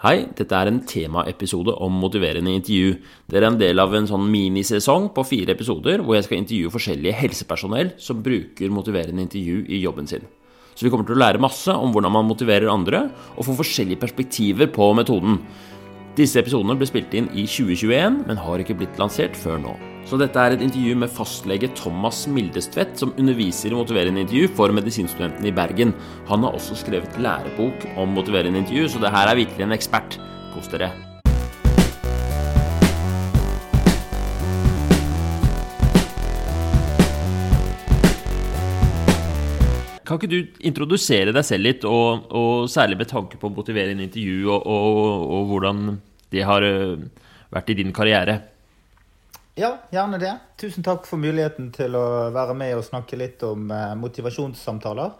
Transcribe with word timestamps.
Hei, 0.00 0.30
dette 0.32 0.56
er 0.56 0.64
en 0.70 0.78
temaepisode 0.88 1.74
om 1.84 1.98
motiverende 2.00 2.54
intervju. 2.56 2.94
Dere 3.28 3.44
er 3.44 3.50
en 3.50 3.58
del 3.60 3.82
av 3.82 3.92
en 3.92 4.06
sånn 4.08 4.22
minisesong 4.32 5.10
på 5.12 5.26
fire 5.28 5.52
episoder 5.52 6.00
hvor 6.00 6.16
jeg 6.16 6.24
skal 6.24 6.38
intervjue 6.38 6.72
forskjellige 6.72 7.18
helsepersonell 7.18 7.90
som 8.00 8.22
bruker 8.24 8.72
motiverende 8.72 9.20
intervju 9.26 9.66
i 9.68 9.82
jobben 9.82 10.08
sin. 10.08 10.24
Så 10.72 10.86
vi 10.86 10.92
kommer 10.94 11.04
til 11.04 11.18
å 11.18 11.20
lære 11.20 11.42
masse 11.44 11.74
om 11.76 11.92
hvordan 11.92 12.14
man 12.16 12.30
motiverer 12.30 12.72
andre, 12.72 13.02
og 13.36 13.44
få 13.44 13.58
forskjellige 13.58 14.00
perspektiver 14.00 14.72
på 14.72 14.88
metoden. 14.96 15.36
Disse 16.20 16.36
episodene 16.36 16.74
ble 16.76 16.84
spilt 16.84 17.14
inn 17.16 17.30
i 17.32 17.46
2021, 17.48 18.18
men 18.28 18.40
har 18.44 18.60
ikke 18.60 18.74
blitt 18.76 18.98
lansert 19.00 19.32
før 19.40 19.56
nå. 19.62 19.70
Så 20.04 20.18
dette 20.20 20.36
er 20.36 20.52
et 20.52 20.64
intervju 20.66 20.98
med 21.00 21.12
fastlege 21.16 21.70
Thomas 21.78 22.26
Mildestvedt, 22.28 22.98
som 23.00 23.14
underviser 23.16 23.72
i 23.72 23.78
motiverende 23.78 24.20
intervju 24.26 24.50
for 24.58 24.74
medisinstudentene 24.76 25.48
i 25.48 25.54
Bergen. 25.56 25.94
Han 26.28 26.44
har 26.44 26.58
også 26.58 26.76
skrevet 26.76 27.16
lærebok 27.24 27.86
om 27.96 28.12
motiverende 28.12 28.60
intervju, 28.60 28.90
så 28.92 29.00
det 29.00 29.14
her 29.14 29.30
er 29.30 29.38
virkelig 29.38 29.64
en 29.64 29.72
ekspert. 29.72 30.18
Kos 30.52 30.68
dere. 30.68 30.90
Kan 40.04 40.20
ikke 40.20 40.28
du 40.28 40.68
introdusere 40.68 41.32
deg 41.32 41.48
selv 41.48 41.64
litt, 41.64 41.88
og, 41.88 42.28
og 42.28 42.68
særlig 42.68 43.00
med 43.00 43.08
tanke 43.08 43.40
på 43.40 43.54
motiverende 43.56 44.04
intervju, 44.10 44.50
og, 44.50 44.68
og, 44.68 45.26
og 45.38 45.52
hvordan 45.54 45.84
det 46.30 46.46
har 46.46 46.64
øh, 46.66 47.02
vært 47.50 47.70
i 47.70 47.78
din 47.80 47.92
karriere? 47.96 48.40
Ja, 49.58 49.74
gjerne 49.92 50.20
det. 50.22 50.32
Tusen 50.60 50.86
takk 50.86 51.08
for 51.08 51.20
muligheten 51.20 51.72
til 51.74 51.96
å 51.98 52.30
være 52.32 52.54
med 52.56 52.76
og 52.78 52.86
snakke 52.86 53.18
litt 53.18 53.42
om 53.44 53.70
eh, 53.74 53.92
motivasjonssamtaler. 53.98 55.12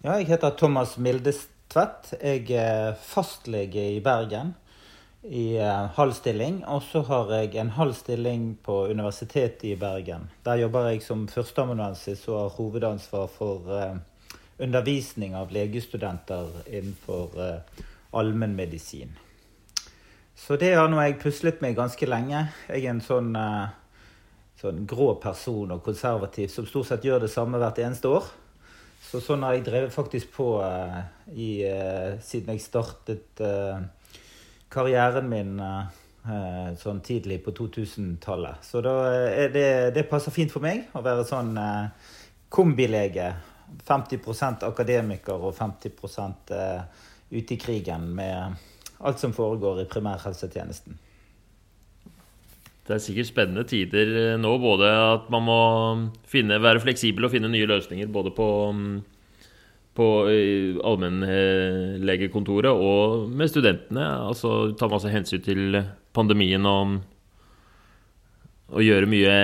Ja, 0.00 0.16
jeg 0.16 0.30
heter 0.30 0.54
Thomas 0.56 0.96
Mildestvedt. 0.96 2.14
Jeg 2.22 2.46
er 2.56 2.94
fastlege 3.04 3.82
i 3.96 4.00
Bergen 4.00 4.54
i 5.22 5.58
eh, 5.58 5.86
halv 5.96 6.12
stilling. 6.12 6.62
Og 6.64 6.82
så 6.82 7.02
har 7.10 7.32
jeg 7.34 7.56
en 7.60 7.74
halv 7.76 7.94
stilling 7.98 8.54
på 8.64 8.86
Universitetet 8.88 9.64
i 9.64 9.76
Bergen. 9.76 10.30
Der 10.44 10.62
jobber 10.62 10.88
jeg 10.88 11.02
som 11.04 11.26
førsteamanuensis 11.28 12.26
og 12.28 12.38
har 12.40 12.54
hovedansvar 12.56 13.26
for 13.34 13.74
eh, 13.76 13.98
undervisning 14.60 15.34
av 15.36 15.52
legestudenter 15.52 16.62
innenfor 16.66 17.36
eh, 17.40 17.82
allmennmedisin. 18.12 19.12
Så 20.40 20.56
det 20.56 20.72
har 20.72 20.88
nå 20.88 20.96
jeg 21.04 21.18
puslet 21.20 21.60
med 21.60 21.76
ganske 21.76 22.06
lenge. 22.08 22.46
Jeg 22.70 22.86
er 22.86 22.94
en 22.94 23.02
sånn, 23.04 23.34
uh, 23.36 23.68
sånn, 24.60 24.86
grå 24.88 25.12
person 25.20 25.74
og 25.74 25.82
konservativ 25.84 26.48
som 26.48 26.68
stort 26.68 26.88
sett 26.88 27.04
gjør 27.04 27.26
det 27.26 27.32
samme 27.32 27.60
hvert 27.60 27.80
eneste 27.84 28.08
år. 28.08 28.30
Så 29.04 29.20
sånn 29.24 29.44
har 29.44 29.58
jeg 29.58 29.66
drevet 29.66 29.92
faktisk 29.92 30.32
på 30.38 30.46
uh, 30.64 30.96
i, 31.34 31.50
uh, 31.68 32.16
siden 32.24 32.54
jeg 32.56 32.64
startet 32.64 33.42
karrieren 34.70 35.26
min 35.28 35.58
sånn 36.78 36.98
tidlig 37.02 37.38
på 37.42 37.50
2000-tallet. 37.56 38.60
Så 38.62 38.82
det, 38.84 39.64
det, 39.96 40.04
passer 40.06 40.34
fint 40.34 40.52
for 40.52 40.62
meg 40.62 40.92
å 40.94 41.00
være 41.02 41.24
sånn 41.26 41.56
kombilege. 42.52 43.30
50% 43.88 44.66
akademiker 44.68 45.48
og 45.48 45.56
50% 45.56 46.52
ute 47.32 47.56
i 47.56 47.58
krigen 47.58 48.06
med 48.14 48.60
alt 49.00 49.18
som 49.22 49.32
foregår 49.32 49.82
i 49.82 49.88
primærhelsetjenesten. 49.90 50.98
Det 52.86 52.96
er 52.96 53.02
sikkert 53.04 53.28
spennende 53.28 53.64
tider 53.68 54.08
eh, 54.18 54.36
nå, 54.40 54.56
både 54.58 54.88
at 54.90 55.28
man 55.30 55.44
må 55.46 55.60
finne, 56.28 56.58
være 56.62 56.82
fleksibel 56.82 57.28
og 57.28 57.32
finne 57.34 57.50
nye 57.52 57.68
løsninger 57.70 58.10
både 58.10 58.32
på, 58.34 58.48
mm, 58.74 58.96
på 59.94 60.08
allmennlegekontoret 60.90 62.72
og 62.72 63.28
med 63.30 63.52
studentene. 63.52 64.08
Altså 64.26 64.72
ta 64.78 64.90
masse 64.90 65.12
hensyn 65.12 65.44
til 65.44 65.78
pandemien 66.16 66.66
og, 66.66 66.98
og 68.74 68.82
gjøre 68.82 69.06
mye 69.10 69.36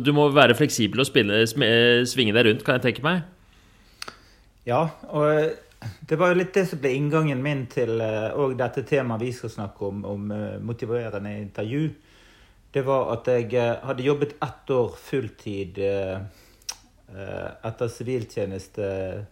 Du 0.00 0.12
må 0.16 0.30
være 0.32 0.56
fleksibel 0.56 1.04
og 1.04 1.10
spille, 1.10 1.44
svinge 2.08 2.32
deg 2.32 2.48
rundt, 2.48 2.64
kan 2.64 2.78
jeg 2.78 2.88
tenke 2.88 3.04
meg? 3.04 3.28
Ja, 4.64 4.86
og 5.12 5.52
det 6.00 6.16
var 6.16 6.32
jo 6.32 6.38
litt 6.38 6.54
det 6.56 6.66
som 6.70 6.80
ble 6.82 6.92
inngangen 6.96 7.42
min 7.42 7.64
til 7.70 8.00
uh, 8.00 8.50
dette 8.56 8.84
temaet 8.88 9.22
vi 9.22 9.32
skal 9.36 9.52
snakke 9.52 9.88
om, 9.88 10.04
om 10.08 10.32
uh, 10.32 10.56
motiverende 10.62 11.32
intervju. 11.40 11.84
Det 12.74 12.82
var 12.86 13.12
at 13.14 13.28
jeg 13.30 13.50
uh, 13.54 13.84
hadde 13.88 14.06
jobbet 14.06 14.36
ett 14.42 14.74
år 14.74 14.96
fulltid 14.98 15.84
etter 17.14 17.90
siviltjeneste 17.92 18.86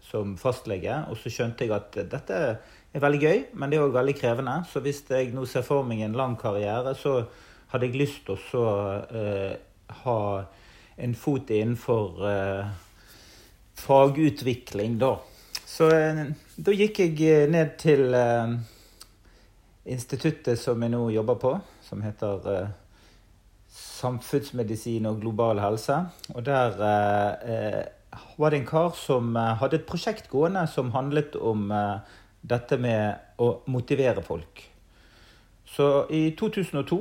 som 0.07 0.37
fastlege. 0.39 1.01
Og 1.11 1.17
så 1.19 1.33
skjønte 1.33 1.65
jeg 1.65 1.73
at 1.75 1.97
dette 2.13 2.37
er 2.39 3.03
veldig 3.03 3.21
gøy, 3.23 3.41
men 3.59 3.73
det 3.73 3.81
er 3.81 3.87
òg 3.89 3.97
veldig 3.97 4.15
krevende. 4.21 4.55
Så 4.71 4.85
hvis 4.85 5.01
jeg 5.11 5.33
nå 5.35 5.49
ser 5.51 5.65
for 5.67 5.83
meg 5.89 6.05
en 6.05 6.15
lang 6.15 6.37
karriere, 6.39 6.93
så 6.95 7.25
hadde 7.73 7.89
jeg 7.89 7.99
lyst 8.05 8.29
til 8.29 8.61
å 8.61 8.69
ha 10.05 10.19
en 11.03 11.17
fot 11.19 11.51
innenfor 11.51 12.23
fagutvikling, 13.83 14.99
da. 15.03 15.17
Så 15.67 15.89
eh, 15.91 16.27
da 16.61 16.73
gikk 16.77 16.99
jeg 17.01 17.17
eh, 17.25 17.49
ned 17.49 17.77
til 17.81 18.13
uh, 18.13 18.53
instituttet 19.89 20.61
som 20.61 20.83
jeg 20.85 20.93
nå 20.93 21.07
jobber 21.15 21.39
på, 21.41 21.53
som 21.87 22.03
heter 22.05 22.45
uh, 22.45 22.73
Samfunnsmedisin 23.73 25.09
og 25.09 25.23
global 25.23 25.63
helse. 25.63 25.97
Og 26.35 26.45
der 26.45 26.77
uh, 26.77 28.19
var 28.37 28.53
det 28.53 28.61
en 28.61 28.69
kar 28.69 28.93
som 28.99 29.33
hadde 29.37 29.81
et 29.81 29.89
prosjekt 29.89 30.29
gående 30.29 30.67
som 30.69 30.93
handlet 30.93 31.39
om 31.41 31.71
dette 32.45 32.77
med 32.77 33.41
å 33.41 33.63
motivere 33.73 34.21
folk. 34.27 34.61
Så 35.65 35.87
i 36.13 36.35
2002 36.37 36.99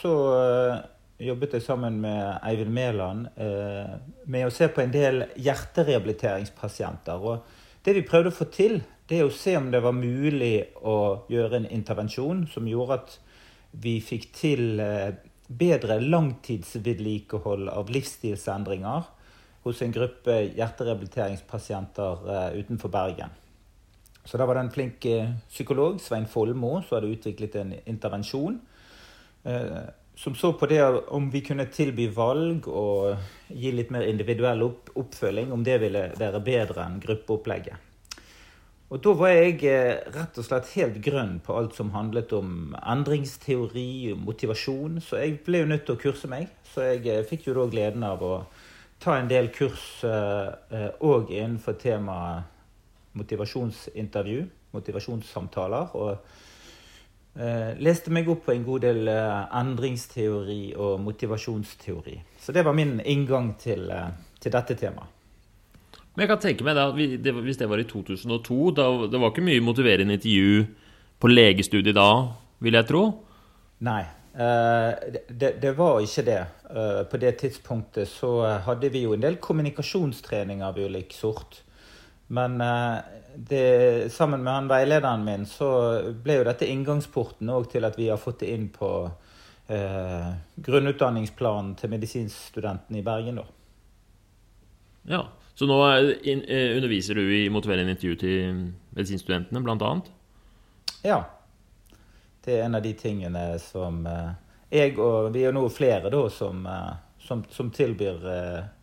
så 0.00 0.14
jobbet 1.22 1.54
jeg 1.54 1.62
sammen 1.62 2.00
med 2.02 2.40
Eivind 2.42 2.74
Mæland 2.74 3.28
med 3.38 4.48
å 4.48 4.50
se 4.50 4.66
på 4.66 4.82
en 4.82 4.94
del 4.94 5.28
hjerterehabiliteringspasienter. 5.38 7.22
og 7.22 7.57
det 7.88 7.94
vi 7.96 8.04
prøvde 8.04 8.28
å 8.28 8.36
få 8.36 8.48
til, 8.52 8.82
det 9.08 9.16
er 9.18 9.24
å 9.24 9.32
se 9.32 9.54
om 9.56 9.70
det 9.72 9.80
var 9.80 9.96
mulig 9.96 10.68
å 10.84 11.24
gjøre 11.32 11.62
en 11.62 11.70
intervensjon 11.72 12.44
som 12.52 12.68
gjorde 12.68 12.98
at 12.98 13.14
vi 13.80 13.94
fikk 14.04 14.26
til 14.36 14.80
eh, 14.84 15.14
bedre 15.48 15.96
langtidsvedlikehold 16.02 17.70
av 17.72 17.88
livsstilsendringer 17.92 19.08
hos 19.64 19.80
en 19.84 19.94
gruppe 19.94 20.36
hjerterehabiliteringspasienter 20.58 22.28
eh, 22.34 22.58
utenfor 22.60 22.92
Bergen. 22.92 23.32
Så 24.28 24.36
da 24.36 24.44
var 24.44 24.58
det 24.58 24.66
en 24.66 24.74
flink 24.74 25.08
eh, 25.08 25.32
psykolog, 25.48 25.96
Svein 26.04 26.28
Folmo, 26.28 26.74
som 26.82 26.98
hadde 26.98 27.14
utviklet 27.16 27.56
en 27.62 27.72
intervensjon 27.88 28.60
som 30.18 30.34
så 30.34 30.52
på 30.52 30.66
det 30.66 30.82
om 31.14 31.30
vi 31.30 31.44
kunne 31.46 31.68
tilby 31.70 32.08
valg 32.10 32.66
og 32.66 33.52
gi 33.54 33.70
litt 33.70 33.92
mer 33.94 34.02
individuell 34.02 34.64
oppfølging, 34.66 35.52
om 35.54 35.62
det 35.62 35.76
ville 35.84 36.08
være 36.18 36.40
bedre 36.42 36.86
enn 36.88 36.98
gruppeopplegget. 37.04 37.84
Og 38.88 39.02
da 39.04 39.12
var 39.20 39.34
jeg 39.36 39.60
eh, 39.68 40.00
rett 40.14 40.38
og 40.40 40.46
slett 40.46 40.72
helt 40.78 40.96
grønn 41.04 41.36
på 41.44 41.54
alt 41.54 41.76
som 41.76 41.92
handlet 41.92 42.32
om 42.34 42.72
endringsteori 42.80 44.14
og 44.14 44.22
motivasjon, 44.24 44.96
så 45.04 45.20
jeg 45.20 45.36
ble 45.46 45.60
jo 45.62 45.68
nødt 45.68 45.84
til 45.86 45.98
å 45.98 46.00
kurse 46.02 46.30
meg. 46.32 46.48
Så 46.72 46.86
jeg 46.88 47.04
eh, 47.12 47.22
fikk 47.28 47.50
jo 47.50 47.54
da 47.60 47.68
gleden 47.70 48.06
av 48.08 48.24
å 48.24 48.32
ta 48.98 49.20
en 49.20 49.28
del 49.30 49.52
kurs 49.54 50.00
òg 50.02 51.30
eh, 51.30 51.36
innenfor 51.36 51.78
temaet 51.78 52.48
motivasjonsintervju, 53.18 54.42
motivasjonssamtaler. 54.74 55.94
og 55.94 56.47
leste 57.78 58.10
meg 58.10 58.26
opp 58.32 58.48
på 58.48 58.54
en 58.54 58.64
god 58.66 58.82
del 58.82 59.08
eh, 59.12 59.58
endringsteori 59.60 60.72
og 60.74 60.98
motivasjonsteori. 61.04 62.16
Så 62.42 62.54
det 62.54 62.64
var 62.66 62.74
min 62.74 62.96
inngang 62.98 63.52
til, 63.60 63.84
eh, 63.94 64.10
til 64.42 64.54
dette 64.54 64.74
temaet. 64.74 65.14
Men 66.14 66.24
jeg 66.24 66.30
kan 66.32 66.40
tenke 66.42 66.64
meg 66.66 66.74
da, 66.74 66.90
Hvis 66.90 67.60
det 67.60 67.68
var 67.70 67.78
i 67.78 67.86
2002, 67.86 68.70
da, 68.74 68.88
det 69.06 69.20
var 69.22 69.30
ikke 69.30 69.46
mye 69.46 69.62
motiverende 69.62 70.16
intervju 70.18 70.66
på 71.20 71.30
legestudiet 71.30 71.94
da, 71.94 72.10
vil 72.58 72.74
jeg 72.74 72.88
tro? 72.88 73.02
Nei, 73.86 74.02
det, 74.34 75.52
det 75.62 75.72
var 75.78 76.00
ikke 76.02 76.24
det. 76.26 76.40
På 77.10 77.20
det 77.22 77.36
tidspunktet 77.38 78.10
så 78.10 78.32
hadde 78.66 78.90
vi 78.90 79.04
jo 79.04 79.14
en 79.14 79.22
del 79.22 79.38
kommunikasjonstrening 79.38 80.64
av 80.66 80.78
ulik 80.78 81.14
sort. 81.14 81.62
Men 82.28 82.60
eh, 82.60 82.98
det, 83.36 84.12
sammen 84.12 84.42
med 84.42 84.52
han 84.52 84.68
veilederen 84.68 85.24
min 85.24 85.46
så 85.46 85.70
ble 86.24 86.40
jo 86.40 86.46
dette 86.48 86.68
inngangsporten 86.68 87.50
til 87.72 87.88
at 87.88 87.98
vi 87.98 88.10
har 88.10 88.20
fått 88.20 88.42
det 88.42 88.50
inn 88.52 88.68
på 88.74 88.90
eh, 89.68 90.28
grunnutdanningsplanen 90.56 91.74
til 91.78 91.92
medisinstudentene 91.94 93.00
i 93.00 93.06
Bergen. 93.06 93.40
da. 93.40 93.46
Ja, 95.08 95.26
Så 95.54 95.66
nå 95.66 95.78
in, 96.22 96.44
eh, 96.44 96.76
underviser 96.76 97.14
du 97.14 97.22
i 97.34 97.48
motiverende 97.48 97.96
intervju 97.96 98.16
til 98.16 98.72
medisinstudentene, 98.94 99.62
bl.a.? 99.64 100.00
Ja. 101.02 101.24
Det 102.44 102.58
er 102.58 102.64
en 102.64 102.74
av 102.74 102.82
de 102.82 102.92
tingene 102.94 103.58
som 103.58 104.06
eh, 104.06 104.34
jeg 104.70 104.98
og 104.98 105.32
vi 105.32 105.46
er 105.48 105.56
nå 105.56 105.64
flere 105.72 106.10
da, 106.12 106.28
som, 106.30 106.66
som, 107.24 107.44
som 107.50 107.70
tilbyr 107.70 108.20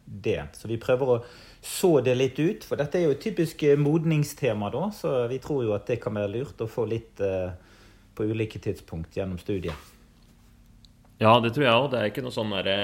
det. 0.05 0.41
Så 0.57 0.67
vi 0.67 0.81
prøver 0.81 1.11
å 1.13 1.23
så 1.65 1.97
det 2.05 2.13
litt 2.15 2.39
ut. 2.39 2.65
For 2.67 2.77
dette 2.77 2.99
er 2.99 3.07
jo 3.07 3.15
et 3.15 3.23
typisk 3.23 3.63
eh, 3.65 3.79
modningstema, 3.79 4.69
da, 4.73 4.87
så 4.93 5.25
vi 5.31 5.39
tror 5.41 5.63
jo 5.65 5.73
at 5.77 5.89
det 5.89 5.97
kan 6.03 6.13
være 6.17 6.33
lurt 6.35 6.61
å 6.61 6.69
få 6.69 6.85
litt 6.89 7.21
uh, 7.25 7.49
på 8.15 8.27
ulike 8.29 8.61
tidspunkt 8.61 9.17
gjennom 9.17 9.39
studiet. 9.41 9.93
Ja, 11.17 11.37
det 11.39 11.55
tror 11.55 11.65
jeg 11.65 11.79
òg. 11.79 11.89
Det 11.91 11.99
er 11.99 12.11
ikke 12.11 12.23
noe 12.25 12.35
sånn 12.35 12.53
derre 12.53 12.77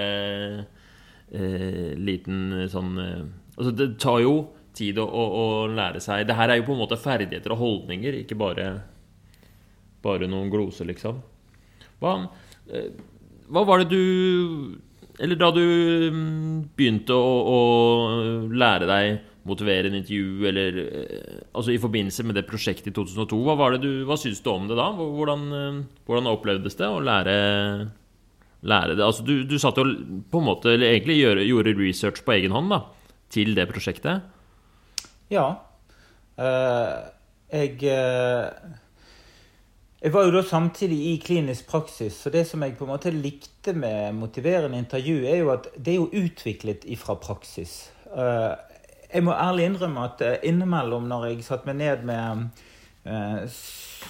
eh, 1.31 1.93
liten 1.99 2.67
sånn 2.71 2.97
eh, 3.01 3.21
Altså, 3.51 3.73
det 3.75 3.87
tar 3.99 4.21
jo 4.23 4.35
tid 4.73 4.97
å, 5.01 5.03
å, 5.03 5.23
å, 5.35 5.47
lære 5.67 5.99
seg 6.01 6.23
Det 6.29 6.37
her 6.37 6.53
er 6.53 6.61
jo 6.61 6.69
på 6.69 6.75
en 6.77 6.79
måte 6.79 6.97
ferdigheter 6.97 7.51
og 7.51 7.59
holdninger, 7.59 8.15
ikke 8.21 8.37
bare, 8.39 8.67
bare 10.01 10.29
noen 10.31 10.49
gloser, 10.49 10.87
liksom. 10.87 11.19
Hva, 11.99 12.13
eh, 12.71 12.87
hva 13.51 13.65
var 13.67 13.83
det 13.83 13.91
du 13.91 14.79
Eller 15.21 15.37
da 15.37 15.51
du 15.53 15.61
mm, 15.61 16.71
begynte 16.77 17.13
å, 17.13 17.33
å 17.45 17.59
lære 18.49 18.89
deg 18.89 19.19
motivere 19.47 19.89
en 19.89 19.97
intervju, 19.97 20.45
eller 20.49 20.77
eh, 20.81 21.39
altså 21.57 21.73
i 21.73 21.79
forbindelse 21.81 22.25
med 22.27 22.37
det 22.37 22.45
prosjektet 22.49 22.91
i 22.91 22.95
2002. 22.95 23.39
Hva, 23.45 23.55
var 23.57 23.75
det 23.75 23.81
du, 23.85 24.03
hva 24.09 24.17
syns 24.19 24.41
du 24.43 24.51
om 24.53 24.67
det 24.69 24.77
da? 24.77 24.89
Hvordan, 24.97 25.47
eh, 25.57 25.79
hvordan 26.09 26.29
opplevdes 26.31 26.77
det 26.77 26.89
å 26.89 27.01
lære, 27.05 27.35
lære 28.61 28.97
det? 28.97 29.05
Altså 29.05 29.25
du, 29.25 29.35
du 29.49 29.57
satt 29.61 29.81
jo 29.81 29.87
på 30.31 30.41
en 30.41 30.49
måte, 30.49 30.75
eller 30.75 30.93
egentlig 30.93 31.19
gjøre, 31.21 31.47
gjorde 31.49 31.77
research 31.79 32.21
på 32.25 32.37
egen 32.37 32.53
hånd 32.57 32.73
da, 32.73 32.83
til 33.33 33.53
det 33.57 33.65
prosjektet? 33.71 34.29
Ja. 35.31 35.47
Uh, 36.41 37.09
jeg 37.51 37.77
uh, 37.87 38.49
Jeg 40.01 40.13
var 40.15 40.25
jo 40.25 40.33
da 40.33 40.41
samtidig 40.43 40.97
i 41.11 41.17
klinisk 41.21 41.67
praksis, 41.69 42.15
så 42.17 42.31
det 42.33 42.47
som 42.49 42.63
jeg 42.65 42.73
på 42.77 42.87
en 42.87 42.93
måte 42.95 43.11
likte 43.13 43.75
med 43.77 44.15
motiverende 44.17 44.79
intervju, 44.81 45.19
er 45.29 45.43
jo 45.43 45.51
at 45.53 45.69
det 45.77 45.93
er 45.93 45.99
jo 45.99 46.23
utviklet 46.23 46.87
ifra 46.89 47.15
praksis. 47.21 47.91
Uh, 48.09 48.57
jeg 49.11 49.21
må 49.27 49.35
ærlig 49.37 49.67
innrømme 49.69 50.07
at 50.07 50.23
innimellom 50.47 51.05
når 51.11 51.27
jeg 51.27 51.45
satte 51.45 51.69
meg 51.69 51.77
ned 51.83 52.05
med 52.07 52.49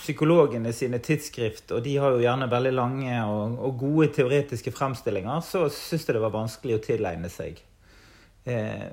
psykologene 0.01 0.73
sine 0.75 0.99
tidsskrift, 1.03 1.71
og 1.71 1.83
de 1.85 1.95
har 2.01 2.11
jo 2.11 2.23
gjerne 2.23 2.49
veldig 2.51 2.73
lange 2.75 3.23
og, 3.23 3.77
gode 3.79 4.09
teoretiske 4.17 4.73
fremstillinger, 4.75 5.39
så 5.45 5.67
syns 5.71 6.07
jeg 6.07 6.17
det 6.17 6.23
var 6.23 6.35
vanskelig 6.35 6.77
å 6.77 6.83
tilegne 6.83 7.31
seg. 7.31 7.61
Eh, 8.45 8.87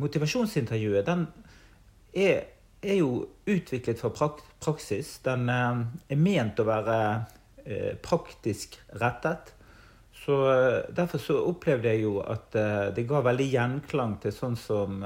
motivasjonsintervjuet 0.00 1.06
den 1.06 1.26
er, 2.16 2.42
er, 2.86 3.00
jo 3.00 3.26
utviklet 3.46 4.00
for 4.00 4.14
prak 4.14 4.40
praksis. 4.62 5.18
Den 5.24 5.48
eh, 5.52 5.82
er 6.08 6.20
ment 6.20 6.60
å 6.60 6.66
være 6.66 6.98
eh, 7.64 7.94
praktisk 8.02 8.78
rettet. 9.00 9.52
Så 10.16 10.40
eh, 10.50 10.80
Derfor 10.96 11.22
så 11.22 11.38
opplevde 11.46 11.92
jeg 11.92 12.04
jo 12.06 12.18
at 12.24 12.56
det 12.96 13.06
ga 13.08 13.22
veldig 13.24 13.48
gjenklang 13.52 14.16
til 14.22 14.34
sånn 14.34 14.56
som 14.58 15.02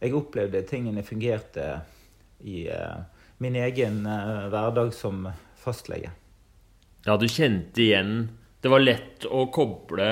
jeg 0.00 0.16
opplevde 0.16 0.64
tingene 0.68 1.04
fungerte 1.04 1.66
i 2.40 2.64
min 3.44 3.56
egen 3.60 4.00
hverdag 4.06 4.94
som 4.96 5.26
fastlege. 5.60 6.12
Ja, 7.04 7.16
du 7.20 7.26
kjente 7.28 7.80
igjen 7.80 8.14
Det 8.60 8.68
var 8.68 8.82
lett 8.84 9.24
å 9.24 9.46
koble 9.52 10.08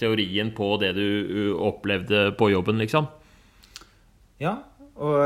teorien 0.00 0.52
på 0.56 0.74
det 0.80 0.94
du 0.96 1.52
opplevde 1.60 2.30
på 2.36 2.50
jobben, 2.52 2.80
liksom? 2.80 3.08
Ja, 4.40 4.54
og 4.96 5.20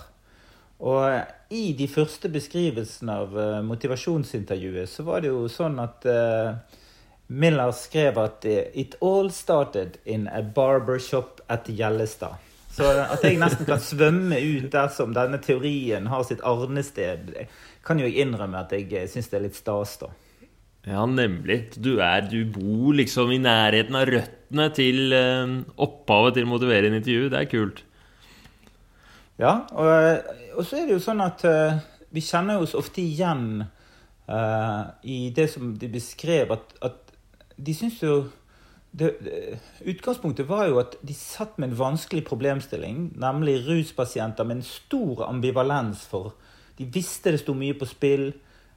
Og 0.82 1.54
i 1.54 1.70
de 1.78 1.86
første 1.86 2.30
beskrivelsene 2.32 3.18
av 3.24 3.36
uh, 3.38 3.60
motivasjonsintervjuet 3.66 4.90
så 4.90 5.06
var 5.06 5.22
det 5.22 5.30
jo 5.30 5.44
sånn 5.50 5.78
at 5.82 6.08
uh, 6.10 6.56
Miller 7.32 7.70
skrev 7.72 8.18
at 8.18 8.44
It 8.44 8.98
all 9.00 9.30
started 9.32 10.00
in 10.04 10.26
a 10.28 10.42
barbershop 10.42 11.40
at 11.48 11.70
Gjellestad. 11.70 12.34
Så 12.72 12.88
at 12.88 13.22
jeg 13.24 13.38
nesten 13.40 13.68
kan 13.68 13.80
svømme 13.80 14.36
ut 14.40 14.66
dersom 14.72 15.14
denne 15.16 15.38
teorien 15.44 16.08
har 16.08 16.24
sitt 16.24 16.42
arnested, 16.44 17.30
kan 17.84 18.00
jo 18.00 18.08
jeg 18.08 18.24
innrømme 18.24 18.64
at 18.64 18.72
jeg 18.72 19.08
syns 19.12 19.28
det 19.28 19.38
er 19.38 19.46
litt 19.46 19.58
stas, 19.58 19.98
da. 20.00 20.08
Ja, 20.82 21.04
nemlig. 21.06 21.76
Du, 21.78 22.00
er, 22.02 22.24
du 22.26 22.42
bor 22.50 22.96
liksom 22.98 23.30
i 23.30 23.38
nærheten 23.38 23.94
av 23.94 24.08
røttene 24.08 24.66
til 24.74 25.14
uh, 25.14 25.60
opphavet 25.82 26.38
til 26.38 26.48
motiverende 26.50 26.98
intervju. 26.98 27.28
Det 27.30 27.38
er 27.38 27.50
kult. 27.50 27.84
Ja, 29.38 29.54
og, 29.70 30.26
og, 30.56 30.64
så 30.66 30.80
er 30.80 30.88
det 30.88 30.96
jo 30.96 31.04
sånn 31.04 31.22
at 31.22 31.46
uh, 31.46 31.78
vi 32.12 32.24
kjenner 32.24 32.62
oss 32.62 32.74
ofte 32.78 33.02
igjen 33.02 33.62
uh, 33.62 34.82
i 35.06 35.30
det 35.34 35.48
som 35.54 35.72
de 35.78 35.90
beskrev, 35.90 36.52
at, 36.54 36.74
at 36.82 37.14
de 37.56 37.74
syns 37.76 38.02
jo 38.02 38.16
det, 38.92 39.14
Utgangspunktet 39.88 40.48
var 40.50 40.66
jo 40.68 40.80
at 40.82 40.98
de 41.00 41.14
satt 41.16 41.56
med 41.56 41.70
en 41.70 41.78
vanskelig 41.78 42.26
problemstilling, 42.26 43.12
nemlig 43.16 43.62
ruspasienter 43.64 44.44
med 44.44 44.58
en 44.58 44.66
stor 44.66 45.24
ambivalens 45.30 46.04
for 46.10 46.34
De 46.76 46.84
visste 46.88 47.30
det 47.32 47.40
sto 47.40 47.54
mye 47.54 47.76
på 47.78 47.86
spill. 47.86 48.30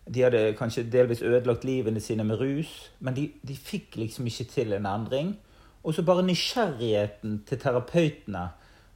De 0.05 0.21
hadde 0.21 0.53
kanskje 0.57 0.85
delvis 0.91 1.23
ødelagt 1.25 1.65
livene 1.65 1.99
sine 1.99 2.23
med 2.23 2.39
rus, 2.39 2.91
men 2.99 3.15
de, 3.15 3.29
de 3.41 3.55
fikk 3.57 3.97
liksom 3.97 4.27
ikke 4.29 4.45
til 4.51 4.75
en 4.77 4.85
endring. 4.85 5.33
Og 5.83 5.93
så 5.93 6.05
bare 6.05 6.25
nysgjerrigheten 6.25 7.39
til 7.45 7.59
terapeutene 7.61 8.43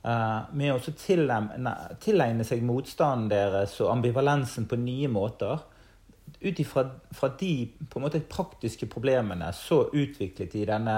uh, 0.05 0.49
med 0.53 0.73
å 0.73 0.93
tilegne, 0.93 2.45
seg 2.45 2.63
motstanden 2.65 3.29
deres 3.29 3.75
og 3.81 3.91
ambivalensen 3.93 4.69
på 4.69 4.77
nye 4.81 5.09
måter. 5.09 5.65
Ut 6.39 6.61
ifra 6.61 6.85
de 7.39 7.51
måte 7.99 8.21
praktiske 8.29 8.87
problemene 8.89 9.49
så 9.53 9.87
utviklet 9.89 10.53
de 10.53 10.65
denne 10.69 10.97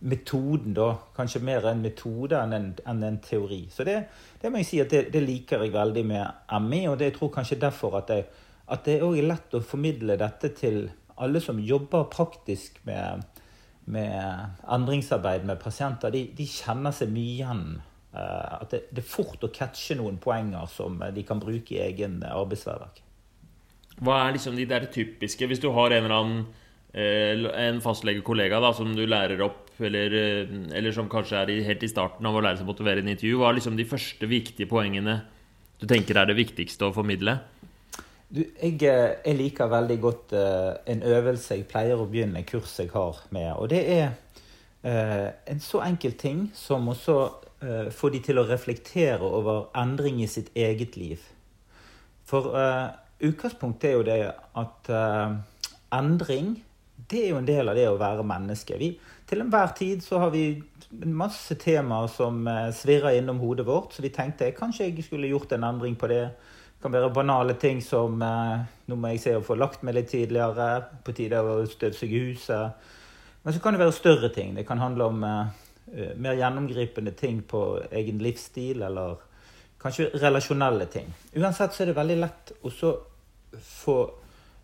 metoden, 0.00 0.74
da. 0.74 0.94
Kanskje 1.16 1.42
mer 1.44 1.68
en 1.68 1.82
metode 1.84 2.38
enn 2.40 2.56
en, 2.56 2.70
enn 2.88 3.02
en 3.04 3.18
teori. 3.24 3.66
Så 3.72 3.84
det, 3.84 3.98
det, 4.40 4.50
må 4.50 4.62
jeg 4.62 4.70
si 4.70 4.80
at 4.80 4.92
det, 4.92 5.02
det 5.12 5.20
liker 5.24 5.64
jeg 5.64 5.74
veldig 5.74 6.04
med 6.08 6.54
ME, 6.64 6.86
og 6.88 6.96
det 6.98 7.10
jeg 7.10 7.18
tror 7.18 7.34
kanskje 7.34 7.60
derfor 7.60 8.00
at 8.00 8.12
jeg 8.12 8.28
at 8.70 8.86
det 8.86 9.00
òg 9.04 9.18
er 9.18 9.28
lett 9.32 9.54
å 9.56 9.62
formidle 9.64 10.16
dette 10.20 10.52
til 10.56 10.84
alle 11.20 11.42
som 11.42 11.60
jobber 11.60 12.08
praktisk 12.12 12.78
med, 12.88 13.24
med 13.90 14.62
endringsarbeid 14.70 15.44
med 15.48 15.60
pasienter. 15.62 16.14
De, 16.14 16.28
de, 16.36 16.46
kjenner 16.48 16.94
seg 16.96 17.12
mye 17.12 17.34
igjen. 17.34 17.64
Uh, 18.10 18.62
at 18.62 18.72
det, 18.72 18.84
det, 18.90 19.04
er 19.04 19.10
fort 19.10 19.44
å 19.46 19.52
catche 19.54 19.94
noen 19.98 20.16
poenger 20.22 20.66
som 20.70 20.96
de 21.14 21.22
kan 21.26 21.42
bruke 21.42 21.76
i 21.76 21.82
egen 21.84 22.18
arbeidshverdag. 22.26 23.02
Hva 24.00 24.16
er 24.24 24.34
liksom 24.34 24.56
de 24.56 24.64
der 24.64 24.86
typiske 24.88 25.44
Hvis 25.46 25.60
du 25.60 25.68
har 25.76 25.92
en 25.92 26.06
eller 26.06 26.16
annen 26.16 26.40
eh, 26.92 27.42
en 27.66 27.82
fastlegekollega 27.84 28.60
da, 28.62 28.72
som 28.76 28.94
du 28.96 29.02
lærer 29.04 29.42
opp, 29.44 29.68
eller, 29.78 30.14
eh, 30.16 30.54
eller 30.78 30.94
som 30.96 31.10
kanskje 31.12 31.42
er 31.42 31.52
helt 31.66 31.84
i 31.84 31.90
starten 31.90 32.26
av 32.26 32.38
å 32.38 32.42
lære 32.44 32.60
seg 32.60 32.68
å 32.68 32.70
motivere 32.72 33.04
en 33.04 33.12
intervju, 33.12 33.36
hva 33.40 33.50
er 33.50 33.58
liksom 33.58 33.76
de 33.78 33.88
første 33.88 34.30
viktige 34.30 34.70
poengene 34.70 35.20
du 35.80 35.86
tenker 35.88 36.18
er 36.20 36.28
det 36.28 36.38
viktigste 36.40 36.88
å 36.88 36.94
formidle? 36.96 37.38
Du, 38.30 38.44
jeg, 38.62 38.76
eh, 38.86 39.16
jeg, 39.24 39.34
liker 39.34 39.66
veldig 39.66 39.96
godt 39.98 40.32
uh, 40.38 40.76
en 40.86 41.00
øvelse 41.02 41.56
jeg 41.56 41.64
pleier 41.66 41.98
å 41.98 42.06
begynne 42.06 42.44
kurs 42.46 42.76
jeg 42.78 42.92
har 42.92 43.16
med. 43.34 43.48
Og 43.58 43.66
det 43.72 43.80
er 43.90 44.12
uh, 44.86 45.32
en 45.50 45.62
så 45.62 45.80
enkel 45.82 46.14
ting 46.14 46.44
som 46.54 46.86
å 46.92 46.94
uh, 46.94 47.88
få 47.90 48.10
de 48.14 48.20
til 48.22 48.38
å 48.38 48.46
reflektere 48.46 49.26
over 49.26 49.64
endring 49.74 50.20
i 50.22 50.28
sitt 50.30 50.52
eget 50.54 50.94
liv. 50.94 51.24
For 52.30 52.54
utgangspunktet 53.18 53.88
er 53.88 53.96
jo 53.96 54.04
det 54.06 54.18
at 54.62 54.90
endring 55.90 56.52
det 57.10 57.24
er 57.24 57.32
jo 57.32 57.40
en 57.40 57.48
del 57.48 57.72
av 57.72 57.74
det 57.74 57.88
å 57.90 57.96
være 57.98 58.22
menneske. 58.22 58.78
Vi, 58.78 58.92
til 59.26 59.42
enhver 59.42 59.74
tid 59.74 60.04
så 60.06 60.20
har 60.22 60.30
vi 60.30 60.44
masse 61.10 61.56
temaer 61.58 62.06
som 62.14 62.46
svirrer 62.78 63.18
innom 63.18 63.42
hodet 63.42 63.66
vårt, 63.66 63.96
så 63.96 64.06
vi 64.06 64.12
tenkte 64.14 64.52
kanskje 64.54 64.86
jeg 64.86 65.08
skulle 65.08 65.32
gjort 65.32 65.56
en 65.56 65.66
endring 65.72 65.98
på 65.98 66.12
det. 66.12 66.22
Det 66.80 66.86
kan 66.86 66.94
være 66.94 67.12
banale 67.12 67.52
ting 67.60 67.82
som 67.84 68.22
eh, 68.24 68.60
Nå 68.88 68.96
må 68.96 69.10
jeg 69.12 69.20
se 69.20 69.32
å 69.36 69.42
få 69.44 69.52
lagt 69.60 69.82
meg 69.84 69.98
litt 69.98 70.06
tidligere. 70.14 70.68
På 71.04 71.12
tide 71.12 71.42
å 71.44 71.58
støvsuge 71.68 72.22
huset. 72.24 72.86
Men 73.44 73.52
så 73.52 73.60
kan 73.60 73.76
det 73.76 73.82
være 73.82 73.92
større 73.92 74.30
ting. 74.32 74.54
Det 74.56 74.64
kan 74.64 74.80
handle 74.80 75.10
om 75.12 75.26
eh, 75.28 75.50
eh, 75.92 76.14
mer 76.16 76.38
gjennomgripende 76.40 77.12
ting 77.20 77.42
på 77.44 77.60
egen 78.00 78.24
livsstil, 78.24 78.80
eller 78.88 79.20
kanskje 79.84 80.08
relasjonelle 80.24 80.88
ting. 80.88 81.12
Uansett 81.36 81.76
så 81.76 81.84
er 81.84 81.92
det 81.92 81.98
veldig 82.00 82.18
lett 82.22 82.54
å 82.64 82.72
få 83.60 83.98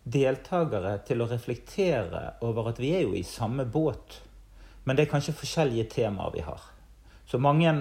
deltakere 0.09 0.97
til 1.05 1.21
å 1.21 1.29
reflektere 1.29 2.27
over 2.49 2.73
at 2.73 2.81
vi 2.81 2.95
er 2.97 3.05
jo 3.05 3.13
i 3.13 3.27
samme 3.29 3.69
båt. 3.69 4.23
Men 4.89 4.97
det 4.97 5.05
er 5.05 5.13
kanskje 5.13 5.37
forskjellige 5.37 5.91
temaer 6.01 6.33
vi 6.33 6.49
har. 6.49 6.65
Så 7.29 7.37
mange 7.37 7.77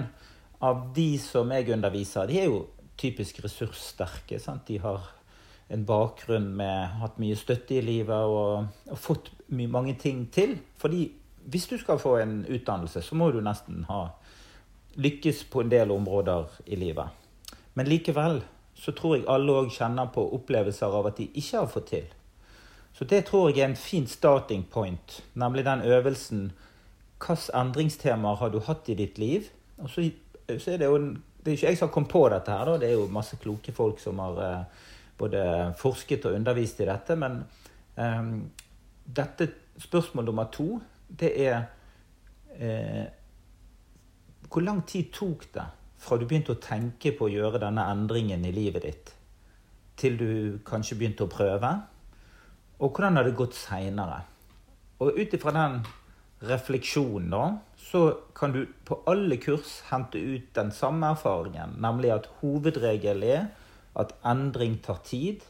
av 0.60 0.90
de 0.92 1.14
som 1.24 1.56
jeg 1.56 1.72
underviser, 1.72 2.28
de 2.28 2.42
er 2.44 2.50
jo 2.52 2.66
typisk 2.96 3.42
ressurssterke. 3.44 4.40
Sant? 4.40 4.66
De 4.68 4.78
har 4.82 5.04
en 5.68 5.84
bakgrunn 5.86 6.52
med 6.56 6.98
hatt 7.00 7.18
mye 7.18 7.36
støtte 7.38 7.78
i 7.78 7.84
livet 7.84 8.30
og, 8.30 8.66
og 8.90 8.98
fått 8.98 9.32
mange 9.50 9.96
ting 10.00 10.26
til. 10.32 10.56
Fordi 10.78 11.08
hvis 11.46 11.68
du 11.70 11.76
skal 11.78 11.98
få 12.02 12.16
en 12.22 12.40
utdannelse, 12.48 13.02
så 13.02 13.18
må 13.18 13.30
du 13.30 13.40
nesten 13.44 13.84
ha 13.90 14.08
lykkes 14.96 15.44
på 15.52 15.62
en 15.62 15.70
del 15.70 15.90
områder 15.94 16.50
i 16.66 16.78
livet. 16.80 17.08
Men 17.74 17.88
likevel 17.90 18.40
så 18.76 18.92
tror 18.92 19.16
jeg 19.16 19.28
alle 19.32 19.54
òg 19.62 19.72
kjenner 19.72 20.08
på 20.12 20.24
opplevelser 20.36 20.92
av 20.92 21.10
at 21.10 21.18
de 21.20 21.28
ikke 21.32 21.60
har 21.60 21.70
fått 21.72 21.90
til. 21.92 22.06
Så 22.96 23.04
det 23.04 23.26
tror 23.28 23.50
jeg 23.50 23.60
er 23.60 23.70
en 23.70 23.76
fin 23.76 24.06
starting 24.08 24.64
point, 24.72 25.22
nemlig 25.34 25.64
den 25.64 25.84
øvelsen 25.84 26.52
Hvilke 27.16 27.54
endringstemaer 27.56 28.36
har 28.36 28.50
du 28.52 28.58
hatt 28.60 28.88
i 28.92 28.94
ditt 28.94 29.18
liv? 29.18 29.46
Og 29.78 29.88
så, 29.88 30.02
så 30.58 30.74
er 30.74 30.82
det 30.82 30.84
jo 30.90 30.98
Det 31.46 31.52
er 31.52 31.60
ikke 31.60 31.70
jeg 31.70 31.78
som 31.78 31.86
har 31.86 31.94
kommet 31.94 32.10
på 32.10 32.20
dette 32.32 32.50
her, 32.50 32.66
da. 32.66 32.78
Det 32.82 32.88
er 32.88 32.96
jo 32.96 33.06
masse 33.14 33.36
kloke 33.38 33.70
folk 33.70 34.00
som 34.02 34.18
har 34.18 34.38
eh, 34.42 34.86
både 35.14 35.42
forsket 35.78 36.24
og 36.26 36.34
undervist 36.34 36.80
i 36.82 36.88
dette. 36.88 37.14
Men 37.14 37.36
eh, 37.94 38.32
dette 39.14 39.46
spørsmål 39.78 40.26
nummer 40.26 40.48
to, 40.50 40.80
det 41.06 41.30
er 41.44 41.60
eh, 42.58 43.04
Hvor 44.50 44.62
lang 44.62 44.82
tid 44.86 45.12
tok 45.14 45.46
det 45.54 45.68
fra 46.02 46.18
du 46.18 46.26
begynte 46.26 46.56
å 46.56 46.62
tenke 46.62 47.12
på 47.14 47.28
å 47.28 47.30
gjøre 47.30 47.62
denne 47.62 47.84
endringen 47.94 48.42
i 48.46 48.52
livet 48.54 48.82
ditt, 48.82 49.14
til 49.96 50.18
du 50.18 50.30
kanskje 50.66 50.98
begynte 50.98 51.26
å 51.26 51.30
prøve? 51.30 51.70
Og 52.82 52.90
hvordan 52.90 53.20
har 53.20 53.30
det 53.30 53.38
gått 53.38 53.54
seinere? 53.54 54.24
Og 54.98 55.14
ut 55.14 55.38
ifra 55.38 55.54
den 55.54 55.78
refleksjonen, 56.48 57.30
da, 57.32 57.44
så 57.86 58.02
kan 58.34 58.54
du 58.54 58.64
på 58.84 58.98
alle 59.06 59.38
kurs 59.42 59.80
hente 59.90 60.18
ut 60.18 60.48
den 60.56 60.72
samme 60.74 61.12
erfaringen, 61.14 61.76
nemlig 61.82 62.12
at 62.14 62.30
hovedregelen 62.40 63.28
er 63.28 63.46
at 63.96 64.12
endring 64.26 64.78
tar 64.84 65.00
tid. 65.06 65.44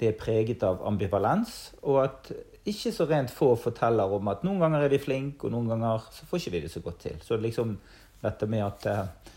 Det 0.00 0.10
er 0.10 0.18
preget 0.18 0.64
av 0.66 0.82
ambivalens, 0.86 1.72
og 1.86 2.02
at 2.04 2.32
ikke 2.68 2.92
så 2.94 3.06
rent 3.10 3.32
få 3.32 3.54
forteller 3.58 4.12
om 4.14 4.28
at 4.30 4.44
noen 4.46 4.60
ganger 4.62 4.84
er 4.84 4.92
vi 4.92 5.00
flinke, 5.02 5.46
og 5.46 5.54
noen 5.54 5.70
ganger 5.72 6.06
så 6.14 6.26
får 6.28 6.42
ikke 6.42 6.54
vi 6.56 6.62
det 6.64 6.72
så 6.74 6.82
godt 6.84 7.00
til. 7.06 7.18
Så 7.22 7.38
liksom 7.40 7.76
dette 8.22 8.46
med 8.50 8.64
at 8.66 8.88
eh, 8.90 9.32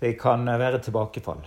det 0.00 0.16
kan 0.20 0.44
være 0.44 0.82
tilbakefall. 0.82 1.44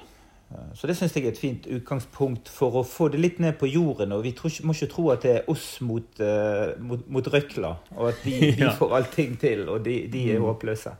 Eh, 0.51 0.67
så 0.77 0.87
det 0.87 0.95
syns 0.97 1.15
jeg 1.15 1.25
er 1.25 1.33
et 1.33 1.41
fint 1.41 1.65
utgangspunkt 1.65 2.51
for 2.51 2.79
å 2.79 2.85
få 2.85 3.09
det 3.13 3.21
litt 3.21 3.41
ned 3.43 3.57
på 3.59 3.69
jorden. 3.69 4.13
Og 4.15 4.25
vi 4.25 4.35
må 4.65 4.75
ikke 4.75 4.91
tro 4.91 5.07
at 5.13 5.25
det 5.25 5.33
er 5.39 5.49
oss 5.51 5.79
mot, 5.85 6.21
uh, 6.21 6.75
mot, 6.81 7.01
mot 7.11 7.33
røkla, 7.33 7.73
og 7.97 8.11
at 8.11 8.21
de, 8.25 8.37
de 8.59 8.69
får 8.77 8.95
allting 8.99 9.35
til, 9.41 9.65
og 9.71 9.83
de, 9.87 10.03
de 10.11 10.29
er 10.35 10.39
mm. 10.39 10.47
håpløse. 10.49 10.95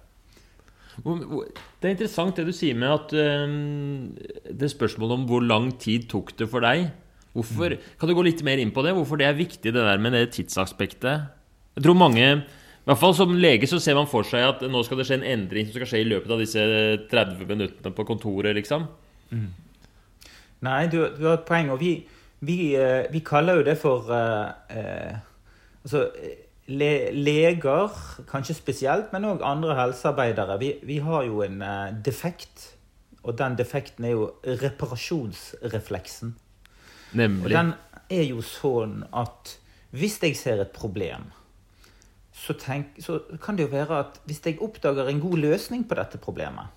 Det 0.96 1.90
er 1.90 1.92
interessant 1.92 2.38
det 2.40 2.46
du 2.48 2.54
sier 2.56 2.78
med 2.80 2.94
at 2.94 3.16
uh, 3.20 4.52
det 4.64 4.72
spørsmålet 4.74 5.20
om 5.20 5.30
hvor 5.30 5.46
lang 5.46 5.74
tid 5.82 6.10
tok 6.12 6.36
det 6.40 6.50
for 6.52 6.66
deg. 6.66 6.90
Hvorfor, 7.36 7.76
mm. 7.76 7.96
Kan 8.00 8.10
du 8.10 8.16
gå 8.16 8.24
litt 8.26 8.46
mer 8.48 8.62
inn 8.64 8.72
på 8.72 8.84
det? 8.86 8.96
Hvorfor 8.96 9.20
det 9.20 9.28
er 9.28 9.36
viktig, 9.38 9.74
det 9.76 9.82
der 9.84 10.00
med 10.02 10.16
det 10.16 10.30
tidsaspektet? 10.38 11.34
Jeg 11.76 11.84
tror 11.84 11.98
mange 12.00 12.30
i 12.86 12.88
hvert 12.88 13.02
fall 13.02 13.16
Som 13.18 13.34
lege 13.42 13.66
så 13.66 13.80
ser 13.82 13.98
man 13.98 14.06
for 14.06 14.24
seg 14.30 14.44
at 14.46 14.60
nå 14.70 14.84
skal 14.86 15.00
det 15.00 15.08
skje 15.10 15.16
en 15.18 15.26
endring 15.26 15.66
som 15.66 15.74
skal 15.74 15.90
skje 15.90 16.04
i 16.04 16.06
løpet 16.06 16.30
av 16.30 16.44
disse 16.44 16.62
30 17.10 17.48
minuttene 17.50 17.92
på 17.98 18.06
kontoret. 18.06 18.54
liksom. 18.56 18.86
Mm. 19.32 19.52
Nei, 20.66 20.88
du, 20.88 21.00
du, 21.18 21.26
har 21.28 21.40
et 21.40 21.48
poeng. 21.48 21.72
Og 21.74 21.80
vi, 21.80 21.94
vi, 22.46 22.60
eh, 22.80 23.06
vi 23.12 23.22
kaller 23.26 23.60
jo 23.60 23.66
det 23.68 23.78
for 23.82 24.10
uh, 24.10 24.52
uh, 24.72 25.24
Altså 25.86 26.08
le, 26.66 27.12
leger, 27.14 27.90
kanskje 28.30 28.56
spesielt, 28.58 29.12
men 29.14 29.28
òg 29.30 29.44
andre 29.46 29.76
helsearbeidere. 29.78 30.58
Vi, 30.62 30.72
vi, 30.84 30.98
har 31.06 31.28
jo 31.28 31.44
en 31.46 31.62
eh, 31.62 31.92
defekt. 32.06 32.72
Og 33.26 33.38
den 33.38 33.58
defekten 33.58 34.06
er 34.06 34.16
jo 34.16 34.26
reparasjonsrefleksen. 34.46 36.36
Nemlig. 37.14 37.46
Og 37.46 37.54
den 37.54 37.74
er 38.10 38.26
jo 38.26 38.42
sånn 38.46 39.04
at 39.14 39.56
hvis 39.96 40.20
jeg 40.22 40.36
ser 40.38 40.62
et 40.62 40.74
problem 40.76 41.32
så, 42.36 42.54
tenk, 42.60 42.98
så, 43.00 43.22
kan 43.42 43.58
det 43.58 43.66
jo 43.66 43.72
være 43.72 44.00
at 44.04 44.18
hvis 44.28 44.42
jeg 44.46 44.60
oppdager 44.62 45.08
en 45.08 45.22
god 45.24 45.40
løsning 45.40 45.86
på 45.88 45.96
dette 45.98 46.20
problemet 46.22 46.70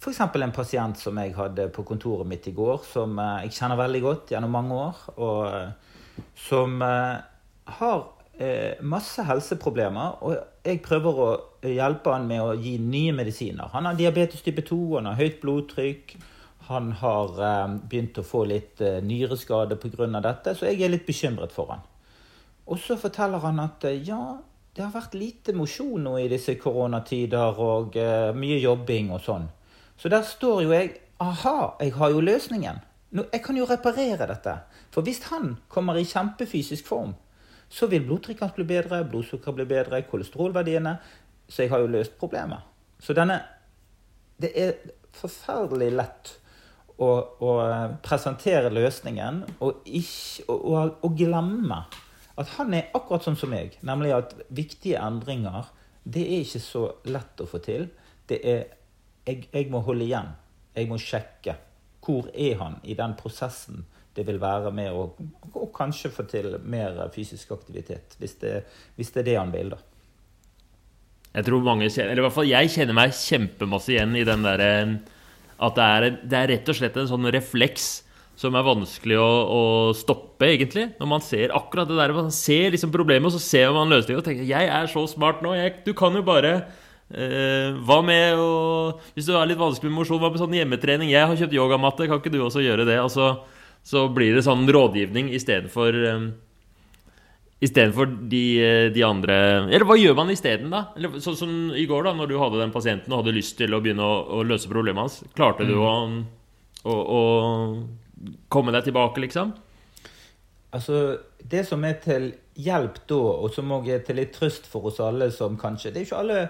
F.eks. 0.00 0.20
en 0.20 0.52
pasient 0.52 0.96
som 0.96 1.18
jeg 1.20 1.34
hadde 1.36 1.66
på 1.76 1.82
kontoret 1.84 2.24
mitt 2.28 2.46
i 2.48 2.54
går, 2.56 2.78
som 2.88 3.18
eh, 3.20 3.42
jeg 3.44 3.58
kjenner 3.58 3.76
veldig 3.82 4.00
godt 4.00 4.30
gjennom 4.32 4.54
mange 4.56 4.78
år, 4.86 5.02
og 5.20 5.40
eh, 5.52 6.22
som 6.46 6.80
eh, 6.86 7.18
har 7.80 8.08
masse 8.80 9.20
helseproblemer. 9.28 10.22
Og 10.24 10.64
jeg 10.64 10.78
prøver 10.80 11.18
å 11.20 11.28
hjelpe 11.68 12.14
han 12.14 12.24
med 12.24 12.40
å 12.40 12.54
gi 12.56 12.78
nye 12.80 13.12
medisiner. 13.12 13.68
Han 13.74 13.84
har 13.84 13.98
diabetes 13.98 14.40
type 14.40 14.64
2, 14.64 14.78
han 14.94 15.10
har 15.10 15.18
høyt 15.20 15.42
blodtrykk. 15.42 16.14
Han 16.70 16.94
har 17.02 17.36
begynt 17.90 18.16
å 18.16 18.24
få 18.24 18.46
litt 18.48 18.80
nyreskade 18.80 19.76
pga. 19.82 20.08
dette, 20.24 20.56
så 20.56 20.70
jeg 20.70 20.80
er 20.80 20.94
litt 20.94 21.04
bekymret 21.04 21.52
for 21.52 21.74
han. 21.74 21.84
Og 22.64 22.80
så 22.80 22.96
forteller 22.96 23.44
han 23.44 23.60
at 23.60 23.84
ja, 24.08 24.38
det 24.72 24.86
har 24.86 24.96
vært 24.96 25.20
lite 25.20 25.52
mosjon 25.52 26.08
nå 26.08 26.16
i 26.22 26.28
disse 26.32 26.56
koronatider, 26.56 27.60
og 27.60 28.00
mye 28.40 28.62
jobbing 28.64 29.12
og 29.12 29.20
sånn. 29.28 29.50
Så 30.00 30.08
der 30.08 30.24
står 30.26 30.62
jo 30.64 30.74
jeg 30.74 30.96
Aha, 31.20 31.74
jeg 31.80 31.92
har 31.92 32.08
jo 32.14 32.20
løsningen. 32.24 32.78
Nå, 33.12 33.26
jeg 33.28 33.42
kan 33.44 33.56
jo 33.58 33.66
reparere 33.68 34.24
dette. 34.24 34.54
For 34.88 35.04
hvis 35.04 35.18
han 35.28 35.58
kommer 35.68 35.98
i 36.00 36.06
kjempefysisk 36.08 36.86
form, 36.88 37.12
så 37.68 37.86
vil 37.92 38.06
blodtrykket 38.06 38.46
hans 38.46 38.54
bli 38.56 38.64
bedre, 38.64 39.02
blodsukkeret 39.04 39.58
bli 39.58 39.66
bedre, 39.68 40.00
kolesterolverdiene 40.08 40.96
Så 41.48 41.62
jeg 41.62 41.70
har 41.70 41.82
jo 41.82 41.90
løst 41.92 42.16
problemet. 42.18 42.64
Så 43.00 43.12
denne 43.12 43.42
Det 44.40 44.50
er 44.56 44.72
forferdelig 45.12 45.90
lett 45.92 46.32
å, 46.96 47.08
å 47.40 47.50
presentere 48.02 48.70
løsningen 48.72 49.42
og, 49.60 49.82
ikke, 49.84 50.46
og, 50.48 50.96
og 51.04 51.16
glemme 51.18 51.82
at 52.40 52.54
han 52.56 52.72
er 52.72 52.88
akkurat 52.96 53.26
sånn 53.26 53.36
som 53.36 53.52
meg. 53.52 53.76
Nemlig 53.84 54.14
at 54.16 54.34
viktige 54.48 55.02
endringer 55.02 55.68
det 56.08 56.22
er 56.24 56.44
ikke 56.46 56.62
så 56.64 56.84
lett 57.04 57.42
å 57.42 57.48
få 57.50 57.60
til. 57.60 57.90
Det 58.30 58.40
er 58.40 58.62
jeg, 59.30 59.46
jeg, 59.52 59.70
må 59.72 59.82
holde 59.86 60.06
igjen. 60.06 60.32
Jeg 60.76 60.90
må 60.90 60.98
sjekke. 61.00 61.56
Hvor 62.04 62.30
er 62.34 62.58
han 62.60 62.78
i 62.82 62.96
den 62.98 63.14
prosessen 63.18 63.84
det 64.16 64.24
vil 64.26 64.40
være 64.42 64.72
med 64.74 64.90
å 64.90 65.04
og 65.54 65.68
kanskje 65.76 66.10
få 66.12 66.24
til 66.28 66.56
mer 66.66 66.98
fysisk 67.14 67.52
aktivitet? 67.54 68.16
Hvis 68.18 68.36
det, 68.42 68.60
hvis 68.98 69.12
det 69.14 69.22
er 69.22 69.28
det 69.28 69.38
han 69.38 69.54
vil, 69.54 69.72
da. 69.76 69.80
Jeg 71.30 71.46
tror 71.46 71.62
mange 71.62 71.86
kjenner, 71.86 72.10
eller 72.10 72.24
i 72.24 72.26
hvert 72.26 72.34
fall 72.34 72.48
jeg 72.50 72.70
kjenner 72.74 72.96
meg 72.98 73.14
kjempemasse 73.14 73.92
igjen 73.92 74.16
i 74.18 74.24
den 74.26 74.42
derre 74.42 74.70
At 75.62 75.76
det 75.76 75.84
er, 75.86 76.06
det 76.26 76.38
er 76.38 76.48
rett 76.50 76.72
og 76.72 76.78
slett 76.78 76.96
en 76.98 77.10
sånn 77.10 77.28
refleks 77.30 77.90
som 78.40 78.56
er 78.56 78.64
vanskelig 78.64 79.18
å, 79.20 79.28
å, 79.52 79.62
stoppe, 79.96 80.48
egentlig. 80.48 80.86
Når 80.96 81.08
man 81.10 81.22
ser 81.24 81.52
akkurat 81.52 81.90
det 81.90 81.98
der, 81.98 82.14
man 82.16 82.30
ser 82.32 82.72
liksom 82.72 82.92
problemet, 82.94 83.28
og 83.28 83.34
så 83.36 83.42
ser 83.44 83.74
man 83.76 83.92
løsningen 83.92 84.22
og 84.22 84.24
tenker 84.24 84.48
'Jeg 84.48 84.70
er 84.72 84.88
så 84.88 85.02
smart 85.10 85.42
nå. 85.44 85.52
Jeg, 85.58 85.74
du 85.84 85.92
kan 85.92 86.16
jo 86.16 86.22
bare 86.24 86.54
eh, 87.14 87.78
Hva 87.86 88.00
med 88.06 88.40
å 88.40 88.50
Hvis 89.14 89.28
du 89.28 89.34
er 89.36 89.48
litt 89.50 89.60
vanskelig 89.60 89.90
med 89.90 90.00
mosjon, 90.02 90.20
hva 90.22 90.30
med 90.32 90.42
sånn 90.42 90.56
hjemmetrening? 90.58 91.12
Jeg 91.12 91.26
har 91.26 91.38
kjøpt 91.38 91.56
yogamatte, 91.56 92.08
kan 92.10 92.22
ikke 92.22 92.32
du 92.34 92.40
også 92.44 92.64
gjøre 92.64 92.86
det? 92.88 92.98
Altså, 93.02 93.32
så 93.86 94.06
blir 94.12 94.36
det 94.36 94.44
sånn 94.46 94.68
rådgivning 94.68 95.32
istedenfor 95.36 95.98
um, 96.12 96.30
Istedenfor 97.60 98.08
de, 98.32 98.44
eh, 98.64 98.86
de 98.92 99.02
andre 99.04 99.34
Eller 99.68 99.84
hva 99.88 99.98
gjør 100.00 100.14
man 100.16 100.32
isteden, 100.32 100.70
da? 100.72 100.86
Eller, 100.96 101.18
sånn 101.20 101.36
som 101.36 101.56
i 101.76 101.84
går, 101.88 102.06
da, 102.08 102.14
når 102.16 102.30
du 102.30 102.38
hadde 102.40 102.60
den 102.62 102.72
pasienten 102.72 103.12
og 103.12 103.20
hadde 103.20 103.36
lyst 103.36 103.58
til 103.58 103.76
å 103.76 103.82
begynne 103.84 104.06
å, 104.06 104.20
å 104.40 104.44
løse 104.48 104.70
problemet 104.70 105.04
hans. 105.04 105.18
Klarte 105.36 105.66
du 105.68 105.74
mm. 105.76 105.82
å, 105.84 106.94
å, 106.94 106.94
å 107.18 108.38
komme 108.48 108.72
deg 108.72 108.88
tilbake, 108.88 109.20
liksom? 109.26 109.52
Altså, 110.72 111.18
Det 111.52 111.66
som 111.68 111.84
er 111.84 112.00
til 112.00 112.30
hjelp 112.60 113.02
da, 113.10 113.20
og 113.44 113.52
som 113.52 113.76
òg 113.76 113.92
er 113.92 114.02
til 114.06 114.20
litt 114.20 114.32
trøst 114.36 114.64
for 114.70 114.88
oss 114.88 115.00
alle 115.02 115.30
som 115.32 115.56
kanskje 115.60 115.92
Det 115.92 116.00
er 116.00 116.04
jo 116.04 116.10
ikke 116.10 116.24
alle 116.24 116.40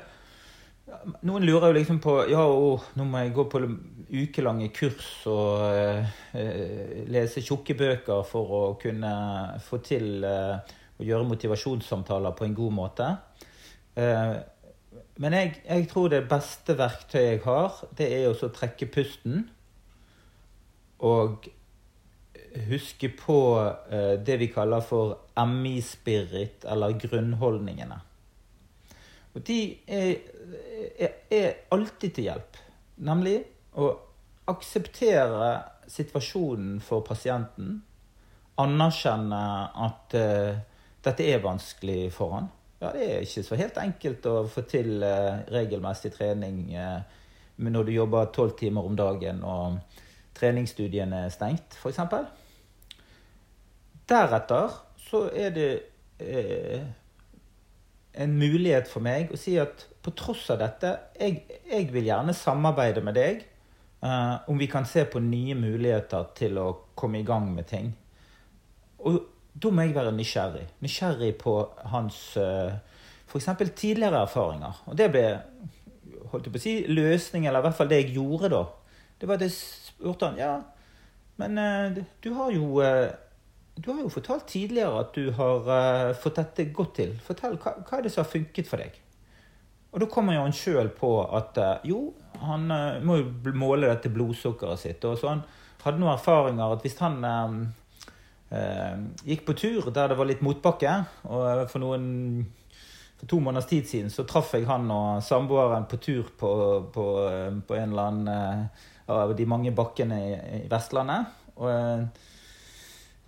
Noen 1.26 1.44
lurer 1.46 1.70
jo 1.70 1.76
liksom 1.76 2.00
på 2.02 2.16
Ja, 2.30 2.42
å, 2.44 2.74
nå 2.98 3.06
må 3.08 3.22
jeg 3.22 3.34
gå 3.36 3.44
på 3.50 3.62
ukelange 4.10 4.70
kurs 4.74 5.08
og 5.30 5.62
uh, 5.62 7.02
lese 7.10 7.42
tjukke 7.46 7.76
bøker 7.78 8.24
for 8.26 8.54
å 8.56 8.62
kunne 8.80 9.12
få 9.62 9.78
til 9.86 10.24
uh, 10.26 10.58
å 10.98 11.06
gjøre 11.06 11.28
motivasjonssamtaler 11.28 12.34
på 12.36 12.48
en 12.48 12.56
god 12.58 12.74
måte. 12.74 13.06
Uh, 13.94 14.40
men 15.22 15.36
jeg, 15.36 15.54
jeg, 15.68 15.86
tror 15.92 16.10
det 16.10 16.24
beste 16.30 16.74
verktøyet 16.78 17.28
jeg 17.28 17.40
har, 17.44 17.80
det 17.96 18.10
er 18.16 18.28
å 18.32 18.52
trekke 18.56 18.88
pusten. 18.90 19.44
Og 21.06 21.46
huske 22.68 23.10
på 23.14 23.38
eh, 23.90 24.14
det 24.26 24.38
vi 24.40 24.50
kaller 24.52 24.80
for 24.84 25.18
MI-spirit, 25.38 26.64
eller 26.64 26.98
grunnholdningene. 26.98 28.00
Og 29.34 29.42
de 29.46 29.58
er, 29.86 30.14
er, 30.98 31.12
er, 31.30 31.52
alltid 31.70 32.14
til 32.16 32.26
hjelp. 32.26 32.58
Nemlig 33.06 33.36
å 33.78 33.92
akseptere 34.50 35.52
situasjonen 35.90 36.80
for 36.82 37.04
pasienten. 37.06 37.76
Anerkjenne 38.60 39.44
at 39.86 40.16
uh, 40.18 40.58
dette 41.04 41.28
er 41.30 41.44
vanskelig 41.44 42.10
for 42.14 42.34
han. 42.36 42.50
Ja, 42.80 42.90
det 42.96 43.06
er 43.06 43.24
ikke 43.24 43.44
så 43.46 43.58
helt 43.60 43.78
enkelt 43.80 44.26
å 44.26 44.36
få 44.50 44.64
til 44.68 45.04
uh, 45.04 45.46
regelmessig 45.52 46.12
trening 46.16 46.62
uh, 46.74 47.00
når 47.60 47.86
du 47.86 47.92
jobber 47.92 48.30
tolv 48.34 48.56
timer 48.58 48.86
om 48.88 48.96
dagen 48.96 49.42
og 49.44 49.78
treningsstudiene 50.36 51.26
er 51.26 51.34
stengt, 51.34 51.76
f.eks. 51.76 52.00
Deretter 54.08 54.78
så 55.04 55.26
er 55.28 55.52
det 55.54 55.70
en 58.20 58.36
mulighet 58.36 58.88
for 58.90 59.04
meg 59.04 59.32
å 59.32 59.38
si 59.40 59.56
at 59.60 59.86
på 60.04 60.12
tross 60.16 60.46
av 60.52 60.60
dette, 60.60 60.92
jeg, 61.20 61.42
jeg 61.68 61.88
vil 61.92 62.08
gjerne 62.08 62.34
samarbeide 62.36 63.02
med 63.04 63.16
deg 63.16 63.42
uh, 64.04 64.40
om 64.50 64.60
vi 64.60 64.68
kan 64.70 64.86
se 64.88 65.06
på 65.08 65.22
nye 65.24 65.56
muligheter 65.58 66.30
til 66.36 66.60
å 66.60 66.68
komme 66.98 67.20
i 67.20 67.26
gang 67.26 67.48
med 67.54 67.68
ting. 67.70 67.90
Og 69.04 69.20
da 69.60 69.72
må 69.72 69.84
jeg 69.84 69.96
være 69.96 70.12
nysgjerrig. 70.16 70.66
Nysgjerrig 70.84 71.34
på 71.40 71.54
hans 71.92 72.20
uh, 72.40 72.76
f.eks. 73.28 73.48
tidligere 73.76 74.24
erfaringer. 74.24 74.82
Og 74.88 74.98
det 74.98 75.08
ble 75.12 75.24
holdt 76.30 76.46
jeg 76.46 76.54
på 76.54 76.60
å 76.60 76.62
si, 76.62 76.74
løsning, 76.90 77.46
eller 77.48 77.62
i 77.62 77.68
hvert 77.68 77.78
fall 77.78 77.90
det 77.90 78.02
jeg 78.02 78.14
gjorde 78.18 78.52
da. 78.52 78.62
Det 79.20 79.28
var 79.28 79.40
at 79.40 79.48
jeg 79.48 79.56
spurte 79.56 80.30
han 80.30 80.38
ja, 80.40 80.54
men 81.40 81.60
uh, 81.60 82.00
du 82.24 82.32
har 82.36 82.52
jo 82.54 82.80
uh, 82.84 83.10
du 83.76 83.90
har 83.92 84.00
jo 84.02 84.12
fortalt 84.12 84.48
tidligere 84.50 85.04
at 85.04 85.14
du 85.16 85.30
har 85.36 85.68
uh, 85.68 86.16
fått 86.18 86.40
dette 86.40 86.66
godt 86.74 86.94
til. 86.98 87.14
Fortell, 87.24 87.56
hva, 87.60 87.76
hva, 87.80 87.98
er 87.98 88.06
det 88.06 88.12
som 88.14 88.24
har 88.24 88.32
funket 88.32 88.68
for 88.68 88.82
deg? 88.82 88.98
Og 89.90 90.02
da 90.02 90.08
kommer 90.10 90.36
jo 90.36 90.44
han 90.44 90.54
sjøl 90.54 90.92
på 90.94 91.10
at 91.34 91.56
jo, 91.82 92.12
han 92.38 92.68
må 93.02 93.16
jo 93.18 93.54
måle 93.58 93.88
dette 93.90 94.12
blodsukkeret 94.14 94.78
sitt. 94.78 95.06
Og 95.08 95.16
så 95.18 95.32
han 95.32 95.40
hadde 95.82 95.98
noen 95.98 96.12
erfaringer 96.12 96.76
at 96.76 96.84
hvis 96.86 96.94
han 97.02 97.16
gikk 99.26 99.42
på 99.48 99.56
tur 99.58 99.88
der 99.90 100.12
det 100.12 100.18
var 100.20 100.28
litt 100.30 100.44
motbakke, 100.46 100.92
og 101.26 101.64
for 101.72 101.82
noen 101.82 102.06
for 103.20 103.28
to 103.28 103.40
måneders 103.40 103.68
tid 103.68 103.88
siden 103.88 104.10
så 104.14 104.24
traff 104.24 104.54
jeg 104.56 104.64
han 104.68 104.86
og 104.94 105.20
samboeren 105.24 105.84
på 105.90 105.98
tur 106.00 106.30
på, 106.40 106.50
på, 106.94 107.04
på 107.68 107.76
en 107.76 107.90
eller 107.90 108.06
annen 108.08 108.68
av 109.10 109.34
de 109.36 109.46
mange 109.48 109.72
bakkene 109.76 110.20
i, 110.24 110.30
i 110.60 110.60
Vestlandet. 110.70 111.26
Og 111.60 111.68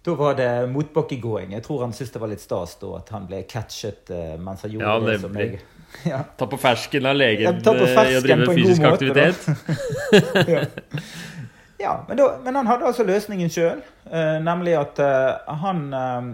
da 0.02 0.14
var 0.18 0.34
det 0.38 0.48
motbakkegåing. 0.72 1.52
Jeg 1.56 1.64
tror 1.66 1.84
han 1.84 1.92
syntes 1.94 2.14
det 2.14 2.22
var 2.22 2.32
litt 2.32 2.42
stas 2.42 2.74
da 2.80 2.96
at 2.98 3.12
han 3.14 3.28
ble 3.28 3.42
catchet 3.50 4.10
uh, 4.10 4.34
mens 4.40 4.64
han 4.66 4.74
gjorde 4.74 4.88
ja, 4.88 4.96
det, 5.06 5.18
som 5.22 5.38
jeg 5.38 5.60
ja. 6.12 6.22
Ta 6.38 6.48
på 6.48 6.58
fersken 6.58 7.06
av 7.06 7.18
legen 7.18 7.60
i 7.60 8.16
å 8.16 8.24
drive 8.24 8.56
fysisk 8.56 8.88
aktivitet. 8.88 9.46
ja. 10.54 10.64
ja 11.78 11.94
men, 12.08 12.18
da, 12.18 12.28
men, 12.42 12.58
han 12.62 12.72
hadde 12.72 12.90
altså 12.90 13.06
løsningen 13.06 13.52
sjøl. 13.52 13.84
Uh, 14.08 14.40
nemlig 14.42 14.74
at 14.80 14.98
uh, 14.98 15.54
han 15.62 15.86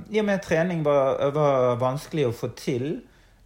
I 0.09 0.23
og 0.23 0.31
med 0.31 0.43
trening 0.47 0.81
var, 0.87 1.21
var 1.37 1.77
vanskelig 1.83 2.31
å 2.31 2.35
få 2.35 2.55
til 2.57 2.99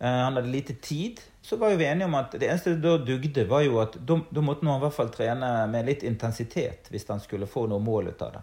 Eh, 0.02 0.08
han 0.08 0.34
hadde 0.34 0.48
lite 0.48 0.74
tid. 0.74 1.20
Så 1.42 1.56
var 1.56 1.70
jo 1.70 1.76
vi 1.76 1.86
enige 1.86 2.06
om 2.06 2.14
at 2.14 2.34
det 2.34 2.48
eneste 2.48 2.74
da 2.74 2.96
dugde, 2.98 3.44
var 3.46 3.62
jo 3.62 3.78
at 3.82 3.94
da 4.02 4.42
måtte 4.42 4.66
han 4.66 4.78
i 4.78 4.82
hvert 4.82 4.94
fall 4.94 5.10
trene 5.14 5.50
med 5.70 5.86
litt 5.86 6.02
intensitet 6.06 6.90
hvis 6.90 7.06
han 7.08 7.22
skulle 7.22 7.50
få 7.50 7.68
noe 7.70 7.82
mål 7.82 8.10
ut 8.10 8.22
av 8.22 8.32
det. 8.36 8.42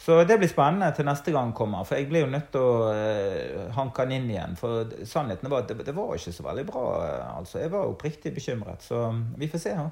Så 0.00 0.22
det 0.24 0.38
blir 0.40 0.48
spennende 0.48 0.88
til 0.96 1.04
neste 1.04 1.32
gang 1.34 1.50
kommer, 1.52 1.84
for 1.84 1.98
jeg 2.00 2.08
blir 2.08 2.22
jo 2.24 2.30
nødt 2.32 2.46
til 2.54 2.62
å 2.64 2.76
uh, 2.88 3.66
hanke 3.76 4.06
han 4.06 4.14
inn 4.16 4.30
igjen. 4.32 4.54
For 4.56 4.88
sannheten 5.04 5.50
var 5.52 5.66
at 5.66 5.74
det, 5.74 5.84
det 5.84 5.92
var 5.96 6.14
ikke 6.16 6.32
så 6.32 6.46
veldig 6.46 6.64
bra. 6.70 6.84
altså. 7.34 7.58
Jeg 7.60 7.72
var 7.74 7.90
oppriktig 7.90 8.32
bekymret. 8.32 8.80
Så 8.86 9.02
vi 9.36 9.50
får 9.52 9.60
se. 9.66 9.74
Ja. 9.76 9.90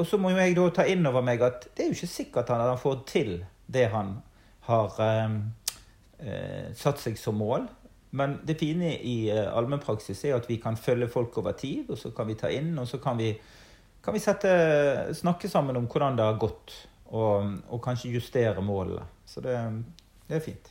Og 0.00 0.08
så 0.08 0.18
må 0.18 0.32
jo 0.32 0.40
jeg 0.40 0.56
da 0.58 0.64
ta 0.74 0.86
inn 0.88 1.06
over 1.06 1.22
meg 1.22 1.44
at 1.46 1.68
det 1.76 1.84
er 1.84 1.92
jo 1.92 1.98
ikke 1.98 2.10
sikkert 2.10 2.50
at 2.50 2.64
han 2.64 2.80
får 2.80 2.96
til 3.06 3.30
det 3.70 3.86
han 3.92 4.16
har 4.66 4.98
uh, 4.98 5.36
uh, 6.24 6.66
satt 6.74 6.98
seg 6.98 7.20
som 7.20 7.38
mål. 7.38 7.68
Men 8.18 8.40
det 8.42 8.58
fine 8.58 8.96
i 8.98 9.16
uh, 9.30 9.46
allmennpraksis 9.54 10.24
er 10.26 10.40
at 10.40 10.50
vi 10.50 10.58
kan 10.62 10.74
følge 10.74 11.06
folk 11.12 11.38
over 11.38 11.54
tid, 11.54 11.86
og 11.86 12.02
så 12.02 12.10
kan 12.16 12.26
vi 12.26 12.38
ta 12.40 12.50
inn, 12.50 12.72
og 12.82 12.88
så 12.90 12.98
kan 12.98 13.20
vi, 13.20 13.30
kan 14.02 14.16
vi 14.16 14.26
sette, 14.26 14.50
snakke 15.14 15.48
sammen 15.48 15.78
om 15.78 15.86
hvordan 15.86 16.18
det 16.18 16.26
har 16.26 16.42
gått, 16.42 16.74
og, 17.14 17.46
og 17.70 17.82
kanskje 17.84 18.10
justere 18.16 18.62
målene. 18.62 19.06
Så 19.30 19.42
det, 19.44 19.56
det, 20.26 20.40
er 20.40 20.44
fint. 20.44 20.70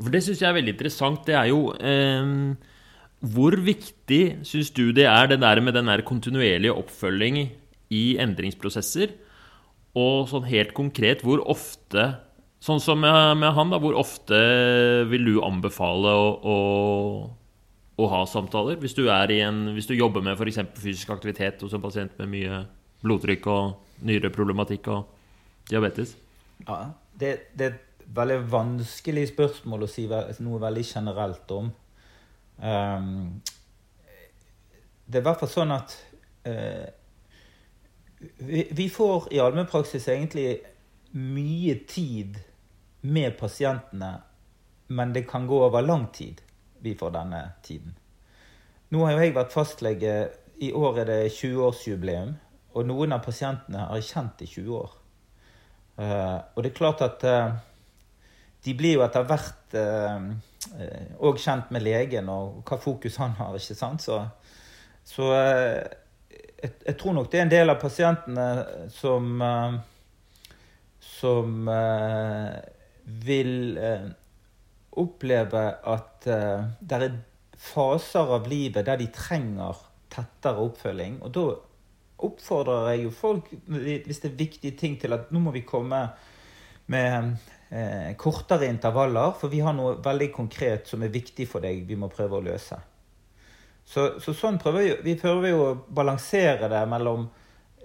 For 0.00 0.12
Det 0.12 0.22
syns 0.24 0.40
jeg 0.40 0.48
er 0.48 0.56
veldig 0.56 0.74
interessant. 0.76 1.24
Det 1.28 1.36
er 1.36 1.50
jo 1.50 1.74
eh, 1.76 2.30
Hvor 3.34 3.56
viktig 3.66 4.22
syns 4.48 4.72
du 4.76 4.86
det 4.96 5.04
er, 5.04 5.28
det 5.28 5.42
der 5.42 5.60
med 5.60 5.76
den 5.76 5.90
der 5.92 6.04
kontinuerlige 6.06 6.72
oppfølging 6.72 7.42
i 7.92 8.04
endringsprosesser? 8.22 9.12
Og 9.98 10.30
sånn 10.30 10.46
helt 10.48 10.72
konkret, 10.76 11.24
hvor 11.26 11.42
ofte 11.50 12.12
Sånn 12.60 12.80
som 12.84 13.00
med, 13.00 13.46
han, 13.56 13.70
da, 13.72 13.78
hvor 13.80 13.94
ofte 13.96 14.36
vil 15.08 15.22
du 15.24 15.38
anbefale 15.40 16.10
å, 16.12 16.26
å, 16.44 16.56
å 17.96 18.08
ha 18.12 18.18
samtaler? 18.28 18.76
Hvis 18.82 18.92
du, 18.98 19.06
en, 19.08 19.62
hvis 19.72 19.88
du 19.88 19.94
jobber 19.96 20.20
med 20.20 20.36
f.eks. 20.36 20.60
fysisk 20.76 21.14
aktivitet 21.16 21.64
hos 21.64 21.72
en 21.72 21.80
pasient 21.80 22.20
med 22.20 22.28
mye 22.34 22.58
blodtrykk 23.00 23.48
og 23.48 24.04
nyreproblematikk 24.04 24.92
og 24.92 25.08
diabetes? 25.72 26.12
Ja, 26.66 26.90
det, 27.20 27.32
det, 27.54 27.66
er 27.66 27.76
et 27.76 28.06
veldig 28.16 28.38
vanskelig 28.50 29.28
spørsmål 29.30 29.86
å 29.86 29.90
si 29.90 30.06
noe 30.08 30.60
veldig 30.62 30.84
generelt 30.86 31.52
om. 31.54 31.70
Um, 32.60 33.40
det 35.06 35.20
er 35.20 35.22
i 35.22 35.28
hvert 35.28 35.40
fall 35.42 35.52
sånn 35.52 35.74
at 35.74 35.94
uh, 36.48 36.88
vi, 38.38 38.66
vi, 38.76 38.88
får 38.92 39.30
i 39.32 39.40
allmennpraksis 39.42 40.08
egentlig 40.12 40.58
mye 41.16 41.78
tid 41.88 42.36
med 43.00 43.38
pasientene, 43.38 44.12
men 44.92 45.14
det 45.14 45.24
kan 45.30 45.46
gå 45.48 45.62
over 45.64 45.82
lang 45.82 46.10
tid 46.12 46.42
vi 46.84 46.94
får 46.98 47.14
denne 47.16 47.40
tiden. 47.64 47.96
Nå 48.90 49.04
har 49.04 49.14
jo 49.14 49.24
jeg 49.24 49.36
vært 49.36 49.54
fastlege. 49.54 50.14
I 50.60 50.72
år 50.76 51.02
er 51.02 51.08
det 51.08 51.18
20-årsjubileum. 51.32 52.34
Og 52.76 52.86
noen 52.86 53.14
av 53.14 53.22
pasientene 53.24 53.86
har 53.86 53.98
jeg 53.98 54.08
kjent 54.10 54.42
i 54.44 54.48
20 54.50 54.74
år. 54.78 54.96
Uh, 55.98 56.38
og 56.54 56.62
det 56.62 56.70
er 56.70 56.76
klart 56.76 57.02
at 57.04 57.24
uh, 57.28 57.52
de 58.64 58.74
blir 58.76 58.98
jo 58.98 59.04
etter 59.04 59.26
hvert 59.28 59.56
òg 59.76 61.34
uh, 61.36 61.40
kjent 61.40 61.70
med 61.70 61.84
legen 61.84 62.28
og 62.32 62.62
hva 62.68 62.78
fokus 62.80 63.18
han 63.20 63.36
har. 63.38 63.56
ikke 63.56 63.76
sant? 63.78 64.02
Så, 64.02 64.20
så 65.04 65.30
jeg, 65.34 66.72
jeg, 66.86 66.96
tror 66.98 67.16
nok 67.16 67.30
det 67.32 67.40
er 67.40 67.46
en 67.46 67.54
del 67.54 67.72
av 67.72 67.80
pasientene 67.80 68.48
som 68.92 69.42
som 71.00 71.68
vil 73.04 73.78
eh, 73.78 74.06
oppleve 75.00 75.64
at 75.92 76.28
eh, 76.30 76.62
det 76.80 76.98
er 76.98 77.18
faser 77.60 78.34
av 78.36 78.48
livet 78.50 78.86
der 78.86 79.00
de 79.00 79.08
trenger 79.14 79.78
tettere 80.10 80.62
oppfølging. 80.64 81.20
Og 81.24 81.34
da 81.34 81.44
oppfordrer 82.26 82.92
jeg 82.92 83.06
jo 83.06 83.14
folk, 83.14 83.48
hvis 83.66 84.22
det 84.22 84.30
er 84.30 84.36
viktige 84.38 84.76
ting, 84.78 84.98
til 85.00 85.16
at 85.16 85.32
nå 85.32 85.42
må 85.42 85.54
vi 85.54 85.64
komme 85.66 86.02
med 86.90 87.34
eh, 87.70 88.12
kortere 88.18 88.68
intervaller, 88.70 89.34
for 89.38 89.52
vi 89.52 89.62
har 89.64 89.76
noe 89.76 89.98
veldig 90.02 90.30
konkret 90.34 90.90
som 90.90 91.02
er 91.06 91.12
viktig 91.14 91.46
for 91.48 91.64
deg, 91.64 91.84
vi 91.86 91.98
må 91.98 92.10
prøve 92.12 92.40
å 92.40 92.44
løse. 92.44 92.78
Så, 93.86 94.06
så 94.22 94.34
sånn 94.36 94.58
prøver 94.60 94.84
vi, 94.84 94.96
vi 95.08 95.18
prøver 95.18 95.50
jo 95.50 95.62
å 95.64 95.76
balansere 95.90 96.68
det 96.70 96.82
mellom 96.90 97.26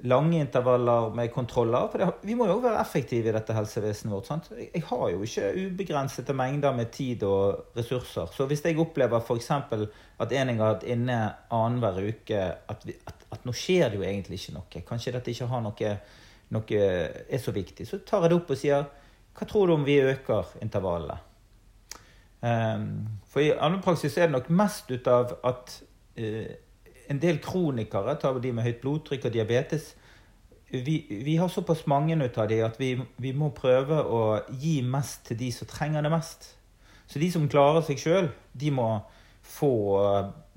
lange 0.03 0.39
intervaller 0.39 1.13
med 1.15 1.31
kontroller. 1.33 1.87
For 1.91 2.01
det, 2.01 2.09
vi 2.27 2.35
må 2.35 2.47
jo 2.49 2.57
være 2.63 2.81
effektive 2.81 3.29
i 3.29 3.35
dette 3.35 3.55
helsevesenet 3.55 4.13
vårt. 4.13 4.27
Sant? 4.27 4.49
Jeg 4.57 4.83
har 4.89 5.05
jo 5.13 5.21
ikke 5.23 5.51
ubegrensede 5.65 6.35
mengder 6.35 6.75
med 6.75 6.91
tid 6.91 7.23
og 7.23 7.77
ressurser. 7.77 8.27
Så 8.35 8.47
hvis 8.49 8.65
jeg 8.65 8.79
opplever 8.79 9.23
f.eks. 9.23 9.51
at 9.51 10.31
en 10.31 10.51
jeg 10.51 10.59
har 10.59 10.73
hatt 10.73 10.83
inne 10.83 11.19
annenhver 11.49 12.01
uke, 12.09 12.41
at, 12.67 12.85
vi, 12.85 12.97
at, 13.07 13.25
at, 13.31 13.45
nå 13.47 13.55
skjer 13.55 13.89
det 13.89 14.01
jo 14.01 14.07
egentlig 14.07 14.39
ikke 14.41 14.57
noe, 14.57 14.83
kanskje 14.87 15.15
dette 15.15 15.31
ikke 15.31 15.49
har 15.51 15.63
noe, 15.63 15.95
noe 16.55 16.81
er 16.81 17.41
så 17.41 17.55
viktig, 17.55 17.87
så 17.87 18.01
tar 18.05 18.25
jeg 18.25 18.33
det 18.33 18.41
opp 18.41 18.53
og 18.53 18.61
sier 18.61 18.85
hva 19.35 19.47
tror 19.47 19.67
du 19.67 19.75
om 19.75 19.83
vi 19.83 19.97
øker 19.99 20.53
intervallene? 20.63 21.17
Um, 22.45 23.07
for 23.31 23.41
i 23.41 23.49
allmennpraksis 23.51 24.19
er 24.19 24.29
det 24.29 24.35
nok 24.35 24.51
mest 24.53 24.91
ut 24.91 25.07
av 25.09 25.31
at 25.47 25.71
uh, 26.19 26.51
en 27.09 27.21
del 27.21 27.39
kronikere, 27.43 28.17
tar 28.19 28.39
de 28.41 28.51
med 28.55 28.65
høyt 28.65 28.81
blodtrykk 28.83 29.27
og 29.29 29.33
diabetes, 29.33 29.93
vi, 30.69 31.05
vi 31.09 31.35
har 31.37 31.47
såpass 31.47 31.85
mange 31.87 32.17
ut 32.17 32.37
av 32.37 32.47
de 32.49 32.61
at 32.65 32.79
vi, 32.79 32.95
vi, 33.21 33.31
må 33.37 33.51
prøve 33.55 34.01
å 34.01 34.21
gi 34.49 34.79
mest 34.81 35.27
til 35.29 35.37
de 35.39 35.51
som 35.53 35.69
trenger 35.69 36.03
det 36.03 36.11
mest. 36.11 36.49
Så 37.07 37.21
de 37.21 37.29
som 37.31 37.45
klarer 37.49 37.85
seg 37.85 38.01
sjøl, 38.01 38.31
de 38.53 38.71
må 38.73 38.87
få 39.45 39.71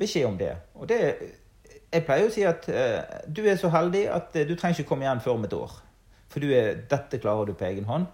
beskjed 0.01 0.27
om 0.27 0.39
det. 0.41 0.55
Og 0.75 0.89
det 0.89 1.03
Jeg 1.93 2.05
pleier 2.05 2.29
å 2.29 2.33
si 2.33 2.43
at 2.45 2.67
uh, 2.69 3.23
du 3.29 3.47
er 3.49 3.57
så 3.57 3.71
heldig 3.73 4.03
at 4.13 4.35
uh, 4.37 4.43
du 4.45 4.53
trenger 4.57 4.81
ikke 4.81 4.91
komme 4.91 5.07
igjen 5.07 5.23
før 5.25 5.39
om 5.39 5.45
et 5.47 5.55
år. 5.57 5.77
For 6.29 6.45
er, 6.45 6.83
dette 6.91 7.21
klarer 7.21 7.49
du 7.49 7.55
på 7.57 7.65
egen 7.65 7.89
hånd. 7.89 8.05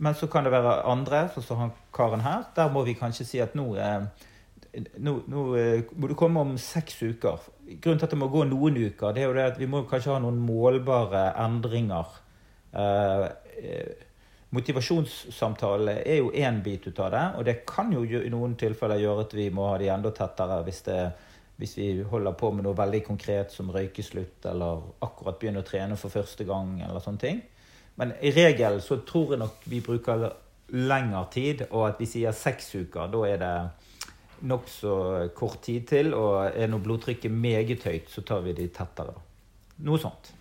Men 0.00 0.14
så 0.16 0.26
kan 0.32 0.46
det 0.46 0.52
være 0.54 0.86
andre, 0.88 1.26
sånn 1.34 1.44
som 1.44 1.60
han 1.60 1.74
karen 1.92 2.24
her. 2.24 2.46
Der 2.56 2.70
må 2.72 2.86
vi 2.86 2.96
kanskje 2.96 3.26
si 3.28 3.42
at 3.44 3.52
nå 3.58 3.66
eh, 3.76 4.06
nå, 4.96 5.16
nå, 5.28 5.42
eh, 5.60 5.84
må 5.92 6.08
du 6.08 6.16
komme 6.18 6.40
om 6.40 6.54
seks 6.60 7.02
uker. 7.02 7.44
Grunnen 7.80 8.00
til 8.00 8.08
at 8.08 8.14
det 8.14 8.20
må 8.20 8.28
gå 8.32 8.44
noen 8.48 8.76
uker, 8.76 9.12
det 9.14 9.22
er 9.22 9.28
jo 9.30 9.36
det 9.36 9.48
at 9.50 9.60
vi 9.60 9.68
må 9.70 9.84
kanskje 9.88 10.14
ha 10.14 10.22
noen 10.22 10.40
målbare 10.42 11.28
endringer. 11.44 12.16
Eh, 12.72 13.28
eh 13.62 14.08
motivasjonssamtale 14.52 15.94
er 16.04 16.18
jo 16.18 16.26
én 16.36 16.58
bit 16.60 16.84
ut 16.84 16.98
av 17.00 17.10
det, 17.10 17.22
og 17.38 17.44
det 17.48 17.54
kan 17.64 17.88
jo 17.92 18.02
i 18.04 18.28
noen 18.28 18.52
tilfeller 18.60 19.00
gjøre 19.00 19.22
at 19.24 19.32
vi 19.32 19.46
må 19.48 19.70
ha 19.70 19.78
de 19.80 19.88
enda 19.88 20.10
tettere 20.12 20.58
hvis 20.66 20.82
det 20.84 20.98
hvis 21.62 21.76
vi 21.78 22.02
holder 22.02 22.34
på 22.34 22.50
med 22.50 22.64
noe 22.66 22.74
veldig 22.74 23.04
konkret 23.06 23.52
som 23.54 23.70
røykeslutt, 23.70 24.42
eller 24.50 24.80
akkurat 25.04 25.38
begynner 25.38 25.62
å 25.62 25.68
trene 25.68 25.98
for 26.00 26.10
første 26.10 26.46
gang, 26.48 26.80
eller 26.82 27.02
sånne 27.04 27.22
ting. 27.22 27.42
Men 28.00 28.14
i 28.24 28.32
regel 28.34 28.80
så 28.82 28.98
tror 29.06 29.34
jeg 29.34 29.42
nok 29.44 29.66
vi 29.70 29.82
bruker 29.84 30.24
lengre 30.72 31.22
tid, 31.30 31.66
og 31.70 31.90
at 31.90 32.00
vi 32.02 32.08
sier 32.08 32.34
seks 32.34 32.72
uker. 32.74 33.12
Da 33.12 33.22
er 33.28 33.38
det 33.42 33.52
nokså 34.42 34.96
kort 35.38 35.62
tid 35.66 35.86
til, 35.90 36.12
og 36.18 36.52
er 36.56 36.70
nå 36.70 36.80
blodtrykket 36.82 37.32
meget 37.32 37.86
høyt, 37.86 38.10
så 38.10 38.24
tar 38.26 38.42
vi 38.46 38.54
de 38.56 38.68
tettere. 38.74 39.14
Noe 39.82 40.00
sånt. 40.00 40.32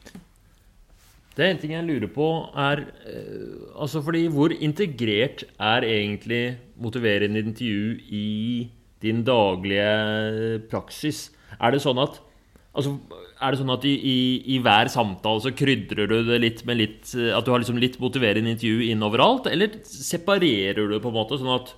Det 1.32 1.46
er 1.46 1.54
en 1.54 1.62
ting 1.62 1.72
jeg 1.74 1.88
lurer 1.88 2.10
på, 2.12 2.28
er 2.60 2.84
eh, 3.08 3.70
Altså 3.80 4.02
fordi 4.04 4.26
hvor 4.34 4.52
integrert 4.52 5.46
er 5.56 5.88
egentlig 5.88 6.58
motiverende 6.76 7.40
intervju 7.40 7.96
i 8.12 8.28
din 9.02 9.24
daglige 9.24 10.60
praksis? 10.70 11.30
Er 11.60 11.72
det 11.72 11.82
sånn 11.86 12.02
at 12.04 12.20
Altså, 12.72 12.94
er 13.44 13.52
det 13.52 13.60
sånn 13.60 13.74
at 13.74 13.84
i, 13.84 13.92
i, 13.92 14.20
i, 14.54 14.58
hver 14.64 14.88
samtale 14.88 15.42
så 15.44 15.52
krydrer 15.52 16.08
du 16.08 16.22
det 16.24 16.38
litt 16.40 16.62
med 16.64 16.78
litt 16.80 17.10
At 17.36 17.44
du 17.44 17.52
har 17.52 17.60
liksom 17.60 17.82
litt 17.82 17.98
motiverende 18.00 18.54
intervju 18.54 18.86
inn 18.88 19.04
overalt? 19.04 19.50
Eller 19.52 19.76
separerer 19.84 20.80
du 20.80 20.94
det 20.94 21.02
på 21.04 21.12
en 21.12 21.18
måte, 21.18 21.40
sånn 21.42 21.52
at 21.52 21.74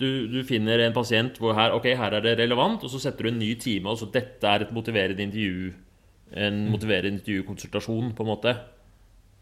du, 0.00 0.28
du, 0.28 0.42
finner 0.44 0.82
en 0.84 0.94
pasient 0.96 1.38
hvor 1.40 1.56
her, 1.56 1.72
ok, 1.76 1.88
her 1.96 2.18
er 2.18 2.24
det 2.24 2.36
relevant, 2.38 2.82
og 2.84 2.92
så 2.92 3.00
setter 3.00 3.26
du 3.26 3.32
en 3.32 3.38
ny 3.40 3.54
time, 3.60 3.88
Altså 3.90 4.08
dette 4.12 4.46
er 4.46 4.66
et 4.66 4.72
motiverende 4.76 5.22
intervju 5.22 5.72
En 6.36 6.64
motiverende 6.68 7.20
intervjukonsultasjon, 7.20 8.10
på 8.16 8.24
en 8.24 8.28
måte. 8.28 8.52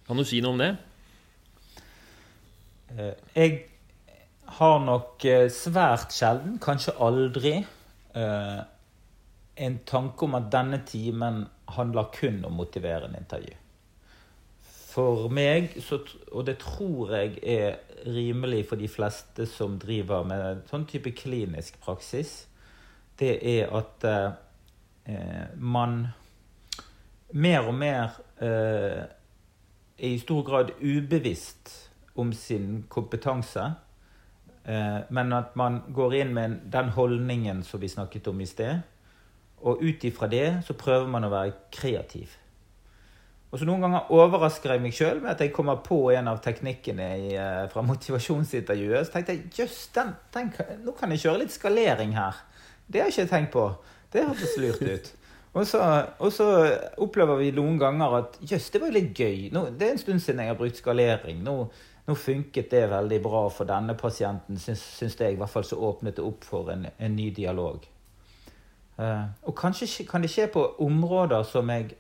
Kan 0.07 0.21
du 0.21 0.25
si 0.29 0.43
noe 0.45 0.53
om 0.53 0.61
det? 0.61 0.75
Eh, 2.93 3.15
jeg 3.35 3.55
har 4.59 4.79
nok 4.85 5.25
eh, 5.25 5.47
svært 5.51 6.13
sjelden, 6.13 6.59
kanskje 6.63 6.93
aldri, 7.03 7.55
eh, 8.15 8.61
en 9.65 9.79
tanke 9.89 10.29
om 10.29 10.37
at 10.37 10.51
denne 10.53 10.83
timen 10.87 11.47
handler 11.73 12.11
kun 12.13 12.43
om 12.45 12.61
motiverende 12.61 13.19
intervju. 13.23 13.57
For 14.95 15.27
meg, 15.29 15.73
og 16.31 16.45
det 16.47 16.61
tror 16.63 17.17
jeg 17.17 17.39
er 17.43 17.81
rimelig 18.07 18.69
for 18.69 18.79
de 18.79 18.89
fleste 18.89 19.47
som 19.51 19.79
driver 19.83 20.23
med 20.29 20.69
sånn 20.71 20.85
type 20.87 21.11
klinisk 21.19 21.81
praksis, 21.83 22.45
det 23.19 23.33
er 23.43 23.73
at 23.75 24.07
eh, 24.07 25.49
man 25.59 26.05
mer 27.35 27.67
og 27.67 27.75
mer 27.75 28.21
eh, 28.39 29.03
er 29.99 30.15
i 30.15 30.23
stor 30.23 30.45
grad 30.47 30.71
ubevisst 30.79 31.73
om 32.15 32.33
sin 32.33 32.85
kompetanse. 32.89 33.67
Eh, 34.65 35.01
men 35.11 35.33
at 35.33 35.57
man 35.59 35.83
går 35.95 36.15
inn 36.21 36.35
med 36.35 36.57
den 36.71 36.95
holdningen 36.95 37.63
som 37.67 37.83
vi 37.83 37.91
snakket 37.91 38.31
om 38.31 38.41
i 38.41 38.47
sted. 38.47 38.87
Og 39.65 39.83
ut 39.83 40.05
ifra 40.05 40.31
det 40.31 40.47
så 40.67 40.79
prøver 40.79 41.11
man 41.11 41.27
å 41.27 41.35
være 41.35 41.59
kreativ. 41.75 42.39
Og 43.55 43.61
så 43.61 43.67
Noen 43.69 43.85
ganger 43.85 44.09
overrasker 44.11 44.73
jeg 44.75 44.83
meg 44.83 44.95
sjøl 44.97 45.21
med 45.23 45.31
at 45.31 45.43
jeg 45.45 45.53
kommer 45.55 45.77
på 45.87 46.09
en 46.11 46.27
av 46.27 46.41
teknikkene 46.43 47.05
i, 47.23 47.29
eh, 47.39 47.69
fra 47.71 47.85
motivasjonsintervjuet. 47.87 49.07
Så 49.07 49.13
tenkte 49.13 49.37
jeg 49.37 49.53
jøss, 49.61 49.77
nå 50.83 50.95
kan 50.99 51.15
jeg 51.15 51.23
kjøre 51.23 51.39
litt 51.45 51.55
skalering 51.55 52.17
her. 52.17 52.35
Det 52.91 53.01
har 53.01 53.13
jeg 53.13 53.29
ikke 53.29 53.31
tenkt 53.31 53.53
på. 53.53 53.69
Det 54.11 54.27
hørtes 54.27 54.57
lurt 54.59 54.83
ut. 54.83 55.13
Og 55.55 55.67
så, 55.71 55.79
og 56.19 56.33
så, 56.35 56.45
opplever 56.99 57.37
vi 57.39 57.53
noen 57.55 57.77
ganger 57.79 58.17
at 58.17 58.39
jøss, 58.43 58.73
det 58.75 58.81
var 58.83 58.91
litt 58.91 59.15
gøy. 59.15 59.53
Nå, 59.55 59.69
det 59.79 59.87
er 59.87 59.93
en 59.95 60.01
stund 60.03 60.19
siden 60.19 60.41
jeg 60.43 60.51
har 60.51 60.59
brukt 60.59 60.81
skalering. 60.81 61.45
Nå, 61.47 61.55
nå 62.09 62.17
funket 62.19 62.73
det 62.73 62.89
veldig 62.91 63.21
bra 63.23 63.45
for 63.55 63.71
denne 63.71 63.95
pasienten, 63.95 64.59
syns, 64.59 64.83
syns 64.99 65.15
jeg. 65.15 65.37
I 65.37 65.39
hvert 65.39 65.53
fall 65.53 65.63
så 65.63 65.79
åpnet 65.79 66.19
det 66.19 66.25
opp 66.27 66.43
for 66.43 66.73
en, 66.75 66.89
en 66.99 67.15
ny 67.15 67.29
dialog. 67.31 67.87
Uh, 68.99 69.31
og 69.47 69.55
kanskje 69.55 70.09
kan 70.11 70.27
det 70.27 70.33
skje 70.35 70.49
på 70.51 70.67
områder 70.83 71.47
som 71.47 71.71
jeg 71.71 71.95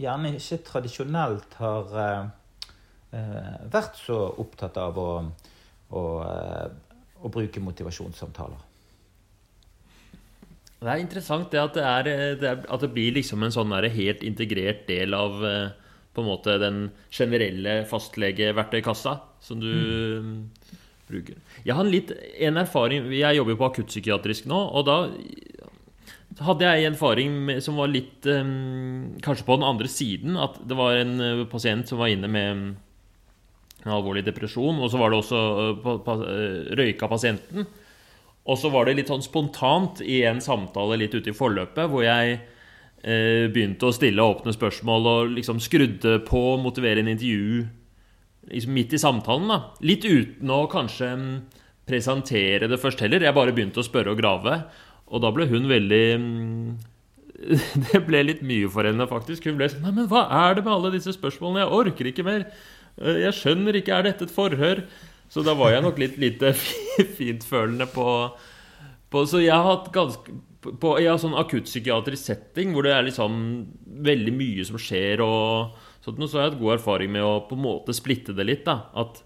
gjerne 0.00 0.34
ikke 0.36 0.60
tradisjonelt 0.66 1.56
har 1.60 1.96
eh, 2.02 2.28
eh, 3.16 3.56
vært 3.72 3.98
så 4.00 4.20
opptatt 4.42 4.78
av 4.82 5.00
å, 5.00 5.10
å, 5.90 6.04
å 7.20 7.32
bruke 7.32 7.62
motivasjonssamtaler. 7.64 8.62
Det 10.76 10.92
er 10.92 11.00
interessant 11.00 11.48
det 11.50 11.58
at 11.58 11.74
det, 11.74 11.84
er, 11.88 12.08
det 12.38 12.48
er, 12.50 12.62
at 12.68 12.82
det 12.84 12.92
blir 12.92 13.14
liksom 13.16 13.42
en 13.42 13.54
sånn 13.54 13.72
helt 13.72 14.22
integrert 14.22 14.84
del 14.90 15.16
av 15.16 15.40
på 16.16 16.24
en 16.24 16.30
måte 16.30 16.56
den 16.60 16.90
generelle 17.12 17.82
fastlegeverktøykassa 17.90 19.18
som 19.44 19.60
du 19.60 19.72
mm. 19.72 20.36
bruker. 21.10 21.40
Jeg 21.64 21.76
har 21.76 21.84
en 21.84 21.92
litt 21.92 22.12
en 22.48 22.60
erfaring 22.62 23.10
Jeg 23.12 23.36
jobber 23.36 23.58
på 23.60 23.68
akuttpsykiatrisk 23.70 24.48
nå, 24.48 24.56
og 24.56 24.86
da 24.88 24.96
hadde 26.44 26.66
jeg 26.66 26.84
en 26.84 26.96
erfaring 26.96 27.36
med, 27.48 27.62
som 27.64 27.78
var 27.80 27.88
litt 27.88 28.26
um, 28.28 29.14
Kanskje 29.24 29.46
på 29.46 29.56
den 29.56 29.68
andre 29.68 29.88
siden. 29.88 30.36
At 30.40 30.58
det 30.68 30.76
var 30.76 30.98
en 30.98 31.14
uh, 31.20 31.46
pasient 31.50 31.88
som 31.88 32.02
var 32.02 32.12
inne 32.12 32.28
med 32.30 32.50
en 32.52 33.94
alvorlig 33.94 34.24
depresjon. 34.26 34.80
Og 34.82 34.92
så 34.92 35.00
var 35.00 35.12
det 35.12 35.20
også 35.22 35.40
uh, 35.40 35.70
pa, 35.84 35.96
pa, 36.04 36.18
uh, 36.20 36.74
røyka 36.76 37.08
pasienten. 37.08 37.68
Og 38.46 38.60
så 38.60 38.70
var 38.70 38.86
det 38.86 38.98
litt 38.98 39.10
sånn 39.10 39.24
spontant 39.24 40.02
i 40.04 40.20
en 40.28 40.42
samtale 40.44 41.00
litt 41.00 41.16
ute 41.16 41.32
i 41.32 41.36
forløpet 41.36 41.90
hvor 41.90 42.04
jeg 42.06 42.38
begynte 43.06 43.86
å 43.86 43.94
stille 43.94 44.24
åpne 44.24 44.50
spørsmål 44.54 45.04
og 45.06 45.34
liksom 45.36 45.60
skrudde 45.62 46.16
på 46.26 46.40
motiverende 46.58 47.12
intervju 47.12 47.60
liksom 48.50 48.72
midt 48.74 48.94
i 48.96 48.98
samtalen. 48.98 49.50
da 49.50 49.58
Litt 49.86 50.06
uten 50.06 50.50
å 50.50 50.64
kanskje 50.70 51.10
presentere 51.86 52.66
det 52.70 52.80
først 52.82 53.02
heller. 53.04 53.22
Jeg 53.22 53.36
bare 53.36 53.54
begynte 53.54 53.82
å 53.82 53.86
spørre 53.86 54.14
og 54.14 54.20
grave. 54.20 54.58
Og 55.06 55.22
da 55.22 55.32
ble 55.34 55.46
hun 55.50 55.68
veldig 55.70 56.04
mm, 56.20 56.70
Det 57.90 58.00
ble 58.06 58.22
litt 58.24 58.42
mye 58.46 58.70
for 58.72 58.88
henne, 58.88 59.06
faktisk. 59.10 59.46
Hun 59.48 59.60
ble 59.60 59.68
sånn 59.70 59.84
Nei, 59.86 59.94
men 60.00 60.08
hva 60.10 60.26
er 60.46 60.56
det 60.56 60.64
med 60.66 60.74
alle 60.74 60.94
disse 60.96 61.14
spørsmålene? 61.16 61.64
Jeg 61.64 61.80
orker 61.80 62.10
ikke 62.10 62.26
mer. 62.26 62.48
Eh, 62.96 63.22
jeg 63.26 63.36
skjønner 63.38 63.78
ikke. 63.78 63.94
Er 63.94 64.08
dette 64.08 64.26
et 64.26 64.34
forhør? 64.34 64.82
Så 65.32 65.42
da 65.46 65.56
var 65.58 65.74
jeg 65.74 65.84
nok 65.84 66.00
litt 66.00 66.18
lite 66.22 66.52
fintfølende 67.18 67.88
på, 67.90 68.08
på 69.10 69.24
Så 69.26 69.42
jeg 69.42 69.54
har 69.54 69.66
hatt 69.66 69.90
ganske 69.94 70.42
på 70.66 70.96
ja, 70.98 71.12
sånn 71.20 71.36
akuttpsykiatrisk 71.38 72.26
setting 72.26 72.72
hvor 72.74 72.86
det 72.86 72.94
er 72.96 73.04
liksom 73.06 73.36
veldig 74.06 74.32
mye 74.34 74.64
som 74.66 74.80
skjer, 74.80 75.22
og 75.22 75.76
sånt, 76.04 76.18
så 76.26 76.40
har 76.40 76.46
jeg 76.46 76.52
hatt 76.52 76.60
god 76.62 76.74
erfaring 76.78 77.12
med 77.14 77.22
å 77.22 77.36
på 77.46 77.54
en 77.54 77.64
måte 77.66 77.94
splitte 77.96 78.34
det 78.36 78.46
litt. 78.48 78.64
da 78.66 78.88
At 78.98 79.22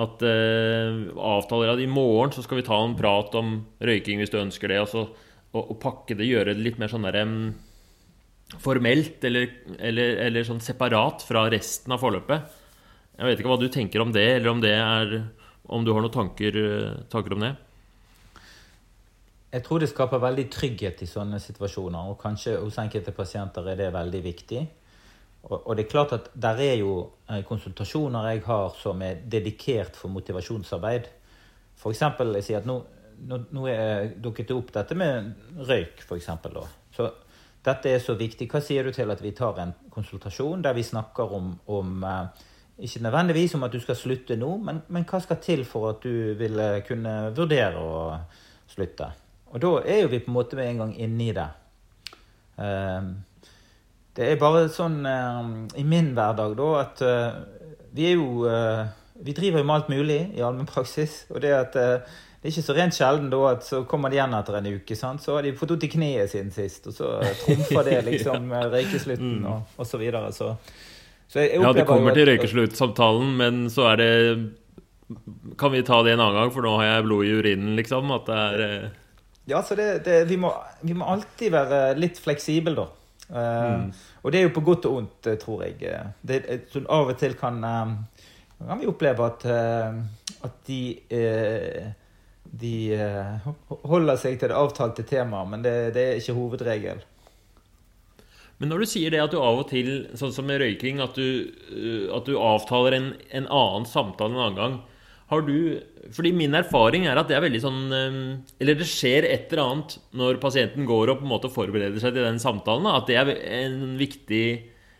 at 0.00 0.24
eh, 0.26 0.96
avtaler 1.14 1.74
at 1.74 1.82
i 1.82 1.90
morgen 1.90 2.32
så 2.34 2.42
skal 2.42 2.58
vi 2.58 2.66
ta 2.66 2.80
en 2.82 2.96
prat 2.98 3.34
om 3.38 3.60
røyking 3.78 4.18
hvis 4.20 4.32
du 4.32 4.40
ønsker 4.40 4.72
det, 4.72 4.80
og, 4.82 4.90
så, 4.90 5.04
og, 5.54 5.60
og 5.62 5.78
pakke 5.82 6.16
det, 6.18 6.26
gjøre 6.26 6.54
det 6.54 6.64
litt 6.66 6.80
mer 6.82 6.90
sånn 6.90 7.06
der 7.06 7.20
um, 7.22 7.36
formelt 8.62 9.22
eller, 9.26 9.52
eller, 9.78 10.18
eller, 10.26 10.46
sånn 10.46 10.62
separat 10.62 11.22
fra 11.26 11.46
resten 11.52 11.94
av 11.94 12.02
forløpet. 12.02 12.58
Jeg 13.14 13.30
vet 13.30 13.40
ikke 13.40 13.52
hva 13.52 13.60
du 13.62 13.68
tenker 13.70 14.02
om 14.02 14.10
det, 14.14 14.26
eller 14.40 14.50
om 14.50 14.62
det 14.62 14.74
er 14.74 15.16
Om 15.64 15.80
du 15.80 15.94
har 15.94 16.02
noen 16.04 16.12
tanker, 16.12 16.56
tanker 17.08 17.32
om 17.32 17.40
det? 17.40 17.54
Jeg 19.54 19.62
tror 19.64 19.80
det 19.80 19.86
skaper 19.88 20.20
veldig 20.20 20.44
trygghet 20.52 20.98
i 21.00 21.08
sånne 21.08 21.38
situasjoner, 21.40 22.10
og 22.10 22.18
kanskje 22.20 22.58
hos 22.58 22.76
enkelte 22.82 23.14
pasienter 23.16 23.70
er 23.70 23.78
det 23.78 23.94
veldig 23.94 24.20
viktig. 24.26 24.60
Og, 25.44 25.66
og, 25.66 25.76
det 25.76 25.84
er 25.84 25.90
klart 25.90 26.12
at 26.16 26.30
der 26.40 26.60
er 26.64 26.78
jo 26.80 26.94
eh, 27.28 27.42
konsultasjoner 27.44 28.30
jeg 28.30 28.42
har 28.46 28.76
som 28.80 29.02
er 29.04 29.20
dedikert 29.30 29.96
for 29.96 30.12
motivasjonsarbeid. 30.12 31.10
F.eks. 31.76 32.00
jeg 32.00 32.46
sier 32.46 32.62
at 32.62 32.68
nå, 32.68 32.78
nå, 33.28 33.40
nå 33.52 33.66
er 33.68 34.14
dukket 34.24 34.48
det 34.48 34.56
opp 34.56 34.72
dette 34.72 34.96
med 34.96 35.34
røyk, 35.68 36.00
f.eks. 36.06 36.30
Så 36.96 37.10
dette 37.64 37.92
er 37.92 38.00
så 38.00 38.16
viktig. 38.16 38.48
Hva 38.48 38.62
sier 38.64 38.86
du 38.86 38.92
til 38.94 39.12
at 39.12 39.20
vi 39.20 39.34
tar 39.36 39.60
en 39.60 39.74
konsultasjon 39.92 40.64
der 40.64 40.76
vi 40.76 40.86
snakker 40.86 41.36
om, 41.36 41.52
om 41.76 42.08
eh, 42.08 42.46
ikke 42.88 43.04
nødvendigvis 43.04 43.58
om 43.58 43.68
at 43.68 43.76
du 43.76 43.82
skal 43.84 44.00
slutte 44.00 44.40
nå, 44.40 44.56
men, 44.64 44.80
men, 44.88 45.04
hva 45.10 45.20
skal 45.20 45.42
til 45.44 45.66
for 45.68 45.92
at 45.92 46.00
du 46.02 46.32
vil 46.40 46.58
kunne 46.88 47.14
vurdere 47.36 47.84
å 47.84 48.00
slutte? 48.72 49.12
Og 49.52 49.60
da 49.62 49.76
er 49.84 50.02
jo 50.02 50.10
vi 50.10 50.24
på 50.24 50.32
en 50.32 50.40
måte 50.40 50.56
med 50.58 50.72
en 50.72 50.82
gang 50.82 50.96
inne 51.04 51.28
i 51.28 51.36
det. 51.36 51.46
Um, 52.56 53.12
det 54.14 54.28
er 54.30 54.38
bare 54.38 54.68
sånn 54.70 55.00
uh, 55.06 55.46
i 55.78 55.84
min 55.86 56.12
hverdag, 56.14 56.54
da, 56.58 56.68
at 56.84 57.02
uh, 57.02 57.80
vi 57.94 58.12
er 58.12 58.14
jo 58.18 58.44
uh, 58.46 58.84
Vi 59.24 59.34
driver 59.34 59.62
jo 59.62 59.66
med 59.66 59.76
alt 59.76 59.90
mulig 59.90 60.20
i 60.34 60.42
allmennpraksis. 60.42 61.24
Og 61.30 61.40
det 61.42 61.52
at 61.54 61.76
det 62.44 62.50
er 62.50 62.52
ikke 62.58 62.66
så 62.66 62.74
rent 62.76 62.92
sjelden 62.92 63.28
da 63.32 63.38
at 63.54 63.62
så 63.64 63.78
kommer 63.88 64.12
de 64.12 64.18
igjen 64.18 64.34
etter 64.36 64.58
en 64.58 64.66
uke. 64.74 64.96
Sant? 64.98 65.22
Så 65.24 65.32
har 65.32 65.46
de 65.46 65.54
fått 65.56 65.70
vondt 65.72 65.86
i 65.86 65.88
kneet 65.94 66.28
siden 66.28 66.50
sist, 66.52 66.90
og 66.90 66.92
så 66.92 67.12
trumfer 67.40 67.86
det 67.86 68.00
liksom 68.10 68.50
ja. 68.52 68.66
røykeslutten 68.74 69.30
mm. 69.38 69.46
og, 69.48 69.78
og 69.80 69.88
så 69.88 70.00
videre. 70.02 70.32
Så, 70.36 70.50
så 71.30 71.46
ja, 71.46 71.70
det 71.72 71.86
kommer 71.88 72.12
til 72.12 72.28
røykesluttsamtalen, 72.28 73.30
men 73.38 73.62
så 73.72 73.86
er 73.94 74.02
det 74.02 74.10
Kan 75.56 75.72
vi 75.72 75.80
ta 75.88 76.02
det 76.04 76.18
en 76.18 76.20
annen 76.26 76.36
gang, 76.42 76.52
for 76.52 76.66
nå 76.66 76.74
har 76.82 76.90
jeg 76.90 77.06
blod 77.06 77.24
i 77.24 77.32
urinen, 77.38 77.72
liksom? 77.80 78.12
At 78.18 78.28
det 78.28 78.42
er 78.42 78.76
Ja, 79.48 79.62
så 79.64 79.78
det, 79.78 79.88
det, 80.04 80.20
vi, 80.28 80.36
må, 80.40 80.52
vi 80.84 80.98
må 80.98 81.08
alltid 81.14 81.54
være 81.54 81.80
litt 81.96 82.20
fleksible, 82.20 82.76
da. 82.76 82.90
Mm. 83.28 83.88
Og 84.22 84.32
det 84.32 84.38
er 84.38 84.44
jo 84.44 84.54
på 84.54 84.62
godt 84.66 84.86
og 84.90 84.98
ondt, 85.00 85.26
eh, 85.30 85.38
tror 85.40 85.64
jeg. 85.64 85.92
Det, 86.20 86.40
sånn 86.72 86.88
av 86.92 87.12
og 87.12 87.18
til 87.20 87.36
kan, 87.40 87.60
kan 88.60 88.80
vi 88.80 88.88
oppleve 88.90 89.28
at, 89.30 89.46
at 90.44 90.58
de 90.68 90.80
de 92.60 92.74
eh, 92.94 93.48
holder 93.88 94.18
seg 94.20 94.38
til 94.38 94.52
det 94.52 94.58
avtalte 94.58 95.04
temaet, 95.08 95.50
men 95.50 95.64
det, 95.64 95.74
det 95.96 96.04
er 96.04 96.20
ikke 96.20 96.36
hovedregel. 96.36 97.02
Men 98.62 98.70
når 98.70 98.84
du 98.84 98.90
sier 98.92 99.10
det 99.10 99.22
at 99.22 99.32
du 99.34 99.40
av 99.40 99.64
og 99.64 99.68
til, 99.72 100.06
sånn 100.16 100.32
som 100.34 100.46
med 100.46 100.60
røyking, 100.62 101.00
at 101.02 101.16
du, 101.18 101.50
at 102.14 102.28
du 102.28 102.36
avtaler 102.38 102.96
en, 102.96 103.08
en, 103.34 103.48
annen 103.50 103.88
samtale 103.88 104.36
en 104.36 104.44
annen 104.44 104.60
gang 104.60 104.76
Har 105.32 105.44
du 105.46 105.80
Fordi 106.12 106.32
min 106.36 106.54
erfaring 106.56 107.06
er 107.08 107.16
at 107.16 107.30
det 107.30 107.38
er 107.38 107.44
veldig 107.46 107.62
sånn 107.62 107.80
um, 107.88 108.20
Eller 108.60 108.78
det 108.80 108.88
skjer 108.90 109.26
et 109.28 109.52
eller 109.52 109.64
annet 109.64 109.96
når 110.16 110.40
pasienten 110.42 110.88
går 110.88 111.12
og 111.12 111.20
på 111.22 111.28
en 111.28 111.32
måte 111.32 111.52
forbereder 111.52 112.00
seg 112.02 112.16
til 112.16 112.26
den 112.26 112.40
samtalen. 112.42 112.88
At 112.90 113.08
det 113.08 113.18
er 113.20 113.32
en 113.64 113.96
viktig 114.00 114.44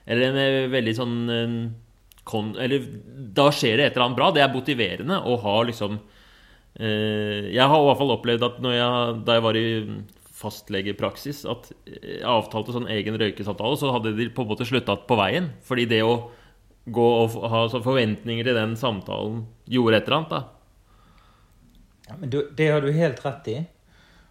Eller 0.07 0.31
en 0.31 0.41
eh, 0.41 0.73
veldig 0.73 0.97
sånn 0.97 1.17
kon, 2.25 2.55
Eller 2.61 2.89
da 3.37 3.51
skjer 3.53 3.79
det 3.79 3.89
et 3.89 3.97
eller 3.97 4.09
annet 4.09 4.21
bra. 4.21 4.33
Det 4.35 4.45
er 4.45 4.53
motiverende 4.53 5.21
å 5.21 5.39
ha 5.45 5.57
liksom 5.69 6.01
uh, 6.01 7.41
Jeg 7.49 7.71
har 7.71 7.81
i 7.81 7.89
hvert 7.89 8.03
fall 8.03 8.17
opplevd 8.17 8.49
at 8.49 8.61
jeg, 8.65 9.17
da 9.29 9.39
jeg 9.39 9.49
var 9.49 9.61
i 9.61 9.67
fastlegepraksis 10.35 11.45
at 11.49 11.69
jeg 11.87 12.01
eh, 12.19 12.25
avtalte 12.27 12.75
sånn 12.75 12.89
egen 12.91 13.17
røykesamtale, 13.21 13.79
så 13.79 13.93
hadde 13.95 14.15
de 14.19 14.27
på 14.35 14.43
en 14.45 14.51
måte 14.51 14.67
slutta 14.67 14.97
på 15.09 15.19
veien. 15.21 15.53
Fordi 15.65 15.87
det 15.91 16.01
å 16.05 16.17
gå 16.85 17.05
og 17.23 17.37
ha 17.49 17.63
forventninger 17.73 18.45
til 18.45 18.59
den 18.59 18.75
samtalen 18.77 19.45
gjorde 19.71 20.01
et 20.01 20.09
eller 20.09 20.19
annet, 20.19 20.35
da. 20.35 20.43
Ja, 22.09 22.19
men 22.21 22.31
du, 22.31 22.43
Det 22.57 22.69
har 22.71 22.85
du 22.85 22.93
helt 22.93 23.25
rett 23.25 23.49
i. 23.49 23.57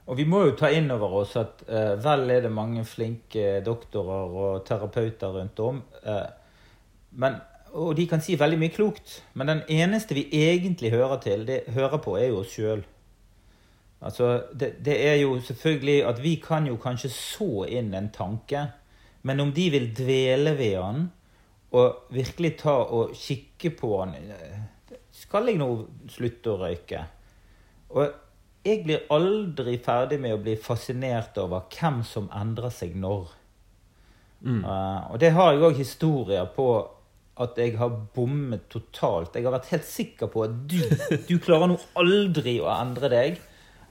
Og 0.06 0.18
vi 0.20 0.26
må 0.28 0.42
jo 0.44 0.56
ta 0.60 0.70
inn 0.74 0.92
over 0.92 1.22
oss 1.22 1.38
at 1.40 1.64
eh, 1.64 1.94
vel 2.04 2.28
er 2.30 2.44
det 2.44 2.52
mange 2.52 2.84
flinke 2.86 3.62
doktorer 3.64 4.36
og 4.44 4.66
terapeuter 4.68 5.32
rundt 5.32 5.62
om. 5.64 5.80
Eh, 6.04 6.26
men, 7.24 7.38
og 7.72 7.96
de 7.96 8.06
kan 8.12 8.22
si 8.22 8.36
veldig 8.40 8.60
mye 8.60 8.74
klokt. 8.76 9.22
Men 9.34 9.50
den 9.50 9.64
eneste 9.72 10.18
vi 10.18 10.28
egentlig 10.44 10.92
hører, 10.92 11.22
til, 11.24 11.48
det, 11.48 11.64
hører 11.74 12.04
på, 12.04 12.18
er 12.20 12.34
jo 12.34 12.42
oss 12.44 12.52
sjøl. 12.52 12.84
Altså, 14.04 14.44
det, 14.52 14.74
det, 14.84 14.98
er 15.08 15.22
jo 15.22 15.38
selvfølgelig 15.40 16.02
at 16.06 16.20
vi 16.20 16.36
kan 16.44 16.68
jo 16.68 16.76
kanskje 16.76 17.10
så 17.16 17.64
inn 17.72 17.94
en 17.96 18.12
tanke, 18.12 18.66
men 19.24 19.40
om 19.40 19.54
de 19.56 19.70
vil 19.72 19.88
dvele 19.96 20.58
ved 20.60 20.76
den 20.76 21.06
og 21.74 22.14
virkelig 22.14 22.56
ta 22.62 22.76
og 22.94 23.14
kikke 23.18 23.74
på 23.78 23.92
den 24.06 24.34
Skal 25.14 25.50
jeg 25.50 25.60
nå 25.62 25.70
slutte 26.10 26.54
å 26.54 26.60
røyke? 26.62 27.02
Og 27.94 28.20
jeg 28.64 28.84
blir 28.86 29.08
aldri 29.14 29.78
ferdig 29.84 30.20
med 30.24 30.36
å 30.36 30.42
bli 30.42 30.56
fascinert 30.60 31.38
over 31.42 31.66
hvem 31.74 32.02
som 32.08 32.30
endrer 32.34 32.72
seg 32.74 32.96
når. 32.98 33.32
Mm. 34.44 34.64
Uh, 34.64 35.12
og 35.14 35.20
det 35.22 35.32
har 35.36 35.54
jeg 35.54 35.64
òg 35.68 35.80
historier 35.80 36.48
på 36.56 36.68
at 37.44 37.58
jeg 37.58 37.76
har 37.80 37.96
bommet 38.16 38.68
totalt. 38.72 39.36
Jeg 39.36 39.48
har 39.48 39.56
vært 39.56 39.72
helt 39.74 39.88
sikker 39.90 40.30
på 40.32 40.46
at 40.46 40.56
du, 40.70 40.80
du 41.30 41.36
klarer 41.44 41.72
nå 41.72 41.80
aldri 42.00 42.60
å 42.62 42.70
endre 42.74 43.12
deg. 43.12 43.42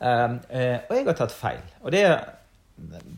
Uh, 0.03 0.39
uh, 0.51 0.79
og 0.89 0.97
jeg 0.97 1.07
har 1.09 1.19
tatt 1.19 1.35
feil. 1.37 1.63
Og 1.83 1.95
det, 1.95 2.05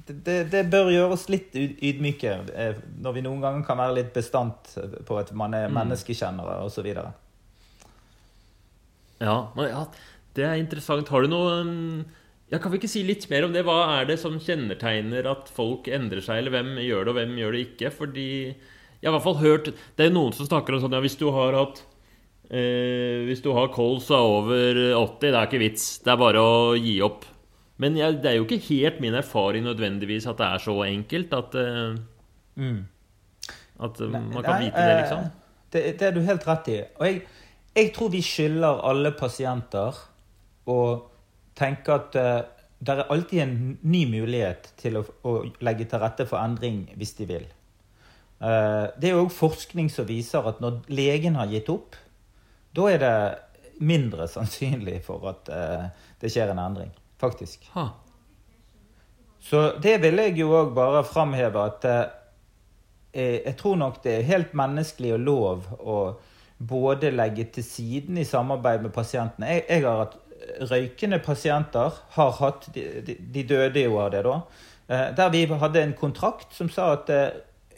det, 0.07 0.37
det 0.53 0.62
bør 0.72 0.90
gjøre 0.92 1.16
oss 1.16 1.29
litt 1.33 1.55
ydmyke 1.57 2.35
uh, 2.50 2.81
når 3.05 3.16
vi 3.16 3.22
noen 3.27 3.44
ganger 3.44 3.64
kan 3.66 3.81
være 3.81 3.98
litt 4.00 4.12
bestandt 4.16 4.74
på 5.09 5.20
at 5.20 5.33
man 5.37 5.57
er 5.57 5.70
mm. 5.70 5.79
menneskekjennere 5.79 6.59
osv. 6.66 6.90
Ja, 9.22 9.38
ja, 9.57 9.87
det 10.37 10.44
er 10.44 10.61
interessant. 10.61 11.09
Har 11.14 11.24
du 11.24 11.33
noe 11.33 11.57
ja, 12.50 12.59
Kan 12.61 12.74
vi 12.74 12.83
ikke 12.83 12.90
si 12.90 13.05
litt 13.07 13.24
mer 13.31 13.46
om 13.46 13.55
det? 13.55 13.64
Hva 13.66 13.79
er 13.96 14.11
det 14.11 14.18
som 14.20 14.37
kjennetegner 14.42 15.27
at 15.31 15.48
folk 15.55 15.88
endrer 15.88 16.22
seg, 16.24 16.42
eller 16.42 16.55
hvem 16.59 16.77
gjør 16.85 17.07
det, 17.07 17.14
og 17.14 17.18
hvem 17.20 17.35
gjør 17.40 17.57
det 17.57 17.64
ikke? 17.70 17.92
Fordi 17.94 18.29
jeg 18.53 19.09
har 19.09 19.12
i 19.12 19.16
hvert 19.16 19.27
fall 19.27 19.42
hørt 19.42 19.72
Det 19.96 20.07
er 20.07 20.14
noen 20.14 20.33
som 20.37 20.48
snakker 20.48 20.77
om 20.77 20.85
sånn 20.85 20.96
ja, 20.96 21.03
hvis 21.05 21.18
du 21.20 21.29
har 21.35 21.57
hatt 21.57 21.83
Eh, 22.53 23.24
hvis 23.24 23.40
du 23.40 23.50
har 23.57 23.72
kols 23.72 24.11
over 24.12 24.77
80, 24.77 25.31
det 25.31 25.33
er 25.33 25.46
ikke 25.48 25.62
vits. 25.62 25.87
Det 26.05 26.12
er 26.12 26.20
bare 26.20 26.42
å 26.44 26.74
gi 26.77 26.98
opp. 27.05 27.24
Men 27.83 27.97
jeg, 27.99 28.21
det 28.23 28.31
er 28.31 28.37
jo 28.39 28.45
ikke 28.47 28.61
helt 28.69 29.01
min 29.03 29.17
erfaring 29.19 29.65
nødvendigvis 29.67 30.29
at 30.31 30.39
det 30.39 30.47
er 30.47 30.61
så 30.63 30.75
enkelt 30.87 31.33
at, 31.35 31.57
uh, 31.59 31.97
mm. 32.55 32.83
at 33.83 34.01
uh, 34.01 34.13
man 34.13 34.45
kan 34.47 34.63
vite 34.63 34.85
det, 34.85 34.99
liksom. 35.01 35.25
Det, 35.73 35.83
det, 35.99 36.07
er 36.07 36.15
du 36.15 36.21
helt 36.23 36.47
rett 36.47 36.71
i. 36.71 36.77
Og 37.01 37.07
jeg, 37.09 37.23
jeg 37.75 37.91
tror 37.97 38.13
vi 38.15 38.23
skylder 38.23 38.85
alle 38.91 39.11
pasienter 39.19 39.99
å 40.71 40.79
tenke 41.59 41.99
at 41.99 42.21
uh, 42.21 42.39
det 42.85 42.95
er 42.95 43.11
alltid 43.11 43.43
en 43.43 43.59
ny 43.83 44.05
mulighet 44.13 44.71
til 44.79 45.01
å, 45.01 45.05
å, 45.27 45.37
legge 45.65 45.89
til 45.91 46.03
rette 46.03 46.29
for 46.31 46.39
endring 46.39 46.85
hvis 47.01 47.15
de 47.19 47.27
vil. 47.31 47.47
det 49.01 49.09
er 49.09 49.17
òg 49.17 49.31
forskning 49.33 49.87
som 49.89 50.05
viser 50.05 50.45
at 50.45 50.59
når 50.61 50.83
legen 50.93 51.39
har 51.39 51.49
gitt 51.49 51.71
opp, 51.73 51.97
da 52.77 52.91
er 52.91 53.01
det 53.01 53.15
mindre 53.81 54.27
sannsynlig 54.29 54.99
for 55.07 55.25
at 55.31 55.49
det 56.21 56.33
skjer 56.35 56.53
en 56.53 56.61
endring, 56.61 56.91
faktisk. 57.25 57.69
Ha. 57.75 57.89
Så 59.45 59.65
det 59.83 59.99
vil 60.05 60.21
jeg 60.23 60.39
jo 60.41 60.53
òg 60.57 60.75
bare 60.77 61.05
framheve 61.05 61.65
at 61.69 61.89
eh, 61.91 63.41
jeg 63.45 63.57
tror 63.61 63.81
nok 63.81 64.03
det 64.05 64.19
er 64.19 64.29
helt 64.31 64.55
menneskelig 64.57 65.15
og 65.17 65.25
lov 65.29 65.73
å 65.81 65.99
både 66.65 67.11
legge 67.13 67.49
til 67.57 67.67
siden 67.67 68.21
i 68.21 68.29
samarbeid 68.29 68.87
med 68.87 68.95
pasientene. 68.95 69.51
Jeg, 69.57 69.67
jeg 69.69 69.85
har 69.85 70.05
hatt 70.05 70.21
røykende 70.71 71.19
pasienter, 71.25 71.99
har 72.17 72.39
hatt, 72.41 72.69
de, 72.75 72.87
de, 73.05 73.19
de 73.35 73.45
døde 73.49 73.85
jo 73.85 73.99
av 74.01 74.13
det 74.15 74.25
da, 74.27 74.39
Eh, 74.89 75.17
der 75.17 75.31
vi 75.33 75.47
hadde 75.47 75.83
en 75.83 75.95
kontrakt 75.97 76.53
som 76.53 76.69
sa 76.69 76.91
at 76.93 77.11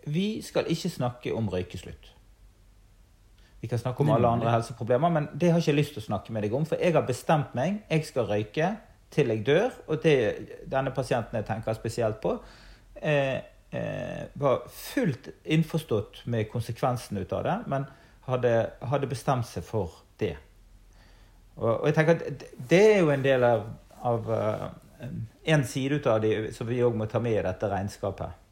vi 0.06 0.42
skal 0.42 0.66
ikke 0.70 0.90
snakke 0.90 1.34
om 1.34 1.48
røykeslutt. 1.48 2.12
Vi 3.60 3.68
kan 3.68 3.78
snakke 3.78 4.02
om 4.02 4.10
alle 4.10 4.28
andre 4.28 4.50
helseproblemer, 4.50 5.08
men 5.08 5.28
det 5.34 5.50
har 5.50 5.60
jeg 5.60 5.68
ikke 5.68 5.80
lyst 5.80 5.94
til 5.94 6.02
å 6.02 6.06
snakke 6.06 6.32
med 6.32 6.42
deg 6.42 6.54
om. 6.54 6.66
For 6.66 6.78
jeg 6.82 6.94
har 6.94 7.06
bestemt 7.06 7.54
meg. 7.54 7.80
Jeg 7.90 8.04
skal 8.06 8.28
røyke 8.28 8.74
til 9.10 9.32
jeg 9.32 9.44
dør. 9.46 9.76
Og 9.86 10.00
det 10.02 10.16
denne 10.70 10.94
pasienten 10.94 11.38
jeg 11.40 11.46
tenker 11.48 11.76
spesielt 11.76 12.20
på, 12.22 12.36
eh, 13.02 13.38
eh, 13.72 14.24
var 14.34 14.66
fullt 14.70 15.30
innforstått 15.44 16.26
med 16.26 16.50
konsekvensen 16.50 17.18
ut 17.18 17.32
av 17.32 17.44
det, 17.44 17.56
men 17.66 17.86
hadde, 18.26 18.54
hadde 18.82 19.10
bestemt 19.10 19.46
seg 19.48 19.64
for 19.66 20.02
det. 20.20 20.34
Og, 21.56 21.70
og, 21.70 21.86
jeg 21.88 21.96
tenker 21.96 22.18
at 22.18 22.48
det 22.70 22.82
er 22.94 22.98
jo 23.00 23.12
en 23.12 23.24
del 23.24 23.44
av, 23.46 23.62
av 24.04 24.26
uh, 24.28 24.66
en 25.44 25.64
side 25.64 25.96
ut 25.96 26.08
av 26.10 26.20
det 26.20 26.50
som 26.56 26.68
vi 26.68 26.82
òg 26.84 26.96
må 26.98 27.06
ta 27.08 27.20
med 27.22 27.38
i 27.38 27.44
dette 27.46 27.70
regnskapet. 27.70 28.42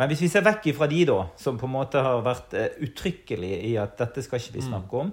Men 0.00 0.08
hvis 0.08 0.22
vi 0.24 0.30
ser 0.32 0.46
vekk 0.46 0.70
fra 0.78 0.88
de 0.88 1.02
da, 1.10 1.18
som 1.36 1.58
på 1.60 1.68
en 1.68 1.74
måte 1.74 2.00
har 2.00 2.22
vært 2.24 2.56
uh, 2.56 2.68
uttrykkelige 2.86 3.60
i 3.68 3.74
at 3.80 3.98
dette 4.00 4.24
skal 4.24 4.40
ikke 4.40 4.56
vi 4.56 4.64
mm. 4.64 4.70
snakke 4.70 5.02
om, 5.04 5.12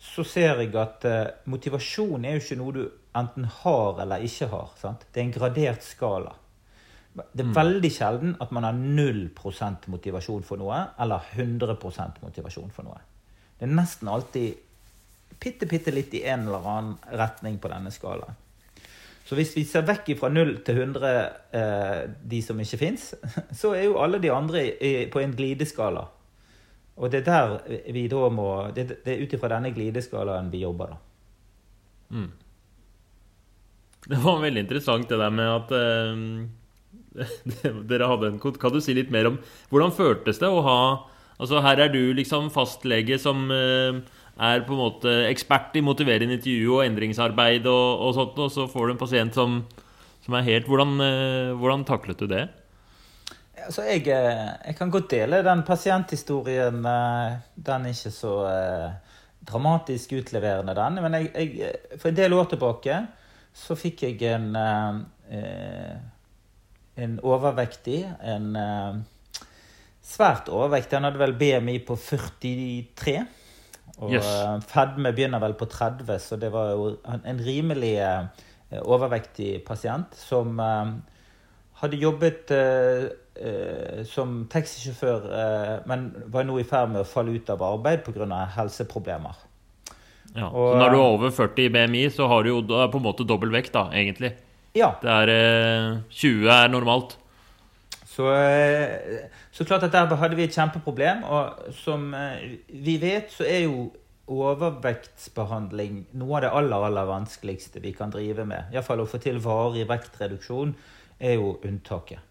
så 0.00 0.24
ser 0.24 0.62
jeg 0.62 0.72
at 0.80 1.04
uh, 1.04 1.16
motivasjon 1.52 2.24
er 2.24 2.38
jo 2.38 2.44
ikke 2.44 2.58
noe 2.60 2.76
du 2.76 2.84
enten 3.20 3.44
har 3.60 4.00
eller 4.00 4.24
ikke 4.24 4.48
har. 4.52 4.72
Sant? 4.80 5.04
Det 5.12 5.20
er 5.20 5.28
en 5.28 5.34
gradert 5.34 5.84
skala. 5.84 6.32
Det 7.12 7.42
er 7.42 7.50
mm. 7.50 7.56
veldig 7.56 7.90
sjelden 7.92 8.36
at 8.40 8.52
man 8.54 8.64
har 8.64 8.76
0% 8.76 9.88
motivasjon 9.90 10.44
for 10.46 10.62
noe, 10.62 10.78
eller 11.02 11.32
100% 11.34 12.20
motivasjon 12.22 12.70
for 12.72 12.86
noe. 12.86 13.00
Det 13.58 13.66
er 13.66 13.74
nesten 13.74 14.08
alltid 14.08 14.54
bitte, 15.40 15.66
bitte 15.68 15.92
litt 15.92 16.14
i 16.16 16.22
en 16.30 16.46
eller 16.46 16.70
annen 16.70 17.18
retning 17.18 17.58
på 17.60 17.72
denne 17.72 17.92
skalaen. 17.92 18.38
Så 19.26 19.36
hvis 19.38 19.52
vi 19.54 19.62
ser 19.68 19.84
vekk 19.86 20.14
fra 20.18 20.30
0 20.32 20.56
til 20.66 20.80
100 20.80 21.10
eh, 21.54 21.98
de 22.32 22.40
som 22.42 22.58
ikke 22.62 22.80
fins, 22.80 23.10
så 23.60 23.74
er 23.76 23.84
jo 23.86 24.00
alle 24.02 24.18
de 24.22 24.32
andre 24.32 24.64
på 25.12 25.22
en 25.22 25.34
glideskala. 25.36 26.06
Og 27.00 27.12
det 27.12 27.22
er 27.22 27.28
der 27.30 27.92
vi 27.94 28.04
da 28.12 28.28
må 28.28 28.48
Det, 28.76 28.86
det 29.04 29.14
er 29.14 29.22
ut 29.24 29.32
ifra 29.32 29.54
denne 29.54 29.72
glideskalaen 29.72 30.50
vi 30.52 30.62
jobber, 30.64 30.94
da. 30.94 30.98
Mm. 32.10 32.30
Det 34.10 34.18
var 34.20 34.40
veldig 34.42 34.64
interessant 34.64 35.08
det 35.08 35.18
der 35.20 35.32
med 35.32 35.48
at 35.48 35.72
eh, 35.76 37.72
dere 37.90 38.08
hadde 38.10 38.30
en 38.30 38.40
kod. 38.42 38.58
Kan 38.60 38.74
du 38.74 38.80
si 38.84 38.96
litt 38.96 39.12
mer 39.12 39.28
om 39.30 39.40
hvordan 39.70 39.94
føltes 39.96 40.40
det 40.42 40.50
å 40.50 40.64
ha 40.66 40.80
Altså 41.40 41.62
her 41.64 41.80
er 41.80 41.88
du 41.88 42.12
liksom 42.12 42.50
fastlege 42.52 43.16
som 43.16 43.46
eh, 43.48 44.00
er 44.36 44.64
på 44.66 44.74
en 44.74 44.80
måte 44.82 45.12
ekspert 45.28 45.76
i 45.76 45.82
motiverende 45.84 46.36
intervju 46.36 46.74
og 46.76 46.82
endringsarbeid, 46.84 47.64
og, 47.64 48.02
og 48.04 48.12
sånt, 48.16 48.40
og 48.40 48.52
så 48.52 48.66
får 48.68 48.86
du 48.86 48.92
en 48.92 49.00
pasient 49.00 49.36
som, 49.36 49.54
som 50.24 50.36
er 50.36 50.44
helt 50.50 50.68
hvordan, 50.68 50.92
eh, 51.04 51.52
hvordan, 51.56 51.86
taklet 51.88 52.20
du 52.20 52.26
det? 52.28 52.42
Altså, 53.66 53.82
jeg, 53.88 54.06
eh, 54.08 54.48
jeg, 54.66 54.76
kan 54.78 54.90
godt 54.90 55.10
dele 55.10 55.44
den 55.46 55.62
pasienthistorien. 55.66 56.84
Eh, 56.86 57.38
den 57.66 57.86
er 57.86 57.94
ikke 57.94 58.12
så 58.14 58.34
dramatisk 59.46 60.12
utleverende, 60.18 60.74
den. 60.74 61.02
Men 61.02 61.14
jeg, 61.14 61.30
jeg, 61.58 61.98
for 61.98 62.08
en 62.08 62.16
del 62.16 62.32
år 62.36 62.50
tilbake 62.52 63.00
så 63.56 63.74
fikk 63.74 64.02
jeg 64.06 64.22
en, 64.30 64.54
en 66.96 67.14
overvektig, 67.26 68.04
en 68.22 68.52
svært 70.10 70.48
overvektig. 70.52 70.96
Han 70.98 71.08
hadde 71.08 71.22
vel 71.22 71.34
BMI 71.40 71.80
på 71.86 71.96
43. 71.98 73.16
Og 74.00 74.14
yes. 74.14 74.26
Eh, 74.26 74.56
fedme 74.70 75.12
begynner 75.16 75.42
vel 75.42 75.56
på 75.58 75.68
30, 75.68 76.14
så 76.22 76.38
det 76.40 76.50
var 76.54 76.72
jo 76.72 76.94
en 77.04 77.42
rimelig 77.44 77.96
eh, 78.00 78.80
overvektig 78.80 79.58
pasient 79.66 80.16
som 80.16 80.60
eh, 80.62 80.94
hadde 81.82 82.00
jobbet 82.00 82.52
som 84.10 84.32
taxisjåfør, 84.50 85.28
men 85.88 86.08
var 86.34 86.44
nå 86.44 86.58
i 86.60 86.64
ferd 86.66 86.90
med 86.92 87.04
å 87.04 87.08
falle 87.08 87.32
ut 87.38 87.52
av 87.54 87.62
arbeid 87.64 88.02
pga. 88.04 88.26
helseproblemer. 88.56 89.38
Ja, 90.34 90.50
så 90.50 90.66
når 90.78 90.92
du 90.92 90.96
er 90.98 91.04
over 91.04 91.32
40 91.34 91.64
i 91.64 91.70
BMI, 91.74 92.04
så 92.14 92.26
har 92.30 92.44
du 92.44 92.50
jo 92.50 92.60
på 92.62 92.98
en 92.98 93.06
måte 93.06 93.26
dobbel 93.26 93.52
vekt, 93.54 93.72
da, 93.74 93.88
egentlig. 93.94 94.34
Ja. 94.78 94.92
Det 95.02 95.10
er 95.10 95.32
eh, 95.34 95.96
20 96.10 96.52
er 96.54 96.70
normalt. 96.70 97.16
Så, 98.06 98.28
eh, 98.34 99.26
så 99.50 99.64
klart 99.64 99.82
at 99.86 99.92
der 99.92 100.14
hadde 100.16 100.38
vi 100.38 100.46
et 100.46 100.54
kjempeproblem. 100.54 101.24
Og 101.24 101.74
som 101.74 102.12
eh, 102.14 102.60
vi 102.68 102.96
vet, 103.02 103.32
så 103.34 103.46
er 103.46 103.64
jo 103.66 103.90
overvektsbehandling 104.30 106.04
noe 106.20 106.38
av 106.38 106.44
det 106.44 106.54
aller, 106.60 106.86
aller 106.86 107.08
vanskeligste 107.08 107.82
vi 107.82 107.94
kan 107.96 108.12
drive 108.14 108.46
med. 108.46 108.70
Iallfall 108.74 109.02
å 109.02 109.10
få 109.10 109.18
til 109.22 109.42
varig 109.42 109.88
vektreduksjon 109.90 110.76
er 111.18 111.40
jo 111.40 111.56
unntaket. 111.66 112.22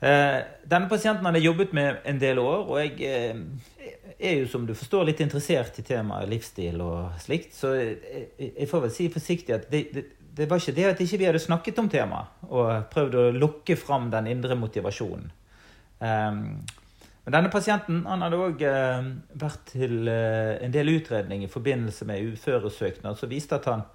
Eh, 0.00 0.40
denne 0.68 0.90
pasienten 0.90 1.24
har 1.24 1.36
jeg 1.38 1.48
jobbet 1.48 1.72
med 1.76 2.02
en 2.04 2.18
del 2.20 2.40
år, 2.42 2.66
og 2.68 2.80
jeg 2.82 2.98
eh, 3.08 3.94
er 4.18 4.42
jo, 4.42 4.48
som 4.52 4.66
du 4.68 4.74
forstår, 4.76 5.06
litt 5.08 5.22
interessert 5.24 5.78
i 5.80 5.84
temaet 5.86 6.28
livsstil 6.28 6.82
og 6.84 7.16
slikt. 7.22 7.56
Så 7.56 7.72
jeg, 7.76 8.68
får 8.68 8.84
vel 8.84 8.92
si 8.92 9.08
forsiktig 9.12 9.56
at 9.56 9.68
det, 9.72 9.86
det, 9.94 10.04
det 10.36 10.48
var 10.50 10.60
ikke 10.60 10.76
det 10.76 10.88
at 10.90 11.00
ikke 11.00 11.20
vi 11.22 11.28
hadde 11.30 11.40
snakket 11.40 11.80
om 11.80 11.88
temaet 11.92 12.48
og 12.50 12.90
prøvd 12.92 13.20
å 13.20 13.28
lokke 13.38 13.78
fram 13.80 14.10
den 14.12 14.28
indre 14.34 14.58
motivasjonen. 14.58 15.30
Um, 15.96 16.42
men 17.24 17.32
denne 17.32 17.48
pasienten 17.50 18.02
han 18.04 18.20
hadde 18.20 18.38
òg 18.44 18.60
uh, 18.68 19.06
vært 19.40 19.62
til 19.72 20.10
en 20.12 20.74
del 20.74 20.92
utredning 20.92 21.46
i 21.46 21.50
forbindelse 21.50 22.04
med 22.06 22.34
uføresøknad 22.34 23.16
som 23.16 23.32
viste 23.32 23.56
at 23.56 23.70
han, 23.72 23.86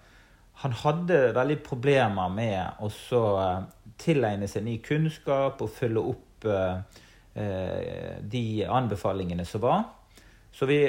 han 0.61 0.75
hadde 0.83 1.19
veldig 1.35 1.59
problemer 1.65 2.33
med 2.33 2.81
å 2.81 2.89
så 2.93 3.23
uh, 3.37 3.63
tilegne 4.01 4.49
seg 4.49 4.65
ny 4.65 4.77
kunnskap 4.85 5.61
og 5.61 5.73
følge 5.75 6.09
opp 6.13 6.27
de 7.31 8.41
anbefalingene 8.65 9.43
som 9.45 9.61
var. 9.61 9.83
Så 10.51 10.65
vi 10.67 10.79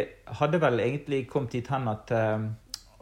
hadde 0.40 0.58
vel 0.62 0.80
egentlig 0.80 1.20
kommet 1.30 1.52
dit 1.52 1.68
hen 1.70 1.90
at 1.92 2.10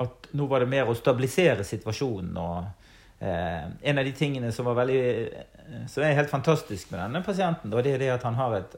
at 0.01 0.31
nå 0.37 0.47
var 0.49 0.65
det 0.65 0.71
mer 0.71 0.89
å 0.89 0.97
stabilisere 0.97 1.65
situasjonen. 1.67 2.37
og 2.41 3.21
eh, 3.21 3.67
En 3.91 4.01
av 4.01 4.07
de 4.07 4.15
tingene 4.17 4.53
som 4.55 4.69
var 4.69 4.79
veldig, 4.81 5.03
eh, 5.03 5.85
som 5.91 6.05
er 6.05 6.17
helt 6.17 6.33
fantastisk 6.33 6.93
med 6.93 7.03
denne 7.03 7.23
pasienten, 7.27 7.73
det 7.73 7.95
er 7.95 8.05
det 8.05 8.13
at 8.15 8.27
han 8.29 8.39
har 8.41 8.57
et, 8.61 8.77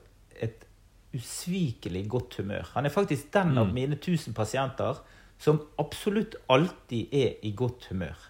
et 0.49 0.67
usvikelig 1.15 2.07
godt 2.11 2.41
humør. 2.41 2.67
Han 2.75 2.89
er 2.89 2.95
faktisk 2.95 3.31
den 3.35 3.55
av 3.55 3.69
mm. 3.69 3.75
mine 3.77 3.99
1000 4.01 4.35
pasienter 4.35 5.03
som 5.43 5.59
absolutt 5.83 6.37
alltid 6.53 7.15
er 7.15 7.43
i 7.43 7.55
godt 7.59 7.89
humør. 7.91 8.29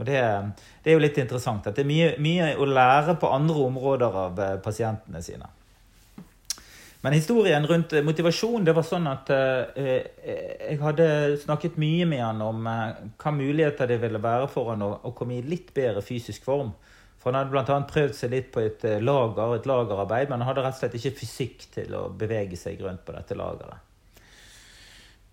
Og 0.00 0.06
det, 0.08 0.20
det 0.84 0.92
er 0.92 0.96
jo 0.96 1.04
litt 1.04 1.18
interessant 1.20 1.66
at 1.68 1.76
det 1.76 1.84
er 1.84 1.88
mye, 1.88 2.12
mye 2.20 2.52
å 2.56 2.68
lære 2.68 3.18
på 3.20 3.32
andre 3.32 3.64
områder 3.68 4.20
av 4.26 4.44
eh, 4.44 4.60
pasientene 4.64 5.24
sine. 5.24 5.48
Men 7.00 7.12
historien 7.12 7.66
rundt 7.66 7.92
eh, 7.92 8.04
motivasjon 8.04 8.64
det 8.64 8.74
var 8.76 8.84
sånn 8.84 9.08
at 9.08 9.30
eh, 9.32 10.04
jeg 10.20 10.78
hadde 10.82 11.08
snakket 11.40 11.78
mye 11.80 12.08
med 12.08 12.24
han 12.24 12.42
om 12.44 12.68
eh, 12.68 13.02
hva 13.20 13.32
muligheter 13.32 13.88
det 13.88 14.00
ville 14.02 14.20
være 14.20 14.48
for 14.52 14.74
han 14.74 14.84
å, 14.84 14.92
å, 15.08 15.14
komme 15.16 15.38
i 15.38 15.46
litt 15.46 15.72
bedre 15.76 16.04
fysisk 16.04 16.44
form. 16.44 16.74
For 17.20 17.32
han 17.32 17.42
hadde 17.42 17.52
bl.a. 17.52 17.78
prøvd 17.88 18.16
seg 18.16 18.32
litt 18.32 18.48
på 18.52 18.64
et 18.64 18.84
lager, 19.04 19.56
et 19.56 19.68
lagerarbeid, 19.68 20.28
men 20.28 20.40
han 20.40 20.52
hadde 20.52 20.64
rett 20.64 20.76
og 20.76 20.80
slett 20.80 20.96
ikke 20.96 21.18
fysikk 21.18 21.66
til 21.76 21.96
å 21.96 22.06
bevege 22.16 22.56
seg 22.56 22.80
rundt 22.80 23.04
på 23.04 23.16
dette 23.16 23.36
lageret. 23.36 23.89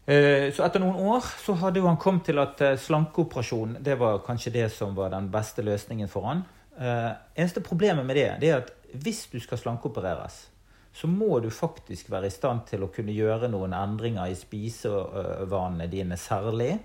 Uh, 0.08 0.48
så 0.56 0.64
etter 0.64 0.80
noen 0.80 1.02
år 1.12 1.26
så 1.44 1.58
hadde 1.60 1.82
jo 1.82 1.90
han 1.90 2.00
kommet 2.00 2.30
til 2.30 2.40
at 2.40 2.62
slankeoperasjon 2.80 3.80
det 3.84 3.98
var 4.00 4.22
kanskje 4.24 4.54
det 4.56 4.70
som 4.72 4.96
var 4.96 5.12
den 5.12 5.28
beste 5.34 5.66
løsningen 5.66 6.12
for 6.12 6.30
han. 6.30 6.46
eneste 6.78 7.64
problemet 7.66 8.06
med 8.06 8.16
det, 8.16 8.30
det 8.42 8.50
er 8.50 8.62
at 8.62 8.72
hvis 8.94 9.26
du 9.32 9.40
skal 9.42 9.58
slankeopereres, 9.58 10.48
så 10.94 11.08
må 11.08 11.40
du 11.40 11.50
faktisk 11.50 12.12
være 12.12 12.28
i 12.28 12.34
stand 12.34 12.64
til 12.70 12.84
å 12.84 12.92
kunne 12.94 13.14
gjøre 13.14 13.50
noen 13.52 13.74
endringer 13.78 14.32
i 14.32 14.38
spisevanene 14.38 15.90
dine 15.92 16.18
særlig. 16.18 16.78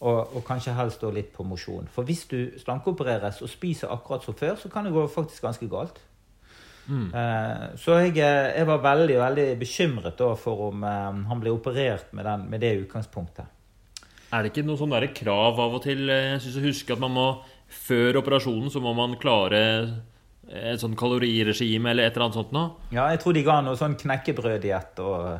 Og, 0.00 0.30
og, 0.32 0.40
kanskje 0.46 0.72
helst 0.72 1.02
litt 1.12 1.28
på 1.34 1.44
mosjon. 1.44 1.88
For 1.92 2.08
hvis 2.08 2.22
du 2.30 2.54
slankeopereres 2.62 3.42
og 3.44 3.50
spiser 3.52 3.92
akkurat 3.92 4.24
som 4.24 4.32
før, 4.32 4.54
så 4.56 4.70
kan 4.72 4.86
det 4.88 4.94
gå 4.94 5.02
faktisk 5.12 5.44
ganske 5.44 5.68
galt. 5.68 6.00
Mm. 6.90 7.06
Eh, 7.14 7.64
så 7.78 8.00
jeg, 8.02 8.16
eh, 8.18 8.50
jeg, 8.56 8.66
var 8.66 8.82
veldig 8.82 9.16
veldig 9.20 9.46
bekymret 9.60 10.18
da 10.18 10.32
for 10.38 10.66
om 10.70 10.84
eh, 10.84 11.22
han 11.30 11.42
ble 11.42 11.54
operert 11.54 12.10
med, 12.16 12.26
den, 12.26 12.46
med, 12.50 12.64
det 12.64 12.74
utgangspunktet. 12.82 13.46
Er 14.30 14.42
det 14.42 14.52
ikke 14.52 14.66
noe 14.66 14.78
sånn 14.78 14.94
krav 15.14 15.58
av 15.58 15.78
og 15.78 15.82
til? 15.86 16.06
Jeg 16.10 16.42
synes 16.42 16.58
jeg 16.58 16.68
husker 16.70 16.96
at 16.96 17.02
man 17.02 17.14
må 17.14 17.28
før 17.70 18.18
operasjonen 18.20 18.70
så 18.70 18.82
må 18.82 18.92
man 18.98 19.14
klare 19.22 19.60
et 20.50 20.82
sånn 20.82 20.96
kaloriregime 20.98 21.92
eller 21.92 22.08
et 22.08 22.16
eller 22.16 22.26
annet 22.26 22.38
sånt 22.40 22.54
noe? 22.54 22.70
Ja, 22.94 23.06
jeg 23.12 23.20
tror 23.22 23.36
de 23.36 23.44
ga 23.46 23.60
noe 23.62 23.78
sånn 23.78 23.94
knekkebrøddiett. 23.98 24.98
uh, 24.98 25.36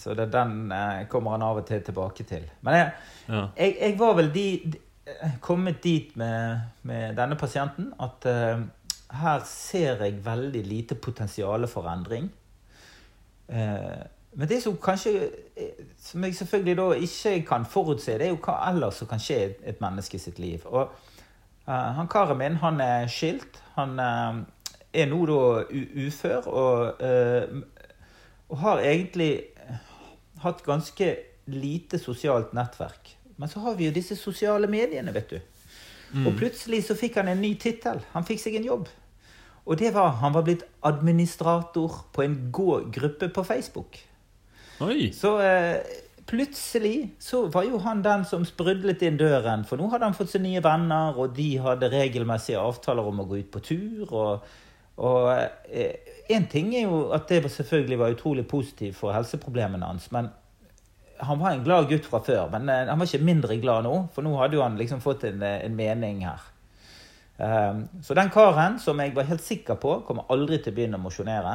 så 0.00 0.14
det, 0.18 0.26
den 0.34 0.72
uh, 0.72 1.04
kommer 1.10 1.36
han 1.36 1.46
av 1.46 1.60
og 1.62 1.68
til 1.68 1.82
tilbake 1.86 2.26
til. 2.26 2.48
Men 2.66 2.78
jeg, 2.80 2.88
ja. 3.28 3.44
jeg, 3.60 3.76
jeg 3.78 3.98
var 4.00 4.16
vel 4.18 4.32
de, 4.34 4.46
de, 4.74 4.80
kommet 5.44 5.78
dit 5.84 6.16
med, 6.18 6.66
med 6.82 7.14
denne 7.18 7.38
pasienten 7.38 7.92
at 8.02 8.26
uh, 8.26 8.64
her 9.10 9.42
ser 9.46 10.02
jeg 10.04 10.24
veldig 10.24 10.62
lite 10.66 10.94
potensial 10.94 11.66
for 11.68 11.88
endring. 11.90 12.30
men 14.34 14.48
det 14.48 14.62
som 14.62 14.76
kanskje 14.76 15.30
Som 15.98 16.24
jeg 16.24 16.34
selvfølgelig 16.34 16.76
da 16.76 16.92
ikke 16.92 17.46
kan 17.46 17.66
forutse, 17.66 18.12
det 18.18 18.26
er 18.26 18.30
jo 18.30 18.40
hva 18.40 18.70
ellers 18.70 18.94
som 18.94 19.06
kan 19.06 19.20
skje 19.20 19.36
i 19.48 19.68
et 19.68 19.80
menneske 19.80 20.18
sitt 20.18 20.38
liv. 20.38 20.60
Og 20.64 20.90
Eh, 21.68 21.92
han 21.96 22.08
karen 22.08 22.38
min 22.38 22.58
han 22.60 22.80
er 22.80 23.08
skilt. 23.08 23.60
Han 23.78 23.98
er 23.98 25.08
nå 25.10 25.20
da 25.26 25.38
ufør 26.06 26.48
og, 26.48 27.00
og, 28.48 28.58
har 28.60 28.82
egentlig 28.84 29.30
hatt 30.44 30.62
ganske 30.62 31.08
lite 31.50 31.98
sosialt 31.98 32.52
nettverk. 32.54 33.16
Men 33.36 33.50
så 33.50 33.64
har 33.64 33.74
vi 33.74 33.88
jo 33.88 33.94
disse 33.96 34.16
sosiale 34.16 34.68
mediene, 34.70 35.14
vet 35.14 35.32
du. 35.32 35.40
Mm. 36.14 36.28
Og 36.28 36.36
plutselig 36.38 36.84
så 36.86 36.96
fikk 36.98 37.18
han 37.20 37.28
en 37.32 37.42
ny 37.42 37.54
tittel. 37.60 38.00
Han 38.14 38.26
fikk 38.26 38.40
seg 38.42 38.58
en 38.60 38.70
jobb. 38.70 38.88
Og 39.64 39.78
det 39.80 39.94
var 39.94 40.20
Han 40.20 40.34
var 40.34 40.44
blitt 40.46 40.64
administrator 40.82 42.04
på 42.12 42.22
en 42.22 42.50
gå-gruppe 42.52 43.28
på 43.28 43.42
Facebook. 43.42 43.98
Oi. 44.80 45.12
Så 45.12 45.38
plutselig 46.26 47.14
så 47.18 47.46
var 47.46 47.64
jo 47.64 47.78
han 47.78 48.02
den 48.04 48.24
som 48.24 48.44
sprudlet 48.44 49.02
inn 49.02 49.18
døren. 49.20 49.64
For 49.68 49.80
nå 49.80 49.88
hadde 49.92 50.08
han 50.08 50.16
fått 50.16 50.32
seg 50.34 50.44
nye 50.44 50.62
venner, 50.64 51.16
og 51.16 51.34
de 51.36 51.48
hadde 51.62 51.90
regelmessige 51.92 52.60
avtaler 52.60 53.06
om 53.08 53.20
å 53.20 53.26
gå 53.28 53.42
ut 53.42 53.50
på 53.52 53.62
tur. 53.64 54.06
Og, 54.08 54.46
og 55.04 55.28
én 55.34 56.44
eh, 56.44 56.48
ting 56.50 56.72
er 56.74 56.88
jo 56.88 57.10
at 57.16 57.28
det 57.28 57.44
selvfølgelig 57.52 58.00
var 58.00 58.16
utrolig 58.16 58.46
positivt 58.48 58.98
for 59.00 59.16
helseproblemene 59.16 59.92
hans. 59.92 60.10
Men 60.12 60.32
han 61.18 61.38
var 61.38 61.50
en 61.50 61.64
glad 61.64 61.88
gutt 61.88 62.06
fra 62.08 62.20
før. 62.24 62.48
Men 62.52 62.68
eh, 62.68 62.88
han 62.88 62.98
var 62.98 63.08
ikke 63.08 63.26
mindre 63.26 63.58
glad 63.62 63.86
nå, 63.86 63.94
for 64.14 64.26
nå 64.26 64.34
hadde 64.40 64.58
jo 64.58 64.64
han 64.64 64.78
liksom 64.80 65.02
fått 65.04 65.26
en, 65.28 65.42
eh, 65.42 65.62
en 65.66 65.76
mening 65.78 66.24
her. 66.26 66.50
Um, 67.34 67.88
så 68.02 68.14
den 68.14 68.30
karen 68.30 68.76
som 68.78 69.00
jeg 69.02 69.10
var 69.16 69.26
helt 69.26 69.42
sikker 69.42 69.74
på 69.82 69.96
kommer 70.06 70.28
aldri 70.30 70.60
til 70.62 70.70
å 70.70 70.76
begynne 70.76 71.00
å 71.00 71.02
mosjonere, 71.02 71.54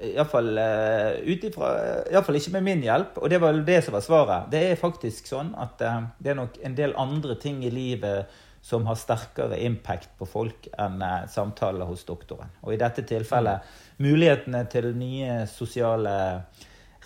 Iallfall 0.00 0.56
uh, 0.56 2.32
ikke 2.40 2.54
med 2.54 2.64
min 2.64 2.84
hjelp. 2.86 3.18
Og 3.20 3.30
det 3.30 3.40
var 3.42 3.58
det 3.66 3.82
som 3.84 3.94
var 3.94 4.04
svaret. 4.04 4.46
Det 4.52 4.62
er 4.70 4.80
faktisk 4.80 5.28
sånn 5.28 5.52
at 5.60 5.82
uh, 5.84 6.06
det 6.18 6.32
er 6.32 6.38
nok 6.38 6.56
en 6.64 6.78
del 6.78 6.96
andre 6.98 7.36
ting 7.38 7.60
i 7.64 7.70
livet 7.70 8.30
som 8.64 8.86
har 8.88 8.96
sterkere 8.96 9.60
impact 9.64 10.10
på 10.18 10.28
folk 10.28 10.68
enn 10.80 11.04
uh, 11.04 11.28
samtaler 11.28 11.88
hos 11.88 12.06
doktoren. 12.08 12.48
Og 12.64 12.74
i 12.74 12.80
dette 12.80 13.04
tilfellet 13.08 13.68
mulighetene 14.00 14.64
til 14.72 14.90
nye 14.96 15.44
sosiale 15.48 16.16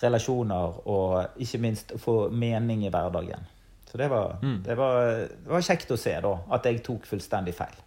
relasjoner 0.01 0.79
og 0.91 1.41
ikke 1.41 1.61
minst 1.63 1.93
å 1.95 1.99
få 2.01 2.15
mening 2.31 2.85
i 2.85 2.91
hverdagen. 2.91 3.45
Så 3.85 3.99
det 4.01 4.09
var, 4.11 4.37
mm. 4.41 4.57
det 4.65 4.75
var, 4.75 5.11
det 5.31 5.51
var 5.53 5.63
kjekt 5.63 5.91
å 5.95 5.99
se 5.99 6.15
da, 6.19 6.33
at 6.57 6.65
jeg 6.67 6.81
tok 6.83 7.05
fullstendig 7.07 7.55
feil. 7.55 7.77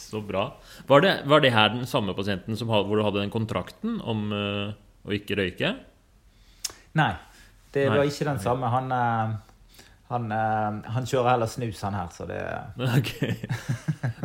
Så 0.00 0.20
bra. 0.22 0.44
Var 0.86 1.00
det, 1.00 1.14
var 1.26 1.42
det, 1.42 1.50
her 1.50 1.72
den 1.74 1.86
samme 1.86 2.14
pasienten 2.14 2.56
som, 2.56 2.70
hvor 2.70 2.96
du 2.96 3.02
hadde 3.04 3.20
den 3.20 3.32
kontrakten 3.32 3.98
om 4.00 4.30
uh, 4.32 4.70
å 5.02 5.14
ikke 5.16 5.36
røyke? 5.40 5.74
Nei, 6.96 7.12
det 7.74 7.88
Nei. 7.88 7.98
var 7.98 8.08
ikke 8.08 8.28
den 8.30 8.40
samme. 8.42 8.70
Han, 8.70 8.94
uh, 8.94 9.34
han, 10.12 10.30
uh, 10.30 10.78
han, 10.94 11.10
kjører 11.10 11.34
heller 11.34 11.50
snus, 11.50 11.82
han 11.84 11.98
her, 11.98 12.08
så 12.14 12.28
det 12.30 12.40
okay. 13.00 13.34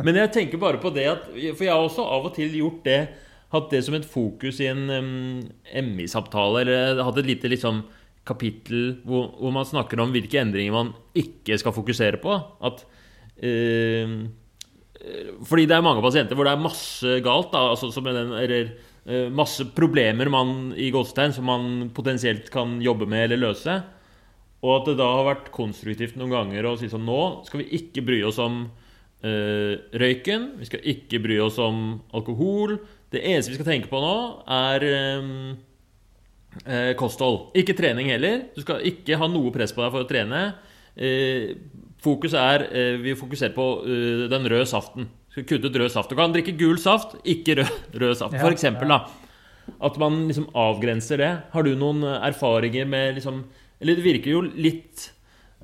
Men 0.06 0.22
jeg 0.22 0.32
tenker 0.38 0.62
bare 0.62 0.80
på 0.82 0.94
det 0.94 1.06
at 1.10 1.28
For 1.34 1.66
jeg 1.66 1.72
har 1.72 1.82
også 1.82 2.06
av 2.06 2.30
og 2.30 2.36
til 2.38 2.56
gjort 2.62 2.82
det. 2.86 3.00
Hatt 3.54 3.70
det 3.70 3.82
som 3.86 3.94
et 3.94 4.08
fokus 4.08 4.58
i 4.62 4.70
en 4.72 4.88
um, 4.90 5.44
MI-samtale, 5.86 6.64
eller 6.64 7.02
hatt 7.06 7.20
et 7.20 7.28
lite 7.28 7.50
liksom 7.52 7.84
kapittel 8.26 8.96
hvor, 9.06 9.28
hvor, 9.38 9.52
man 9.54 9.68
snakker 9.68 10.00
om 10.02 10.10
hvilke 10.14 10.40
endringer 10.40 10.74
man 10.74 10.90
ikke 11.14 11.58
skal 11.60 11.74
fokusere 11.76 12.18
på. 12.22 12.34
At 12.66 12.82
uh, 13.38 14.16
fordi 15.46 15.66
det 15.68 15.76
er 15.76 15.84
mange 15.84 16.02
pasienter 16.02 16.38
hvor 16.38 16.48
det 16.48 16.56
er 16.56 16.64
masse 16.64 17.18
galt. 17.22 17.52
Da, 17.54 17.68
altså 17.74 18.02
den, 18.02 18.34
eller 18.34 18.72
uh, 19.06 19.28
masse 19.30 19.68
problemer 19.76 20.30
man, 20.32 20.72
i 20.74 20.90
godstegn 20.94 21.36
som 21.36 21.46
man 21.46 21.92
potensielt 21.94 22.50
kan 22.54 22.80
jobbe 22.82 23.06
med 23.10 23.28
eller 23.28 23.44
løse. 23.48 23.78
Og 24.64 24.72
at 24.80 24.90
det 24.90 24.98
da 24.98 25.06
har 25.20 25.28
vært 25.28 25.52
konstruktivt 25.54 26.16
noen 26.18 26.34
ganger 26.34 26.66
å 26.66 26.76
si 26.80 26.88
sånn 26.90 27.04
Nå 27.06 27.46
skal 27.46 27.62
vi 27.62 27.68
ikke 27.78 28.02
bry 28.08 28.22
oss 28.26 28.40
om 28.42 28.64
uh, 28.66 29.72
røyken. 30.02 30.54
Vi 30.58 30.70
skal 30.70 30.86
ikke 30.96 31.22
bry 31.22 31.38
oss 31.44 31.60
om 31.62 32.00
alkohol. 32.16 32.80
Det 33.12 33.22
eneste 33.22 33.52
vi 33.52 33.58
skal 33.58 33.68
tenke 33.68 33.90
på 33.90 34.00
nå, 34.02 34.14
er 34.50 34.84
um, 35.20 35.34
eh, 36.64 36.92
kosthold. 36.98 37.52
Ikke 37.58 37.76
trening 37.78 38.10
heller. 38.10 38.48
Du 38.56 38.62
skal 38.64 38.82
ikke 38.88 39.18
ha 39.20 39.28
noe 39.30 39.52
press 39.54 39.74
på 39.74 39.84
deg 39.84 39.92
for 39.94 40.06
å 40.06 40.08
trene. 40.10 40.42
Eh, 40.96 41.52
fokus 42.00 42.32
er 42.38 42.64
eh, 42.70 42.94
Vi 43.02 43.12
fokuserer 43.18 43.52
på 43.56 43.66
eh, 43.84 44.24
den 44.32 44.48
røde 44.50 44.66
saften. 44.68 45.10
Du 45.28 45.36
skal 45.36 45.48
kutte 45.50 45.70
ut 45.70 45.78
rød 45.82 45.92
saft. 45.92 46.10
Du 46.10 46.18
kan 46.18 46.34
drikke 46.34 46.56
gul 46.58 46.80
saft, 46.82 47.18
ikke 47.28 47.60
rød, 47.60 47.76
rød 48.02 48.16
saft. 48.22 48.38
For 48.40 48.54
eksempel, 48.54 48.90
da. 48.90 49.04
At 49.84 49.98
man 50.00 50.24
liksom 50.30 50.48
avgrenser 50.56 51.20
det. 51.20 51.32
Har 51.52 51.66
du 51.66 51.74
noen 51.78 52.04
erfaringer 52.06 52.86
med 52.88 53.18
liksom 53.18 53.44
Eller 53.80 53.98
det 53.98 54.06
virker 54.06 54.32
jo 54.32 54.40
litt 54.40 55.10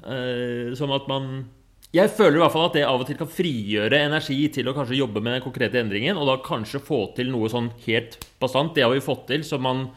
eh, 0.05 0.75
som 0.77 0.93
at 0.93 1.07
man 1.09 1.47
jeg 1.93 2.09
føler 2.17 2.39
i 2.39 2.41
hvert 2.41 2.55
fall 2.55 2.71
at 2.71 2.77
det 2.79 2.87
av 2.89 3.03
og 3.03 3.09
til 3.09 3.19
kan 3.21 3.29
frigjøre 3.29 3.99
energi 4.07 4.39
til 4.55 4.71
å 4.71 4.73
kanskje 4.77 4.97
jobbe 4.97 5.21
med 5.21 5.37
den 5.37 5.45
konkrete 5.45 5.77
endringen, 5.83 6.17
og 6.17 6.31
da 6.31 6.39
kanskje 6.45 6.81
få 6.81 7.03
til 7.17 7.29
noe 7.33 7.51
sånn 7.53 7.69
helt 7.85 8.17
bastant. 8.41 8.73
Det 8.73 8.87
har 8.87 8.95
vi 8.95 9.05
fått 9.05 9.27
til, 9.29 9.45
som 9.45 9.61
man 9.67 9.91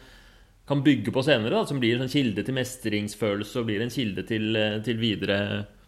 kan 0.68 0.82
bygge 0.84 1.14
på 1.16 1.24
senere, 1.24 1.54
da, 1.54 1.64
som 1.70 1.80
blir 1.80 2.02
en 2.02 2.12
kilde 2.12 2.44
til 2.44 2.58
mestringsfølelse 2.58 3.62
og 3.62 3.70
blir 3.70 3.84
en 3.86 3.94
kilde 3.94 4.26
til, 4.28 4.56
eh, 4.60 4.80
til 4.84 5.00
videre 5.00 5.38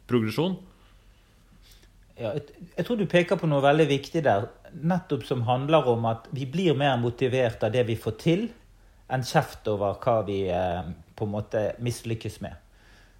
progresjon. 0.07 0.55
Ja, 2.17 2.31
jeg 2.33 2.85
tror 2.85 2.97
du 2.97 3.05
peker 3.05 3.37
på 3.37 3.49
noe 3.49 3.61
veldig 3.61 3.87
viktig 3.89 4.23
der, 4.25 4.47
nettopp 4.73 5.25
som 5.25 5.43
handler 5.49 5.89
om 5.91 6.05
at 6.09 6.29
vi 6.31 6.47
blir 6.49 6.77
mer 6.77 6.95
motivert 7.01 7.63
av 7.63 7.73
det 7.75 7.83
vi 7.89 7.97
får 7.99 8.15
til, 8.21 8.47
enn 9.11 9.25
kjeft 9.27 9.67
over 9.67 9.99
hva 10.01 10.21
vi 10.25 10.45
eh, 10.49 10.87
på 11.17 11.27
en 11.27 11.35
måte 11.35 11.65
mislykkes 11.83 12.39
med. 12.45 12.55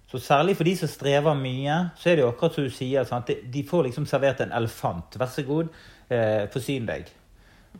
Så 0.08 0.18
særlig 0.24 0.56
for 0.56 0.64
de 0.64 0.72
som 0.76 0.88
strever 0.88 1.36
mye, 1.36 1.74
så 1.96 2.10
er 2.10 2.16
det 2.16 2.24
jo 2.24 2.30
akkurat 2.30 2.54
som 2.56 2.64
du 2.64 2.72
sier. 2.72 3.04
Sant? 3.04 3.28
De 3.28 3.64
får 3.68 3.90
liksom 3.90 4.06
servert 4.08 4.40
en 4.40 4.54
elefant. 4.56 5.18
Vær 5.20 5.28
så 5.28 5.44
god, 5.44 5.68
eh, 6.08 6.46
forsyn 6.52 6.88
deg. 6.88 7.10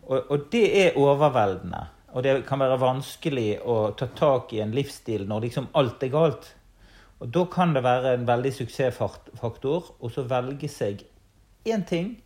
Og, 0.03 0.31
og, 0.31 0.39
det 0.53 0.66
er 0.83 0.99
overveldende. 1.01 1.87
Og 2.12 2.24
det 2.24 2.45
kan 2.49 2.61
være 2.61 2.81
vanskelig 2.81 3.49
å 3.64 3.79
ta 3.97 4.11
tak 4.16 4.53
i 4.53 4.61
en 4.64 4.74
livsstil 4.76 5.26
når 5.29 5.49
liksom 5.49 5.68
alt 5.81 6.05
er 6.05 6.12
galt. 6.12 6.55
Og 7.18 7.33
da 7.35 7.45
kan 7.51 7.72
det 7.74 7.83
være 7.83 8.14
en 8.14 8.26
veldig 8.29 8.53
suksessfaktor 8.61 9.93
å 9.99 10.11
velge 10.29 10.68
seg 10.70 11.05
én 11.68 11.85
ting 11.89 12.16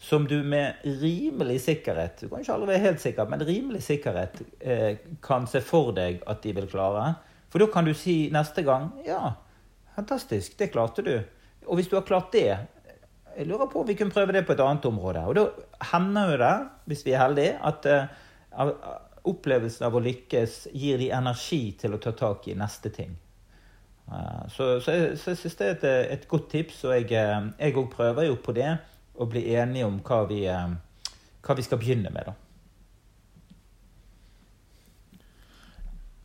som 0.00 0.24
du 0.26 0.38
med 0.42 0.80
rimelig 1.02 1.58
sikkerhet 1.60 2.22
Du 2.22 2.28
kan 2.30 2.40
ikke 2.40 2.54
aldri 2.54 2.70
være 2.70 2.84
helt 2.86 3.02
sikker, 3.02 3.26
men 3.28 3.44
rimelig 3.44 3.82
sikkerhet 3.84 4.40
eh, 4.60 5.02
kan 5.22 5.44
se 5.46 5.60
for 5.60 5.92
deg 5.92 6.22
at 6.26 6.40
de 6.42 6.54
vil 6.56 6.70
klare. 6.70 7.18
For 7.50 7.62
da 7.62 7.66
kan 7.72 7.86
du 7.86 7.94
si 7.98 8.30
neste 8.32 8.62
gang 8.66 8.90
ja, 9.06 9.34
fantastisk, 9.96 10.56
det 10.58 10.70
klarte 10.74 11.02
du. 11.06 11.16
Og 11.66 11.78
hvis 11.78 11.90
du 11.90 11.96
har 11.98 12.06
klart 12.06 12.32
det, 12.32 12.48
jeg 13.36 13.46
lurer 13.46 13.70
på 13.70 13.82
om 13.82 13.88
vi 13.88 13.96
kunne 13.98 14.14
prøve 14.14 14.34
det 14.34 14.44
på 14.46 14.54
et 14.54 14.62
annet 14.64 14.86
område. 14.86 15.22
Og 15.26 15.36
da 15.38 15.46
hender 15.92 16.32
jo 16.32 16.38
det, 16.42 16.54
hvis 16.90 17.04
vi 17.06 17.14
er 17.14 17.24
heldige, 17.24 17.56
at 17.62 17.88
uh, 17.90 18.76
opplevelsen 19.30 19.86
av 19.86 19.96
å 19.96 20.02
lykkes 20.02 20.60
gir 20.74 21.00
de 21.02 21.10
energi 21.14 21.62
til 21.78 21.94
å 21.94 22.00
ta 22.02 22.14
tak 22.16 22.48
i 22.50 22.58
neste 22.58 22.92
ting. 22.94 23.14
Uh, 24.10 24.46
så, 24.50 24.70
så, 24.82 24.94
jeg, 24.94 25.18
så 25.18 25.34
jeg 25.34 25.42
synes 25.42 25.58
det 25.60 25.70
er 25.90 26.12
et, 26.16 26.28
godt 26.30 26.50
tips, 26.54 26.84
og 26.86 27.12
jeg 27.12 27.74
òg 27.74 27.90
prøver 27.94 28.30
jo 28.30 28.38
på 28.42 28.54
det. 28.56 28.70
Å 29.20 29.26
bli 29.28 29.42
enige 29.52 29.86
om 29.86 29.98
hva 30.06 30.22
vi, 30.30 30.44
hva 30.48 31.56
vi 31.58 31.66
skal 31.66 31.80
begynne 31.82 32.12
med, 32.14 32.30
da. 32.30 32.49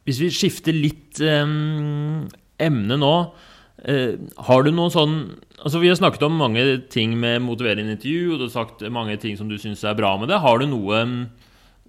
Hvis 0.06 0.22
vi 0.22 0.30
skifter 0.34 0.76
litt 0.76 1.20
um, 1.22 2.28
emne 2.62 2.97
nå 3.01 3.14
uh, 3.26 4.14
Har 4.47 4.66
du 4.66 4.70
noen 4.70 4.93
sånn 4.93 5.16
Altså 5.58 5.82
Vi 5.82 5.89
har 5.89 5.97
snakket 5.97 6.28
om 6.28 6.38
mange 6.38 6.62
ting 6.93 7.16
med 7.18 7.41
motiverende 7.41 7.95
intervju, 7.95 8.36
og 8.36 8.38
du 8.38 8.45
har 8.45 8.53
sagt 8.53 8.86
mange 8.93 9.18
ting 9.22 9.39
som 9.39 9.49
du 9.49 9.58
syns 9.58 9.82
er 9.88 9.97
bra 9.97 10.12
med 10.22 10.30
det. 10.30 10.38
Har 10.43 10.62
du 10.62 10.68
noe 10.70 11.01
um, 11.01 11.18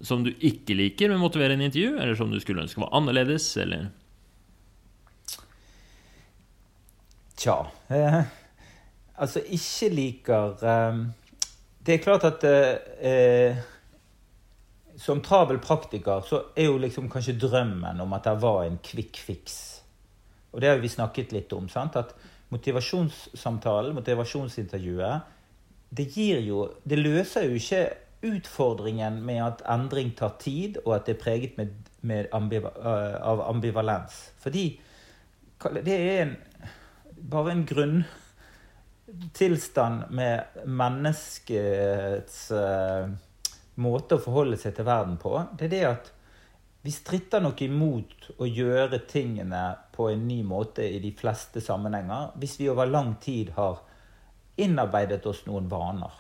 som 0.05 0.25
du 0.25 0.33
ikke 0.45 0.77
liker 0.77 1.13
med 1.13 1.21
motiverende 1.21 1.69
intervju, 1.69 1.97
eller 2.01 2.17
som 2.17 2.33
du 2.33 2.41
skulle 2.41 2.65
ønske 2.65 2.81
var 2.81 2.95
annerledes, 2.97 3.51
eller? 3.61 3.89
Tja 7.37 7.57
eh, 7.93 8.21
Altså, 9.17 9.41
ikke 9.41 9.89
liker 9.93 10.65
eh, 10.65 11.01
Det 11.87 11.95
er 11.95 12.05
klart 12.05 12.25
at 12.29 12.45
eh, 12.49 13.65
som 14.97 15.23
travel 15.23 15.59
praktiker 15.59 16.21
så 16.25 16.43
er 16.57 16.71
jo 16.71 16.79
liksom 16.81 17.11
kanskje 17.13 17.37
drømmen 17.41 18.01
om 18.01 18.13
at 18.17 18.25
det 18.25 18.43
var 18.43 18.65
en 18.65 18.79
quick 18.83 19.17
fix. 19.21 19.83
Og 20.53 20.61
det 20.61 20.69
har 20.71 20.79
vi 20.81 20.89
snakket 20.89 21.33
litt 21.37 21.53
om. 21.53 21.69
sant? 21.69 21.97
At 21.97 22.15
motivasjonssamtalen, 22.49 23.95
motivasjonsintervjuet, 23.95 25.21
det 25.97 26.17
gir 26.17 26.41
jo 26.43 26.73
Det 26.85 26.99
løser 26.99 27.43
jo 27.47 27.55
ikke 27.55 27.91
utfordringen 28.27 29.23
med 29.23 29.45
at 29.45 29.63
endring 29.71 30.17
tar 30.17 30.33
tid, 30.41 30.77
og 30.85 30.95
at 30.97 31.07
det 31.07 31.17
er 31.17 31.23
preget 31.23 31.59
med, 31.59 31.67
med 32.01 32.27
ambiva, 32.33 32.69
uh, 32.79 33.15
av 33.21 33.41
ambivalens. 33.51 34.33
Fordi 34.39 34.81
det 35.85 35.95
er 35.95 36.23
en, 36.23 36.37
bare 37.31 37.53
en 37.53 37.67
grunntilstand 37.69 40.03
med 40.11 40.41
menneskets 40.67 42.51
uh, 42.51 43.09
måte 43.83 44.17
å 44.17 44.23
forholde 44.23 44.59
seg 44.61 44.77
til 44.77 44.87
verden 44.89 45.17
på, 45.21 45.33
det 45.59 45.69
er 45.69 45.73
det 45.73 45.83
at 45.89 46.13
vi 46.87 46.93
stritter 46.95 47.43
nok 47.43 47.61
imot 47.67 48.29
å 48.39 48.47
gjøre 48.47 49.01
tingene 49.11 49.63
på 49.97 50.07
en 50.13 50.23
ny 50.29 50.43
måte 50.47 50.85
i 50.87 51.01
de 51.03 51.11
fleste 51.19 51.61
sammenhenger 51.65 52.37
hvis 52.39 52.61
vi 52.61 52.69
over 52.71 52.87
lang 52.87 53.17
tid 53.23 53.51
har 53.57 53.81
innarbeidet 54.63 55.27
oss 55.27 55.43
noen 55.49 55.67
vaner. 55.69 56.15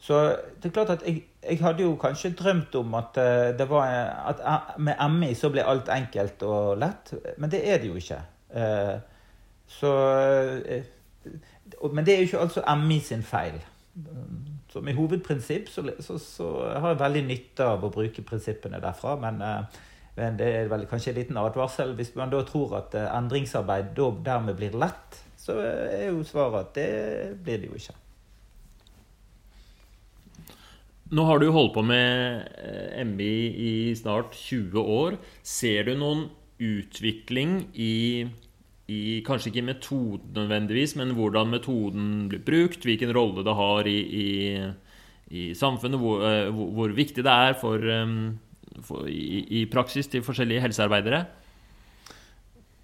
Så 0.00 0.20
det 0.62 0.70
er 0.70 0.72
klart 0.76 0.92
at 0.94 1.02
jeg, 1.04 1.24
jeg 1.42 1.58
hadde 1.60 1.84
jo 1.84 1.96
kanskje 2.00 2.30
drømt 2.38 2.74
om 2.78 2.94
at, 2.96 3.18
eh, 3.20 3.50
det 3.58 3.66
var, 3.68 3.90
at 4.30 4.40
eh, 4.40 4.78
med 4.80 5.02
MI 5.18 5.34
så 5.36 5.50
ble 5.52 5.66
alt 5.66 5.90
enkelt 5.92 6.46
og 6.48 6.78
lett, 6.80 7.12
men 7.36 7.52
det 7.52 7.60
er 7.68 7.82
det 7.82 7.90
jo 7.90 7.98
ikke. 8.00 8.20
Eh, 8.54 8.94
så 9.70 9.90
Men 11.92 12.04
det 12.06 12.14
er 12.14 12.22
jo 12.22 12.30
ikke 12.30 12.46
altså 12.46 12.62
MI 12.80 12.98
sin 13.00 13.22
feil. 13.22 13.60
Som 14.70 14.88
i 14.88 14.94
hovedprinsipp 14.94 15.68
så, 15.68 15.82
så, 15.98 16.18
så, 16.22 16.48
har 16.70 16.92
jeg 16.92 17.00
veldig 17.00 17.22
nytte 17.26 17.66
av 17.66 17.86
å 17.86 17.90
bruke 17.90 18.22
prinsippene 18.26 18.78
derfra. 18.82 19.16
Men, 19.18 19.40
eh, 19.42 19.80
men 20.18 20.36
det 20.38 20.50
er 20.60 20.70
vel 20.70 20.86
kanskje 20.90 21.14
en 21.14 21.18
liten 21.18 21.40
advarsel. 21.40 21.96
Hvis 21.98 22.14
man 22.18 22.30
da 22.30 22.44
tror 22.46 22.76
at 22.78 22.94
eh, 22.98 23.08
endringsarbeid 23.16 23.90
da 23.98 24.12
dermed 24.30 24.60
blir 24.60 24.78
lett, 24.78 25.18
så 25.40 25.58
er 25.64 26.10
jo 26.12 26.22
svaret 26.26 26.68
at 26.68 26.78
det 26.78 27.40
blir 27.42 27.62
det 27.62 27.72
jo 27.72 27.80
ikke. 27.80 27.96
Nå 31.10 31.24
har 31.26 31.40
du 31.42 31.48
holdt 31.50 31.72
på 31.74 31.82
med 31.82 32.44
MI 33.08 33.34
i 33.50 33.70
snart 33.98 34.36
20 34.38 34.78
år. 34.78 35.16
Ser 35.42 35.88
du 35.88 35.96
noen 35.98 36.28
utvikling 36.62 37.64
i 37.74 38.28
i 38.90 39.22
kanskje 39.26 39.52
ikke 39.52 39.66
metoden 39.66 40.32
nødvendigvis, 40.34 40.96
men 40.98 41.14
hvordan 41.14 41.50
metoden 41.52 42.06
blir 42.30 42.42
brukt, 42.46 42.84
hvilken 42.86 43.12
rolle 43.14 43.44
det 43.46 43.54
har 43.54 43.88
i, 43.90 43.98
i, 44.22 44.28
i 45.30 45.42
samfunnet, 45.54 46.00
hvor, 46.00 46.24
uh, 46.24 46.48
hvor, 46.54 46.72
hvor, 46.78 46.94
viktig 46.96 47.24
det 47.26 47.34
er 47.34 47.54
for, 47.60 47.86
for 48.86 49.10
i, 49.10 49.44
i, 49.60 49.64
praksis 49.70 50.10
til 50.10 50.24
forskjellige 50.26 50.64
helsearbeidere? 50.66 51.24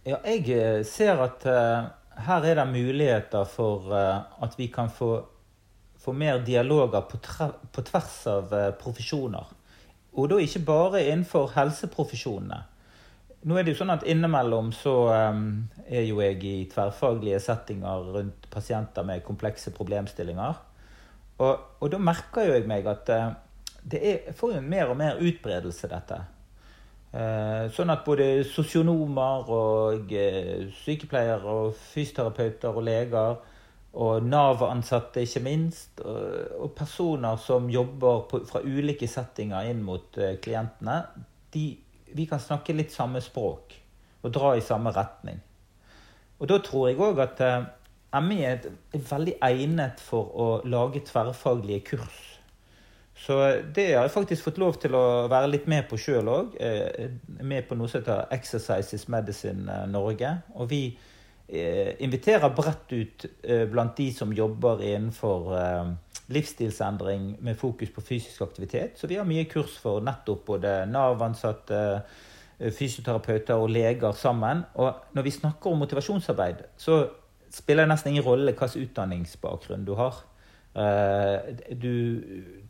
Ja, 0.07 0.21
jeg 0.23 0.47
eh, 0.55 0.85
ser 0.87 1.19
at 1.25 1.43
uh, 1.51 1.89
her 2.29 2.45
er 2.47 2.61
det 2.61 2.69
muligheter 2.71 3.49
for 3.51 3.91
uh, 3.91 4.23
at 4.45 4.55
vi 4.59 4.69
kan 4.71 4.91
få, 4.91 5.11
få 5.99 6.15
mer 6.15 6.39
dialoger 6.47 7.03
på, 7.11 7.19
på 7.73 7.87
tvers 7.91 8.21
av 8.31 8.55
profesjoner. 8.79 9.51
Og 10.17 10.31
da 10.31 10.39
ikke 10.41 10.63
bare 10.65 11.03
innenfor 11.11 11.51
helseprofesjonene. 11.57 12.63
Nå 13.45 13.57
er 13.59 13.67
det 13.67 13.75
jo 13.75 13.81
sånn 13.83 13.93
at 13.95 14.07
Innimellom 14.09 14.73
så 14.75 14.95
um, 15.13 15.43
er 15.87 16.07
jo 16.09 16.23
jeg 16.25 16.41
i 16.49 16.55
tverrfaglige 16.71 17.39
settinger 17.45 18.09
rundt 18.17 18.49
pasienter 18.51 19.05
med 19.07 19.25
komplekse 19.27 19.71
problemstillinger. 19.77 20.63
Og, 21.45 21.67
og 21.79 21.93
da 21.93 22.01
merker 22.01 22.49
jo 22.49 22.57
jeg 22.57 22.67
meg 22.71 22.89
at 22.91 23.13
uh, 23.13 23.29
det 23.87 24.01
er, 24.01 24.33
får 24.35 24.57
jo 24.57 24.65
mer 24.65 24.91
og 24.91 24.99
mer 24.99 25.21
utbredelse, 25.23 25.91
dette. 25.93 26.23
Uh, 27.13 27.69
sånn 27.77 27.93
at 27.93 28.03
både 28.09 28.43
sosionomer 28.51 29.53
og 29.53 30.11
uh, 30.11 30.67
sykepleiere 30.83 31.47
og 31.47 31.77
fysioterapeuter 31.93 32.75
og 32.75 32.89
leger 32.89 33.39
og 33.97 34.27
Nav-ansatte, 34.27 35.23
ikke 35.25 35.41
minst, 35.45 36.03
og, 36.03 36.25
og, 36.59 36.71
personer 36.77 37.39
som 37.41 37.71
jobber 37.73 38.27
på, 38.29 38.43
fra 38.49 38.61
ulike 38.61 39.09
settinger 39.09 39.71
inn 39.71 39.87
mot 39.87 40.19
klientene, 40.43 40.99
de 41.55 41.71
vi 42.17 42.27
kan 42.31 42.41
snakke 42.43 42.77
litt 42.77 42.95
samme 42.95 43.21
språk 43.25 43.77
og 44.25 44.33
dra 44.35 44.55
i 44.57 44.65
samme 44.65 44.93
retning. 44.95 45.39
Og 46.41 46.49
da 46.51 46.59
tror 46.65 46.89
jeg 46.89 47.01
òg 47.01 47.21
at 47.25 47.43
eh, 47.45 47.67
MI 48.23 48.41
er, 48.45 48.71
veldig 48.93 49.37
egnet 49.45 50.01
for 50.03 50.33
å 50.33 50.49
lage 50.69 51.05
tverrfaglige 51.07 51.85
kurs. 51.93 52.23
Så 53.17 53.39
det 53.75 53.87
har 53.95 54.05
jeg 54.05 54.13
faktisk 54.13 54.45
fått 54.51 54.59
lov 54.61 54.77
til 54.81 54.95
å 54.97 55.05
være 55.33 55.49
litt 55.49 55.69
med 55.73 55.87
på 55.89 55.99
sjøl 56.01 56.29
òg. 56.29 56.57
Eh, 56.61 57.17
med 57.41 57.69
på 57.69 57.79
noe 57.79 57.89
som 57.89 58.03
heter 58.03 58.27
Exercises 58.37 59.07
Medicine 59.13 59.65
eh, 59.73 59.87
Norge. 59.89 60.33
Og 60.61 60.69
vi 60.73 60.83
eh, 61.49 61.95
inviterer 62.05 62.53
bredt 62.57 62.93
ut 62.93 63.27
eh, 63.43 63.65
blant 63.71 63.97
de 63.97 64.11
som 64.13 64.35
jobber 64.37 64.85
innenfor 64.85 65.57
eh, 65.57 65.95
livsstilsendring 66.33 67.37
med 67.41 67.59
fokus 67.59 67.91
på 67.91 68.01
fysisk 68.01 68.43
aktivitet. 68.43 68.99
Så 68.99 69.07
vi 69.07 69.19
har 69.19 69.29
mye 69.29 69.47
kurs 69.51 69.77
for 69.79 70.03
nettopp 70.05 70.45
både 70.47 70.73
Nav-ansatte, 70.91 71.83
eh, 72.59 72.73
fysioterapeuter 72.73 73.55
og 73.55 73.71
leger 73.71 74.13
sammen. 74.13 74.65
Og 74.75 74.95
når 75.15 75.23
vi 75.23 75.31
snakker 75.31 75.71
om 75.71 75.79
motivasjonsarbeid, 75.79 76.65
så 76.77 77.07
spiller 77.51 77.85
det 77.85 77.89
nesten 77.95 78.13
ingen 78.13 78.27
rolle 78.27 78.53
hvilken 78.53 78.89
utdanningsbakgrunn 78.89 79.85
du 79.87 79.95
har. 79.95 80.25
Eh, 80.77 81.55
du, 81.73 82.23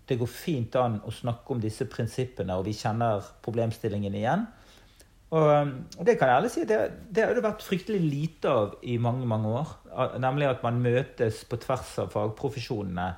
det 0.08 0.18
går 0.18 0.30
fint 0.30 0.76
an 0.76 1.00
å 1.02 1.10
snakke 1.10 1.54
om 1.54 1.60
disse 1.60 1.88
prinsippene, 1.90 2.54
og 2.54 2.68
vi 2.68 2.76
kjenner 2.76 3.24
problemstillingen 3.42 4.14
igjen. 4.14 4.46
Og, 5.34 5.72
det 6.06 6.14
kan 6.18 6.30
jeg 6.30 6.36
ærlig 6.36 6.50
si, 6.54 6.64
det, 6.68 6.78
det 7.10 7.24
har 7.24 7.34
det 7.34 7.42
vært 7.42 7.64
fryktelig 7.66 7.98
lite 8.04 8.50
av 8.50 8.76
i 8.86 8.94
mange 9.02 9.26
mange 9.26 9.48
år. 9.58 9.72
Nemlig 10.22 10.46
at 10.52 10.62
man 10.62 10.78
møtes 10.84 11.42
på 11.48 11.58
tvers 11.58 11.96
av 12.04 12.12
fagprofesjonene 12.14 13.08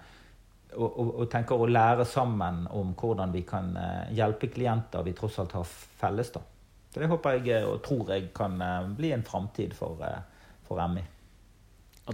og, 0.75 0.89
og, 0.89 1.13
og, 1.15 1.25
tenker 1.33 1.61
å 1.61 1.69
lære 1.71 2.05
sammen 2.09 2.67
om 2.77 2.93
hvordan 2.99 3.33
vi 3.35 3.45
kan 3.49 3.71
uh, 3.77 4.09
hjelpe 4.15 4.51
klienter 4.53 5.07
vi 5.07 5.15
tross 5.17 5.39
alt 5.43 5.57
har 5.57 5.69
felles. 5.69 6.33
da. 6.35 6.43
Så 6.93 7.01
Det 7.01 7.09
håper 7.11 7.39
jeg 7.39 7.65
og 7.69 7.81
tror 7.85 8.13
jeg 8.15 8.29
kan 8.37 8.61
uh, 8.61 8.91
bli 8.97 9.13
en 9.17 9.25
framtid 9.27 9.75
for, 9.77 10.03
for 10.69 10.85
MI. 10.93 11.05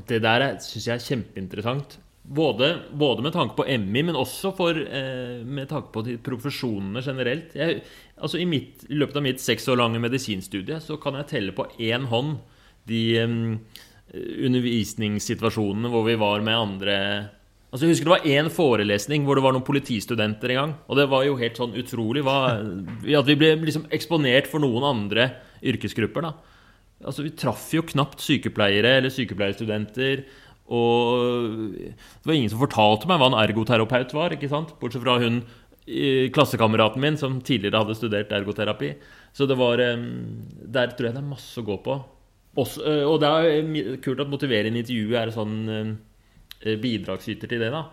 Det 0.06 0.22
der 0.22 0.48
syns 0.62 0.88
jeg 0.88 0.94
er 0.96 1.04
kjempeinteressant. 1.04 1.98
Både, 2.24 2.70
både, 2.96 3.20
med 3.22 3.34
tanke 3.34 3.52
på 3.58 3.66
MI, 3.68 4.00
men 4.08 4.16
også 4.16 4.54
for, 4.56 4.78
med 5.44 5.68
tanke 5.68 5.90
på 5.92 6.02
profesjonene 6.24 7.02
generelt. 7.04 7.52
Jeg, 7.52 7.82
altså 8.16 8.40
i, 8.40 8.46
mitt, 8.48 8.86
I 8.88 8.96
løpet 8.96 9.18
av 9.20 9.26
mitt 9.26 9.42
seks 9.44 9.68
år 9.68 9.76
lange 9.82 10.00
medisinstudie 10.00 10.78
så 10.80 10.96
kan 11.02 11.18
jeg 11.20 11.28
telle 11.34 11.52
på 11.54 11.68
én 11.84 12.08
hånd 12.08 12.38
de 12.88 13.02
eh, 13.18 13.84
undervisningssituasjonene 14.46 15.90
hvor 15.92 16.06
vi 16.08 16.18
var 16.20 16.44
med 16.44 16.58
andre 16.58 16.98
Altså, 17.74 17.88
jeg 17.88 17.96
husker 17.96 18.06
det 18.06 18.12
var 18.12 18.26
én 18.30 18.48
forelesning 18.54 19.24
hvor 19.26 19.34
det 19.34 19.42
var 19.42 19.54
noen 19.56 19.66
politistudenter 19.66 20.52
en 20.54 20.58
gang. 20.60 20.74
Og 20.86 20.94
det 20.94 21.08
var 21.10 21.24
jo 21.26 21.34
helt 21.40 21.56
sånn 21.58 21.72
utrolig 21.74 22.22
hva, 22.22 22.36
at 22.62 23.26
vi 23.26 23.34
ble 23.40 23.48
liksom 23.64 23.88
eksponert 23.90 24.46
for 24.46 24.62
noen 24.62 24.86
andre 24.86 25.24
yrkesgrupper. 25.58 26.22
da. 26.22 26.30
Altså, 27.02 27.24
Vi 27.26 27.34
traff 27.34 27.66
jo 27.74 27.82
knapt 27.82 28.22
sykepleiere 28.22 29.00
eller 29.00 29.10
sykepleierstudenter. 29.10 30.22
Og 30.70 31.74
det 31.74 32.22
var 32.22 32.38
ingen 32.38 32.54
som 32.54 32.62
fortalte 32.62 33.10
meg 33.10 33.18
hva 33.18 33.32
en 33.32 33.40
ergoterapeut 33.42 34.14
var, 34.14 34.38
ikke 34.38 34.52
sant? 34.54 34.76
bortsett 34.78 35.02
fra 35.02 35.18
hun 35.18 35.42
klassekameraten 36.32 37.02
min 37.02 37.18
som 37.20 37.42
tidligere 37.44 37.82
hadde 37.82 37.98
studert 37.98 38.30
ergoterapi. 38.32 38.94
Så 39.34 39.50
det 39.50 39.58
var 39.58 39.82
Der 39.82 40.94
tror 40.94 41.10
jeg 41.10 41.18
det 41.18 41.24
er 41.26 41.32
masse 41.34 41.58
å 41.58 41.66
gå 41.66 41.82
på. 41.82 41.98
Også, 42.54 42.86
og 43.10 43.18
det 43.18 43.28
er 43.28 43.96
kult 43.98 44.22
at 44.22 44.30
motiverende 44.30 44.78
intervju 44.78 45.18
er 45.18 45.34
sånn 45.34 45.98
bidragsyter 46.64 47.50
til 47.50 47.60
det, 47.60 47.70
da. 47.72 47.84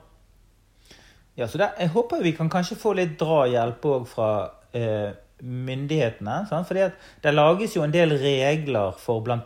Ja, 1.38 1.47
så 1.47 1.57
der, 1.57 1.76
Jeg 1.80 1.89
håper 1.89 2.24
vi 2.24 2.32
kan 2.32 2.49
kanskje 2.49 2.80
få 2.80 2.93
litt 2.93 3.17
drahjelp 3.19 3.86
òg 3.88 4.07
fra 4.07 4.32
eh, 4.76 5.11
myndighetene. 5.41 6.45
Sant? 6.49 6.67
Fordi 6.67 6.86
at 6.86 6.93
Det 7.24 7.34
lages 7.34 7.76
jo 7.76 7.84
en 7.84 7.93
del 7.93 8.17
regler 8.19 8.91
for 8.99 9.24
bl.a. 9.24 9.39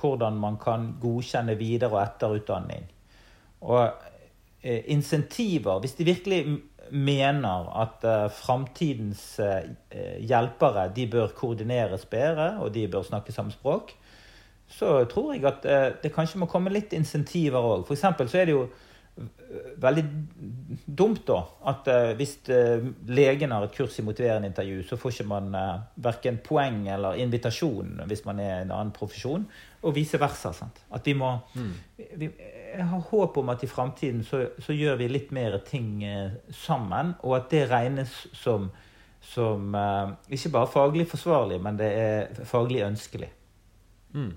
hvordan 0.00 0.36
man 0.36 0.58
kan 0.58 0.96
godkjenne 1.00 1.56
videre- 1.58 1.92
og 1.92 2.02
etterutdanning. 2.02 2.84
Og 3.60 3.90
eh, 4.62 4.82
insentiver 4.86 5.80
Hvis 5.80 5.94
de 5.94 6.04
virkelig 6.04 6.60
mener 6.90 7.70
at 7.82 8.04
eh, 8.04 8.30
framtidens 8.30 9.38
eh, 9.38 10.20
hjelpere 10.20 10.90
de 10.96 11.06
bør 11.06 11.28
koordineres 11.36 12.04
bedre, 12.06 12.58
og 12.60 12.74
de 12.74 12.88
bør 12.88 13.02
snakke 13.02 13.32
samme 13.32 13.52
språk, 13.52 13.94
så 14.70 15.04
tror 15.10 15.34
jeg 15.34 15.44
at 15.48 15.66
eh, 15.66 15.88
det 16.02 16.12
kanskje 16.14 16.38
må 16.40 16.48
komme 16.50 16.72
litt 16.72 16.94
insentiver 16.94 17.58
òg. 17.58 17.82
F.eks. 17.88 18.06
så 18.30 18.38
er 18.38 18.46
det 18.48 18.54
jo 18.54 18.62
eh, 19.18 19.70
veldig 19.82 20.04
dumt 20.86 21.24
da, 21.26 21.40
at 21.72 21.88
uh, 21.90 22.10
hvis 22.16 22.36
legen 23.10 23.50
har 23.50 23.64
et 23.66 23.74
kurs 23.74 23.98
i 23.98 24.04
motiverende 24.06 24.48
intervju, 24.48 24.84
så 24.86 24.98
får 25.00 25.16
ikke 25.16 25.26
man 25.30 25.56
verken 26.00 26.38
poeng 26.46 26.84
eller 26.88 27.18
invitasjon 27.20 28.04
hvis 28.06 28.22
man 28.28 28.42
er 28.42 28.52
i 28.52 28.62
en 28.62 28.74
annen 28.76 28.92
profesjon, 28.94 29.46
og 29.82 29.96
vice 29.96 30.20
versa. 30.20 30.52
Sant? 30.54 30.78
At 30.94 31.06
vi 31.08 31.16
må 31.18 31.32
mm. 31.54 31.72
vi, 32.20 32.28
Jeg 32.76 32.86
har 32.92 33.08
håp 33.10 33.40
om 33.40 33.50
at 33.50 33.64
i 33.66 33.70
framtiden 33.70 34.22
så, 34.24 34.44
så, 34.58 34.76
gjør 34.76 35.00
vi 35.00 35.08
litt 35.10 35.32
mer 35.34 35.58
ting 35.66 36.04
sammen, 36.54 37.16
og 37.26 37.34
at 37.40 37.50
det 37.50 37.64
regnes 37.72 38.12
som, 38.38 38.68
som 39.32 39.74
ikke 40.30 40.54
bare 40.54 40.70
faglig 40.70 41.08
forsvarlig, 41.10 41.58
men 41.60 41.80
det 41.80 41.90
er 41.90 42.46
faglig 42.46 42.84
ønskelig. 42.86 43.32
Mm. 44.14 44.30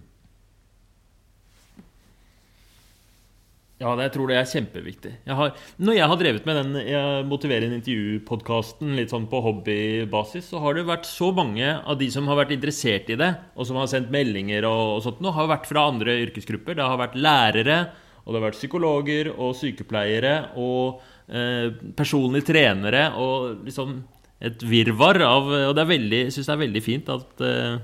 Ja, 3.83 3.91
jeg 3.99 4.13
tror 4.13 4.29
det 4.31 4.35
er 4.39 4.47
kjempeviktig. 4.47 5.09
Jeg 5.27 5.35
har, 5.35 5.49
når 5.83 5.97
jeg 5.97 6.07
har 6.07 6.19
drevet 6.21 6.45
med 6.47 6.55
den 6.55 6.75
jeg 6.87 7.23
motiverer 7.27 7.65
en 7.67 7.75
intervju-podkasten 7.75 8.93
litt 8.95 9.11
sånn 9.11 9.25
på 9.27 9.41
hobbybasis, 9.43 10.45
så 10.53 10.61
har 10.63 10.77
det 10.77 10.85
vært 10.87 11.07
så 11.09 11.33
mange 11.35 11.67
av 11.67 11.97
de 11.99 12.07
som 12.13 12.29
har 12.31 12.39
vært 12.39 12.53
interessert 12.55 13.11
i 13.11 13.17
det, 13.19 13.27
og 13.57 13.67
som 13.67 13.81
har 13.81 13.89
sendt 13.91 14.13
meldinger 14.13 14.63
og, 14.69 14.83
og 14.93 15.01
sånt, 15.03 15.19
nå 15.23 15.33
har 15.35 15.49
vært 15.51 15.67
fra 15.67 15.83
andre 15.91 16.15
yrkesgrupper. 16.21 16.77
Det 16.79 16.85
har 16.87 17.01
vært 17.01 17.17
lærere, 17.19 17.79
og 18.23 18.29
det 18.31 18.39
har 18.39 18.45
vært 18.45 18.59
psykologer 18.61 19.31
og 19.33 19.57
sykepleiere 19.59 20.35
og 20.63 21.01
eh, 21.27 21.73
personlige 21.97 22.53
trenere 22.53 23.09
og 23.19 23.65
liksom 23.67 23.97
et 24.43 24.63
virvar 24.67 25.21
av 25.23 25.45
Og 25.47 25.73
det 25.75 25.83
er 25.83 25.91
veldig, 25.91 26.21
jeg 26.25 26.33
syns 26.35 26.49
det 26.49 26.55
er 26.55 26.63
veldig 26.63 26.83
fint 26.83 27.11
at, 27.11 27.43
eh, 27.43 27.75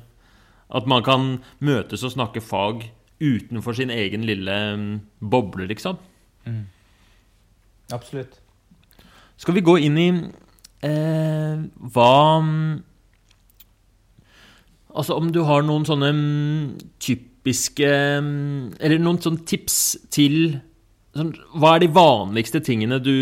at 0.79 0.87
man 0.91 1.03
kan 1.03 1.27
møtes 1.63 2.07
og 2.07 2.15
snakke 2.15 2.43
fag 2.43 2.87
utenfor 3.19 3.75
sin 3.75 3.91
egen 3.91 4.23
lille 4.27 4.57
mm, 4.75 4.91
boble, 5.31 5.67
liksom. 5.67 5.97
Mm. 6.47 6.65
Absolutt. 7.91 8.39
Skal 9.39 9.55
vi 9.55 9.65
gå 9.65 9.77
inn 9.87 9.97
i 9.99 10.09
eh, 10.85 11.65
hva 11.93 12.13
mm, 12.43 12.61
Altså 14.99 15.15
om 15.19 15.29
du 15.31 15.43
har 15.45 15.61
noen 15.63 15.85
sånne 15.87 16.09
mm, 16.15 16.63
typiske 17.01 17.89
Eller 17.89 18.99
noen 18.99 19.21
sånne 19.21 19.45
tips 19.47 19.77
til 20.11 20.57
sånn, 21.15 21.31
Hva 21.55 21.75
er 21.75 21.85
de 21.85 21.91
vanligste 21.95 22.61
tingene 22.65 22.99
du 23.03 23.15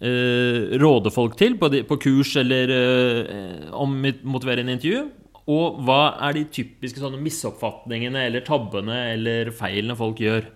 eh, 0.00 0.78
råder 0.80 1.14
folk 1.14 1.36
til 1.40 1.58
på, 1.60 1.70
de, 1.74 1.82
på 1.88 1.98
kurs 2.02 2.36
eller 2.40 2.72
eh, 2.78 3.68
om 3.74 3.98
motiverende 4.22 4.78
intervju? 4.78 5.04
Og 5.50 5.80
hva 5.84 6.14
er 6.24 6.38
de 6.38 6.46
typiske 6.48 7.02
sånne 7.02 7.20
misoppfatningene 7.20 8.22
eller 8.30 8.44
tabbene 8.46 8.96
eller 9.12 9.50
feilene 9.52 9.96
folk 9.98 10.22
gjør? 10.24 10.46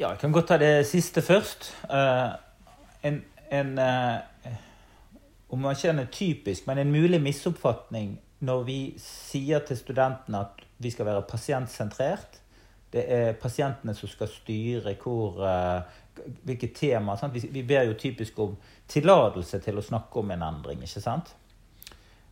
Ja, 0.00 0.08
jeg 0.08 0.18
kan 0.22 0.32
godt 0.34 0.48
ta 0.50 0.56
det 0.58 0.86
siste 0.88 1.22
først. 1.22 1.70
Uh, 1.86 2.32
en, 3.06 3.20
en 3.52 3.78
uh, 3.78 4.50
Om 5.50 5.58
man 5.62 5.76
ikke 5.76 5.92
er 5.92 6.10
typisk, 6.10 6.66
men 6.66 6.78
en 6.78 6.92
mulig 6.92 7.20
misoppfatning 7.22 8.18
når 8.40 8.62
vi 8.64 8.78
sier 9.02 9.60
til 9.66 9.76
studentene 9.76 10.40
at 10.40 10.62
vi 10.78 10.90
skal 10.90 11.06
være 11.06 11.26
pasientsentrert. 11.28 12.40
Det 12.92 13.04
er 13.12 13.32
pasientene 13.38 13.94
som 13.94 14.08
skal 14.08 14.30
styre 14.32 14.94
hvor, 15.02 15.38
uh, 15.44 16.24
hvilke 16.42 16.72
temaer. 16.74 17.28
Vi, 17.34 17.44
vi 17.52 17.62
ber 17.62 17.86
jo 17.90 17.98
typisk 17.98 18.38
om 18.38 18.56
tillatelse 18.88 19.60
til 19.62 19.78
å 19.78 19.84
snakke 19.84 20.18
om 20.18 20.30
en 20.34 20.42
endring. 20.48 20.82
ikke 20.82 21.04
sant? 21.04 21.34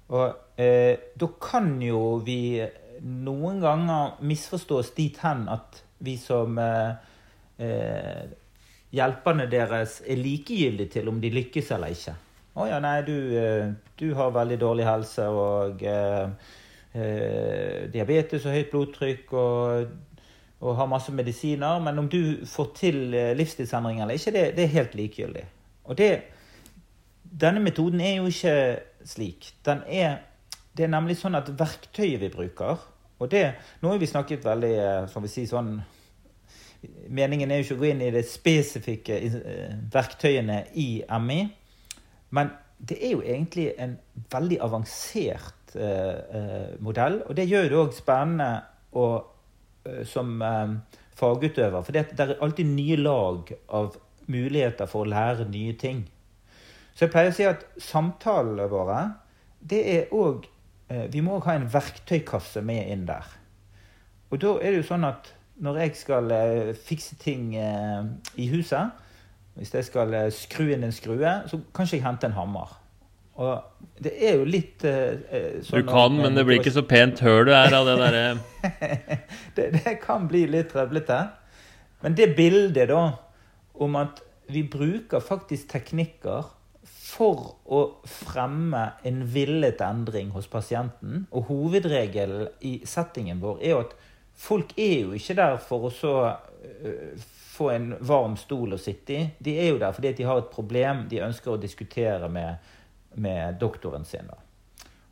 Og 0.09 0.61
eh, 0.61 0.95
da 1.21 1.29
kan 1.43 1.75
jo 1.83 2.19
vi 2.25 2.63
noen 3.05 3.61
ganger 3.63 4.17
misforstås 4.27 4.95
dit 4.97 5.19
hen 5.23 5.47
at 5.53 5.83
vi 6.05 6.17
som 6.21 6.59
eh, 6.63 6.95
eh, 7.61 8.25
hjelperne 8.95 9.49
deres 9.51 10.01
er 10.07 10.21
likegyldige 10.21 10.99
til 10.99 11.11
om 11.13 11.21
de 11.21 11.31
lykkes 11.35 11.71
eller 11.77 11.95
ikke. 11.95 12.15
Å 12.59 12.67
ja, 12.67 12.79
nei, 12.83 12.97
du, 13.07 13.15
eh, 13.39 13.69
du, 14.01 14.09
har 14.19 14.35
veldig 14.35 14.59
dårlig 14.59 14.87
helse 14.89 15.29
og 15.31 15.85
eh, 15.87 16.55
eh, 16.97 17.85
diabetes 17.93 18.47
og 18.49 18.57
høyt 18.57 18.73
blodtrykk 18.73 19.37
og, 19.39 19.93
og, 20.59 20.73
har 20.81 20.91
masse 20.91 21.15
medisiner, 21.15 21.79
men 21.85 22.03
om 22.03 22.09
du 22.11 22.49
får 22.49 22.73
til 22.81 22.99
livsstilsendringer 23.39 24.07
eller 24.07 24.19
ikke, 24.19 24.35
det, 24.35 24.45
det 24.57 24.65
er 24.65 24.75
helt 24.75 24.99
likegyldig. 24.99 25.45
Og 25.87 26.01
det, 26.01 26.11
denne 27.23 27.63
metoden 27.63 28.03
er 28.03 28.19
jo 28.19 28.33
ikke 28.33 28.57
slik. 29.09 29.53
Den 29.67 29.83
er, 29.89 30.21
det 30.77 30.87
er 30.87 30.93
nemlig 30.93 31.19
sånn 31.21 31.39
at 31.39 31.51
verktøyet 31.59 32.21
vi 32.23 32.33
bruker 32.33 32.87
og 33.19 33.31
det, 33.33 33.47
Nå 33.83 33.91
har 33.91 33.99
vi 33.99 34.07
snakket 34.07 34.45
veldig 34.47 34.75
eh, 34.79 35.07
som 35.11 35.25
vi 35.25 35.31
sier, 35.33 35.49
sånn 35.51 35.73
Meningen 37.11 37.51
er 37.51 37.59
jo 37.59 37.65
ikke 37.67 37.77
å 37.79 37.81
gå 37.81 37.89
inn 37.91 38.03
i 38.07 38.13
de 38.15 38.21
spesifikke 38.23 39.17
eh, 39.19 39.73
verktøyene 39.91 40.61
i 40.79 41.01
MI. 41.19 41.41
Men 42.39 42.53
det 42.79 43.01
er 43.03 43.17
jo 43.17 43.25
egentlig 43.25 43.73
en 43.83 43.97
veldig 44.31 44.61
avansert 44.63 45.75
eh, 45.75 46.77
modell. 46.79 47.25
Og 47.27 47.35
det 47.35 47.49
gjør 47.51 47.67
det 47.67 47.81
òg 47.81 47.97
spennende 47.97 48.51
å, 48.95 49.09
eh, 49.89 50.05
som 50.07 50.39
eh, 50.39 50.77
fagutøver. 51.19 51.83
For 51.83 51.97
det, 51.97 52.05
det 52.15 52.29
er 52.29 52.37
alltid 52.47 52.71
nye 52.71 53.01
lag 53.01 53.51
av 53.75 53.99
muligheter 54.31 54.87
for 54.87 55.03
å 55.03 55.11
lære 55.11 55.49
nye 55.51 55.75
ting. 55.81 56.05
Så 56.99 57.07
jeg 57.07 57.13
pleier 57.15 57.31
å 57.31 57.35
si 57.37 57.45
at 57.47 57.61
samtalene 57.79 58.65
våre, 58.73 59.03
det 59.63 59.79
er 59.87 60.15
òg 60.15 60.49
eh, 60.91 61.05
Vi 61.13 61.23
må 61.23 61.37
òg 61.39 61.47
ha 61.47 61.55
en 61.55 61.69
verktøykasse 61.71 62.59
med 62.67 62.91
inn 62.91 63.05
der. 63.07 63.29
Og 64.35 64.43
da 64.43 64.57
er 64.59 64.75
det 64.75 64.81
jo 64.81 64.89
sånn 64.89 65.07
at 65.07 65.31
når 65.63 65.79
jeg 65.85 65.95
skal 66.01 66.35
eh, 66.35 66.73
fikse 66.75 67.15
ting 67.23 67.53
eh, 67.55 68.03
i 68.35 68.49
huset 68.51 68.99
Hvis 69.59 69.71
jeg 69.75 69.87
skal 69.87 70.19
skru 70.35 70.67
inn 70.75 70.87
en 70.87 70.95
skrue, 70.95 71.37
så 71.47 71.63
kan 71.75 71.87
ikke 71.87 72.01
jeg 72.01 72.07
hente 72.07 72.27
en 72.27 72.37
hammer. 72.37 72.75
Og 73.39 74.03
det 74.03 74.17
er 74.19 74.37
jo 74.41 74.47
litt 74.51 74.83
uh, 74.87 75.63
sånn 75.63 75.85
Du 75.85 75.87
kan, 75.87 76.15
men 76.19 76.35
det 76.35 76.43
blir 76.47 76.59
ikke 76.59 76.75
så 76.75 76.83
pent 76.87 77.21
høl 77.23 77.45
du 77.47 77.53
er 77.55 77.75
av 77.75 77.87
det 77.87 77.95
derre 78.01 78.23
det, 79.57 79.67
det 79.77 79.93
kan 80.03 80.27
bli 80.31 80.45
litt 80.51 80.73
trøblete. 80.73 81.19
Men 82.03 82.19
det 82.19 82.33
bildet, 82.39 82.91
da, 82.91 83.03
om 83.79 83.99
at 83.99 84.23
vi 84.51 84.65
bruker 84.67 85.23
faktisk 85.23 85.71
teknikker 85.71 86.51
for 87.09 87.55
å 87.65 87.81
fremme 88.09 88.83
en 89.09 89.23
villet 89.33 89.81
endring 89.85 90.33
hos 90.35 90.49
pasienten. 90.51 91.25
Og 91.33 91.49
hovedregelen 91.49 92.51
i 92.69 92.79
settingen 92.89 93.41
vår 93.43 93.63
er 93.63 93.75
jo 93.75 93.83
at 93.87 93.95
folk 94.39 94.75
er 94.79 94.95
jo 95.07 95.17
ikke 95.17 95.39
der 95.39 95.57
for 95.63 95.89
å 95.89 95.93
så 95.95 96.15
uh, 96.29 97.29
få 97.55 97.71
en 97.75 97.95
varm 98.07 98.37
stol 98.39 98.77
å 98.77 98.81
sitte 98.81 99.17
i. 99.17 99.23
De 99.41 99.57
er 99.59 99.73
jo 99.73 99.81
der 99.81 99.97
fordi 99.97 100.13
de 100.21 100.29
har 100.29 100.43
et 100.43 100.53
problem 100.53 101.07
de 101.11 101.25
ønsker 101.27 101.55
å 101.55 101.61
diskutere 101.61 102.29
med, 102.31 102.61
med 103.17 103.59
doktoren 103.63 104.07
sin. 104.07 104.29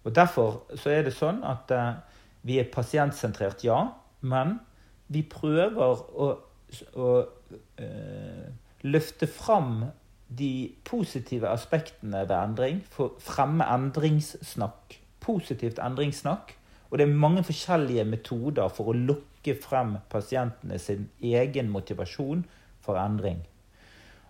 Og 0.05 0.13
Derfor 0.15 0.61
så 0.79 0.93
er 0.93 1.09
det 1.09 1.17
sånn 1.17 1.41
at 1.49 1.73
uh, 1.75 1.97
vi 2.47 2.61
er 2.61 2.71
pasientsentrert, 2.71 3.65
ja. 3.67 3.81
Men 4.21 4.59
vi 5.13 5.25
prøver 5.27 6.03
å, 6.19 6.29
å 6.99 7.09
øh, 7.79 8.47
løfte 8.87 9.29
fram 9.31 9.85
de 10.29 10.75
positive 10.85 11.49
aspektene 11.49 12.25
ved 12.29 12.37
endring. 12.37 12.83
Fremme 13.23 13.67
endringssnakk. 13.75 14.99
Positivt 15.21 15.79
endringssnakk. 15.83 16.55
Og 16.91 16.99
det 16.99 17.07
er 17.07 17.19
mange 17.19 17.43
forskjellige 17.47 18.05
metoder 18.07 18.71
for 18.73 18.91
å 18.91 18.97
lokke 18.97 19.57
frem 19.63 19.97
pasientene 20.11 20.79
sin 20.83 21.09
egen 21.23 21.71
motivasjon 21.71 22.45
for 22.83 22.99
endring. 23.01 23.43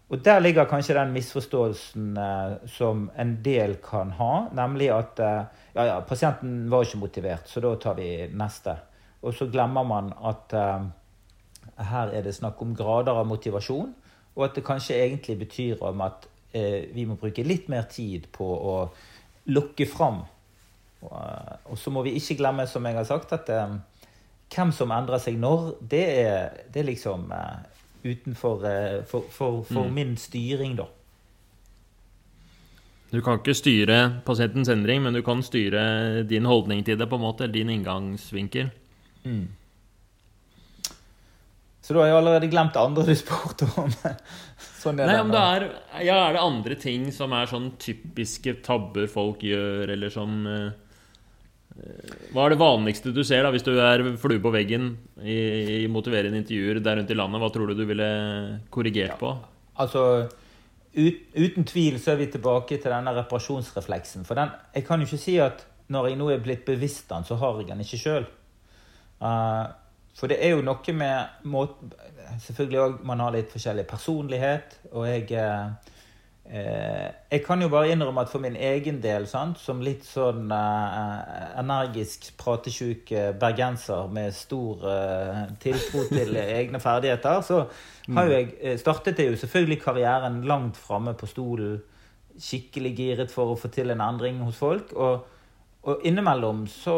Og 0.09 0.25
Der 0.25 0.39
ligger 0.39 0.69
kanskje 0.71 0.95
den 0.95 1.13
misforståelsen 1.13 2.17
eh, 2.17 2.53
som 2.71 3.09
en 3.19 3.33
del 3.43 3.75
kan 3.83 4.13
ha, 4.15 4.47
nemlig 4.55 4.93
at 4.95 5.19
eh, 5.19 5.49
ja, 5.75 5.87
ja, 5.89 5.97
pasienten 6.01 6.71
var 6.71 6.87
ikke 6.87 7.01
motivert, 7.01 7.49
så 7.51 7.61
da 7.61 7.75
tar 7.75 7.97
vi 7.99 8.29
neste. 8.31 8.77
Og 9.23 9.35
så 9.35 9.49
glemmer 9.51 9.83
man 9.83 10.13
at 10.23 10.55
eh, 10.55 10.87
her 11.91 12.15
er 12.15 12.23
det 12.23 12.37
snakk 12.37 12.63
om 12.63 12.77
grader 12.79 13.19
av 13.19 13.27
motivasjon. 13.27 13.91
Og 14.37 14.45
at 14.45 14.57
det 14.57 14.65
kanskje 14.67 14.99
egentlig 15.01 15.39
betyr 15.41 15.83
om 15.89 16.01
at 16.05 16.27
eh, 16.53 16.89
vi 16.95 17.07
må 17.09 17.17
bruke 17.21 17.45
litt 17.47 17.71
mer 17.73 17.89
tid 17.91 18.29
på 18.33 18.47
å 18.47 18.75
lokke 19.53 19.87
fram. 19.89 20.23
Og, 21.03 21.13
eh, 21.13 21.55
og, 21.65 21.79
så 21.81 21.93
må 21.95 22.05
vi 22.07 22.17
ikke 22.21 22.39
glemme, 22.43 22.67
som 22.69 22.85
jeg 22.87 22.99
har 22.99 23.09
sagt, 23.09 23.33
at 23.37 23.49
eh, 23.53 23.79
hvem 24.55 24.75
som 24.75 24.93
endrer 24.95 25.23
seg 25.23 25.41
når, 25.41 25.73
det 25.81 26.05
er, 26.21 26.61
det 26.73 26.83
er 26.83 26.91
liksom 26.91 27.33
eh, 27.35 27.65
utenfor 28.07 28.69
eh, 28.69 29.01
for, 29.09 29.27
for, 29.33 29.63
for 29.67 29.89
mm. 29.89 29.97
min 29.97 30.17
styring, 30.21 30.77
da. 30.79 30.91
Du 33.13 33.21
kan 33.23 33.39
ikke 33.39 33.55
styre 33.55 33.99
pasientens 34.27 34.69
endring, 34.69 35.01
men 35.05 35.15
du 35.15 35.23
kan 35.25 35.43
styre 35.47 36.25
din 36.27 36.45
holdning 36.45 36.83
til 36.85 36.99
det, 36.99 37.07
på 37.09 37.17
en 37.17 37.23
måte, 37.23 37.47
din 37.49 37.71
inngangsvinkel. 37.71 38.73
Mm. 39.25 39.47
Så 41.87 41.95
da 41.95 42.03
har 42.03 42.09
jeg 42.11 42.19
allerede 42.19 42.49
glemt 42.51 42.75
det 42.75 42.83
andre 42.83 43.05
du 43.07 43.15
spurte 43.15 43.69
om. 43.79 43.93
sånn 44.83 44.99
er 44.99 45.07
Nei, 45.07 45.21
om 45.23 45.29
det 45.31 45.43
er, 45.43 45.67
ja, 46.03 46.17
er 46.25 46.35
det 46.35 46.43
andre 46.43 46.79
ting 46.83 47.05
som 47.15 47.35
er 47.37 47.47
sånn 47.47 47.69
typiske 47.79 48.57
tabber 48.67 49.07
folk 49.11 49.45
gjør, 49.47 49.93
eller 49.95 50.11
som 50.11 50.41
uh, 50.51 50.73
Hva 52.33 52.49
er 52.49 52.57
det 52.57 52.59
vanligste 52.65 53.13
du 53.15 53.23
ser 53.27 53.47
da, 53.47 53.53
hvis 53.55 53.67
du 53.69 53.71
er 53.79 54.03
flue 54.19 54.43
på 54.43 54.51
veggen 54.57 54.97
i, 55.23 55.39
i 55.77 55.87
motiverende 55.93 56.43
intervjuer 56.43 56.83
der 56.83 56.99
rundt 56.99 57.15
i 57.15 57.21
landet? 57.21 57.45
Hva 57.45 57.53
tror 57.55 57.71
du 57.71 57.79
du 57.79 57.87
ville 57.87 58.11
korrigert 58.75 59.15
ja. 59.15 59.21
på? 59.23 59.33
Altså, 59.87 60.03
ut, 60.99 61.25
uten 61.39 61.71
tvil 61.71 62.03
så 62.03 62.17
er 62.17 62.23
vi 62.25 62.31
tilbake 62.35 62.81
til 62.81 62.91
denne 62.91 63.15
reparasjonsrefleksen. 63.21 64.27
For 64.27 64.43
den, 64.43 64.51
jeg 64.75 64.91
kan 64.91 64.99
jo 64.99 65.07
ikke 65.07 65.23
si 65.23 65.39
at 65.39 65.63
når 65.95 66.11
jeg 66.11 66.19
nå 66.19 66.35
er 66.35 66.43
blitt 66.43 66.67
bevisst 66.67 67.07
den, 67.15 67.23
så 67.31 67.39
har 67.39 67.63
jeg 67.63 67.71
den 67.71 67.87
ikke 67.87 68.03
sjøl. 68.09 68.31
Uh, 69.23 69.71
for 70.17 70.33
det 70.33 70.39
er 70.41 70.55
jo 70.57 70.65
noe 70.65 70.97
med 70.97 71.49
måten 71.53 71.93
Selvfølgelig 72.43 72.81
òg 72.83 72.97
man 73.07 73.21
har 73.23 73.35
litt 73.35 73.53
forskjellig 73.53 73.85
personlighet. 73.89 74.73
Og 74.93 75.07
jeg 75.07 75.29
eh, 75.39 75.93
eh, 76.51 77.07
Jeg 77.31 77.45
kan 77.47 77.63
jo 77.63 77.69
bare 77.73 77.93
innrømme 77.93 78.25
at 78.27 78.33
for 78.33 78.43
min 78.43 78.57
egen 78.57 78.99
del, 79.03 79.29
sant, 79.31 79.61
som 79.63 79.81
litt 79.81 80.05
sånn 80.05 80.51
eh, 80.53 81.45
energisk 81.63 82.33
pratesjuk 82.41 83.13
eh, 83.13 83.31
bergenser 83.39 84.11
med 84.13 84.35
stor 84.35 84.89
eh, 84.91 85.43
tiltro 85.63 86.07
til 86.11 86.37
egne 86.59 86.83
ferdigheter, 86.83 87.41
så 87.47 87.63
har 88.17 88.27
jo 88.27 88.37
jeg 88.37 88.51
eh, 88.61 88.77
startet 88.83 89.23
jeg 89.23 89.33
jo 89.33 89.41
selvfølgelig 89.45 89.81
karrieren 89.85 90.43
langt 90.51 90.77
framme 90.77 91.15
på 91.15 91.31
stolen. 91.31 91.79
Skikkelig 92.37 92.93
giret 92.99 93.33
for 93.33 93.55
å 93.55 93.57
få 93.57 93.71
til 93.73 93.95
en 93.95 94.03
endring 94.05 94.43
hos 94.45 94.59
folk. 94.61 94.93
og 94.93 95.36
og 95.87 96.03
innimellom 96.03 96.65
så, 96.67 96.97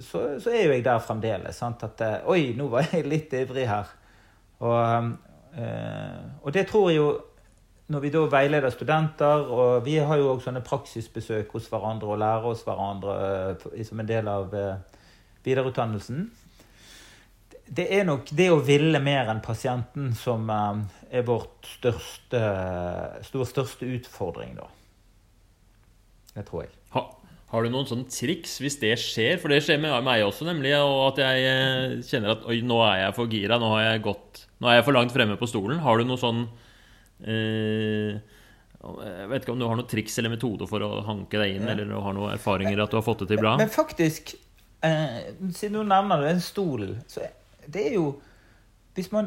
så, 0.00 0.20
så, 0.40 0.50
er 0.50 0.68
jo 0.68 0.74
jeg 0.76 0.84
der 0.86 1.02
fremdeles. 1.02 1.58
Sant? 1.58 1.82
At 1.82 2.02
eh, 2.06 2.28
Oi, 2.30 2.52
nå 2.58 2.68
var 2.70 2.86
jeg 2.92 3.06
litt 3.08 3.34
ivrig 3.34 3.66
her. 3.66 3.90
Og, 4.62 5.08
øh, 5.58 6.20
og, 6.42 6.52
det 6.54 6.68
tror 6.70 6.90
jeg 6.90 6.96
jo 6.96 7.08
Når 7.86 8.00
vi 8.00 8.10
da 8.10 8.20
veileder 8.26 8.70
studenter, 8.70 9.42
og 9.52 9.84
vi 9.84 9.98
har 10.02 10.16
jo 10.18 10.32
også 10.32 10.48
sånne 10.48 10.62
praksisbesøk 10.66 11.52
hos 11.54 11.68
hverandre 11.70 12.08
og 12.08 12.18
lærer 12.18 12.48
oss 12.50 12.64
hverandre 12.66 13.84
som 13.86 14.00
en 14.00 14.08
del 14.08 14.26
av 14.26 14.56
videreutdannelsen 15.44 16.24
Det 17.78 17.86
er 17.94 18.02
nok 18.08 18.32
det 18.34 18.48
å 18.50 18.58
ville 18.58 18.98
mer 18.98 19.30
enn 19.30 19.44
pasienten 19.44 20.16
som 20.18 20.50
er 20.50 21.22
vårt 21.28 21.70
største, 21.76 22.42
største 23.22 23.86
utfordring, 23.86 24.58
da. 24.58 24.66
Det 26.34 26.44
tror 26.50 26.64
jeg. 26.64 26.74
Ha, 26.96 27.04
har 27.56 27.64
du 27.64 27.72
noen 27.72 27.88
sånne 27.88 28.10
triks 28.12 28.58
hvis 28.60 28.76
det 28.82 28.92
skjer? 29.00 29.38
For 29.40 29.52
det 29.52 29.62
skjer 29.64 29.80
med 29.80 29.94
meg 30.04 30.26
også, 30.26 30.44
nemlig. 30.44 30.74
Og 30.76 31.14
at 31.14 31.20
jeg 31.22 31.44
eh, 31.48 31.94
kjenner 32.04 32.34
at 32.34 32.44
oi, 32.44 32.60
nå 32.66 32.80
er 32.84 33.06
jeg 33.06 33.16
for 33.16 33.32
gira, 33.32 33.56
nå, 33.62 33.70
har 33.72 33.86
jeg 33.86 34.02
gått, 34.04 34.42
nå 34.60 34.68
er 34.68 34.78
jeg 34.78 34.86
for 34.88 34.98
langt 34.98 35.14
fremme 35.14 35.38
på 35.40 35.48
stolen. 35.48 35.80
Har 35.84 35.96
du 35.96 36.08
noe 36.08 36.20
sånn 36.20 36.44
eh, 37.24 38.20
Jeg 38.84 39.30
vet 39.32 39.46
ikke 39.46 39.56
om 39.56 39.62
du 39.62 39.68
har 39.70 39.80
noe 39.80 39.88
triks 39.88 40.20
eller 40.20 40.36
metode 40.36 40.68
for 40.68 40.84
å 40.84 40.92
hanke 41.08 41.40
deg 41.40 41.56
inn, 41.56 41.64
ja. 41.64 41.72
eller 41.72 41.88
du 41.88 41.96
har 41.96 42.16
noen 42.18 42.36
erfaringer 42.36 42.84
at 42.84 42.92
du 42.92 43.00
har 43.00 43.06
fått 43.06 43.24
det 43.24 43.32
til 43.32 43.40
bra? 43.40 43.56
Men, 43.60 43.72
faktisk, 43.72 44.36
eh, 44.84 45.32
siden 45.48 45.80
du 45.80 45.82
nevner 45.88 46.22
det, 46.22 46.36
den 46.36 46.44
stolen, 46.44 46.96
så 47.08 47.24
det 47.66 47.88
er 47.88 47.98
jo 47.98 48.08
Hvis 48.96 49.10
man 49.12 49.26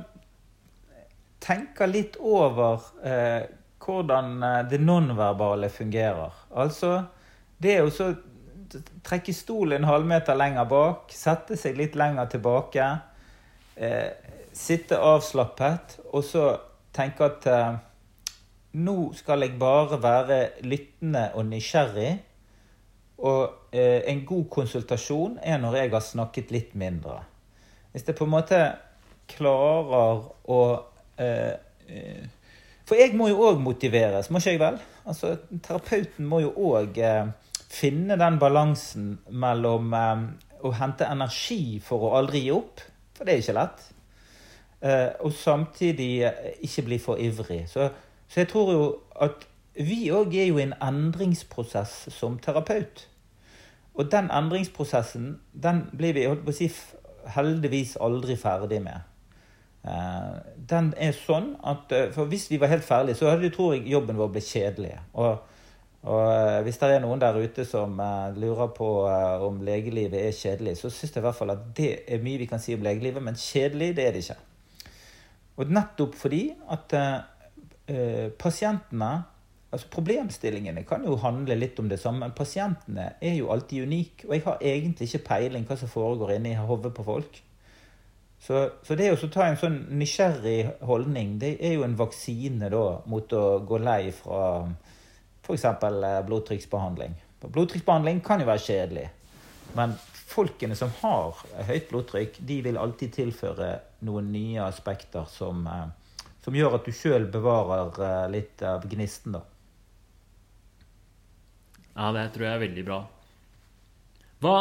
tenker 1.43 1.89
litt 1.89 2.15
over 2.19 2.85
eh, 3.05 3.49
hvordan 3.83 4.43
eh, 4.43 4.61
det 4.71 4.79
nonverbale 4.81 5.69
fungerer 5.71 6.35
Altså 6.55 6.93
det 7.61 7.75
er 7.75 7.83
jo 7.83 7.93
så 7.93 8.13
trekke 9.05 9.33
stolen 9.33 9.81
en 9.81 9.89
halvmeter 9.89 10.37
lenger 10.37 10.67
bak, 10.69 11.13
sette 11.13 11.57
seg 11.57 11.77
litt 11.79 11.97
lenger 11.99 12.29
tilbake, 12.31 12.87
eh, 13.75 14.09
sitte 14.53 14.99
avslappet, 15.01 15.99
og 16.13 16.23
så 16.25 16.45
tenke 16.95 17.25
at 17.25 17.47
eh, 17.49 17.77
nå 18.79 18.97
skal 19.17 19.45
jeg 19.45 19.57
bare 19.59 19.97
være 20.01 20.39
lyttende 20.61 21.29
og 21.33 21.47
nysgjerrig. 21.49 22.11
Og 23.19 23.73
eh, 23.75 24.05
en 24.07 24.21
god 24.25 24.45
konsultasjon 24.53 25.39
er 25.43 25.57
når 25.59 25.81
jeg 25.81 25.91
har 25.91 26.05
snakket 26.05 26.53
litt 26.55 26.75
mindre. 26.79 27.23
Hvis 27.91 28.05
jeg 28.07 28.15
på 28.15 28.27
en 28.27 28.35
måte 28.35 28.59
klarer 29.29 30.21
å 30.49 30.59
eh, 31.19 31.55
eh, 31.89 32.27
For 32.85 32.97
jeg 32.97 33.17
må 33.17 33.27
jo 33.29 33.41
òg 33.49 33.59
motiveres, 33.61 34.29
må 34.29 34.39
ikke 34.39 34.53
jeg 34.55 34.61
vel? 34.61 34.79
Altså, 35.09 35.35
Terapeuten 35.65 36.25
må 36.25 36.39
jo 36.41 36.53
òg 36.69 36.97
finne 37.69 38.17
den 38.17 38.39
balansen 38.41 39.09
mellom 39.29 39.93
eh, 39.93 40.23
å 40.65 40.73
hente 40.75 41.07
energi 41.07 41.79
for 41.83 42.07
å 42.07 42.15
aldri 42.19 42.43
gi 42.47 42.53
opp, 42.55 42.81
for 43.17 43.27
det 43.27 43.35
er 43.35 43.43
ikke 43.43 43.57
lett, 43.59 43.83
eh, 44.81 45.09
og 45.21 45.35
samtidig 45.37 46.09
eh, 46.27 46.47
ikke 46.65 46.87
bli 46.87 46.99
for 47.03 47.21
ivrig. 47.21 47.61
Så, 47.69 47.91
så 48.27 48.41
jeg 48.41 48.49
tror 48.51 48.73
jo 48.73 48.87
at 49.21 49.45
vi 49.79 50.09
òg 50.11 50.33
er 50.35 50.49
jo 50.49 50.57
i 50.59 50.65
en 50.65 50.75
endringsprosess 50.83 52.09
som 52.11 52.39
terapeut. 52.43 53.05
Og 53.99 54.09
den 54.11 54.31
endringsprosessen 54.33 55.37
den 55.53 55.85
blir 55.95 56.15
vi 56.17 56.25
holdt 56.27 56.43
på 56.47 56.55
å 56.55 56.57
si, 56.57 56.67
heldigvis 57.35 57.95
aldri 58.01 58.35
ferdig 58.39 58.81
med. 58.83 59.05
Den 60.69 60.89
er 60.99 61.13
sånn 61.15 61.53
at 61.67 61.91
For 62.15 62.27
hvis 62.27 62.49
vi 62.51 62.57
var 62.59 62.71
helt 62.71 62.83
ferdige, 62.83 63.15
så 63.15 63.29
hadde, 63.31 63.51
tror 63.53 63.75
jeg 63.75 63.91
jobben 63.91 64.19
vår 64.19 64.31
blitt 64.33 64.49
kjedelig. 64.49 64.97
Og 65.19 65.37
og 66.07 66.31
eh, 66.31 66.61
Hvis 66.63 66.77
det 66.79 66.91
er 66.95 67.01
noen 67.03 67.19
der 67.19 67.35
ute 67.35 67.65
som 67.67 67.97
eh, 67.99 68.37
lurer 68.39 68.71
på 68.75 68.89
eh, 69.09 69.41
om 69.43 69.59
legelivet 69.65 70.21
er 70.21 70.35
kjedelig, 70.35 70.77
så 70.79 70.91
syns 70.91 71.15
jeg 71.15 71.23
i 71.23 71.25
hvert 71.27 71.35
fall 71.35 71.51
at 71.55 71.65
det 71.75 71.89
er 72.07 72.23
mye 72.23 72.39
vi 72.39 72.47
kan 72.47 72.61
si 72.63 72.75
om 72.77 72.85
legelivet, 72.85 73.23
men 73.23 73.39
kjedelig 73.39 73.91
det 73.97 74.05
er 74.05 74.15
det 74.15 74.23
ikke. 74.23 74.39
Og 75.59 75.73
nettopp 75.75 76.15
fordi 76.15 76.45
at 76.71 76.93
pasientene 78.39 79.09
altså 79.73 79.87
Problemstillingene 79.91 80.83
kan 80.87 81.03
jo 81.05 81.17
handle 81.21 81.57
litt 81.57 81.79
om 81.81 81.89
det 81.89 81.99
samme, 81.99 82.23
men 82.23 82.37
pasientene 82.37 83.11
er 83.21 83.35
jo 83.35 83.49
alltid 83.53 83.85
unike. 83.85 84.27
Og 84.27 84.33
jeg 84.33 84.43
har 84.45 84.63
egentlig 84.65 85.09
ikke 85.09 85.25
peiling 85.27 85.65
hva 85.67 85.77
som 85.77 85.91
foregår 85.91 86.35
inni 86.37 86.55
hodet 86.55 86.93
på 86.95 87.05
folk. 87.05 87.41
Så, 88.39 88.61
så, 88.85 88.95
det 88.95 89.11
å 89.11 89.29
ta 89.29 89.49
en 89.49 89.59
sånn 89.59 89.81
nysgjerrig 89.99 90.85
holdning, 90.87 91.35
det 91.41 91.57
er 91.59 91.75
jo 91.75 91.83
en 91.85 91.97
vaksine 91.99 92.69
da 92.71 92.85
mot 93.11 93.35
å 93.35 93.43
gå 93.67 93.81
lei 93.83 94.13
fra 94.15 94.39
f.eks. 95.49 96.25
blodtrykksbehandling. 96.27 97.15
Blodtrykksbehandling 97.41 98.21
kan 98.25 98.41
jo 98.41 98.49
være 98.49 98.63
kjedelig, 98.65 99.05
men 99.77 99.95
folkene 100.29 100.75
som 100.77 100.91
har 101.01 101.37
høyt 101.67 101.89
blodtrykk, 101.89 102.37
de 102.45 102.59
vil 102.65 102.77
alltid 102.79 103.15
tilføre 103.15 103.69
noen 104.05 104.29
nye 104.33 104.61
aspekter 104.63 105.25
som, 105.31 105.65
eh, 105.67 105.87
som 106.43 106.55
gjør 106.55 106.77
at 106.77 106.85
du 106.85 106.93
sjøl 106.93 107.25
bevarer 107.31 108.01
eh, 108.05 108.27
litt 108.35 108.63
av 108.65 108.85
gnisten, 108.89 109.39
da. 109.39 109.43
Ja, 111.95 112.11
det 112.15 112.29
tror 112.35 112.45
jeg 112.45 112.55
er 112.55 112.65
veldig 112.67 112.85
bra. 112.87 112.99
Hva 114.39 114.57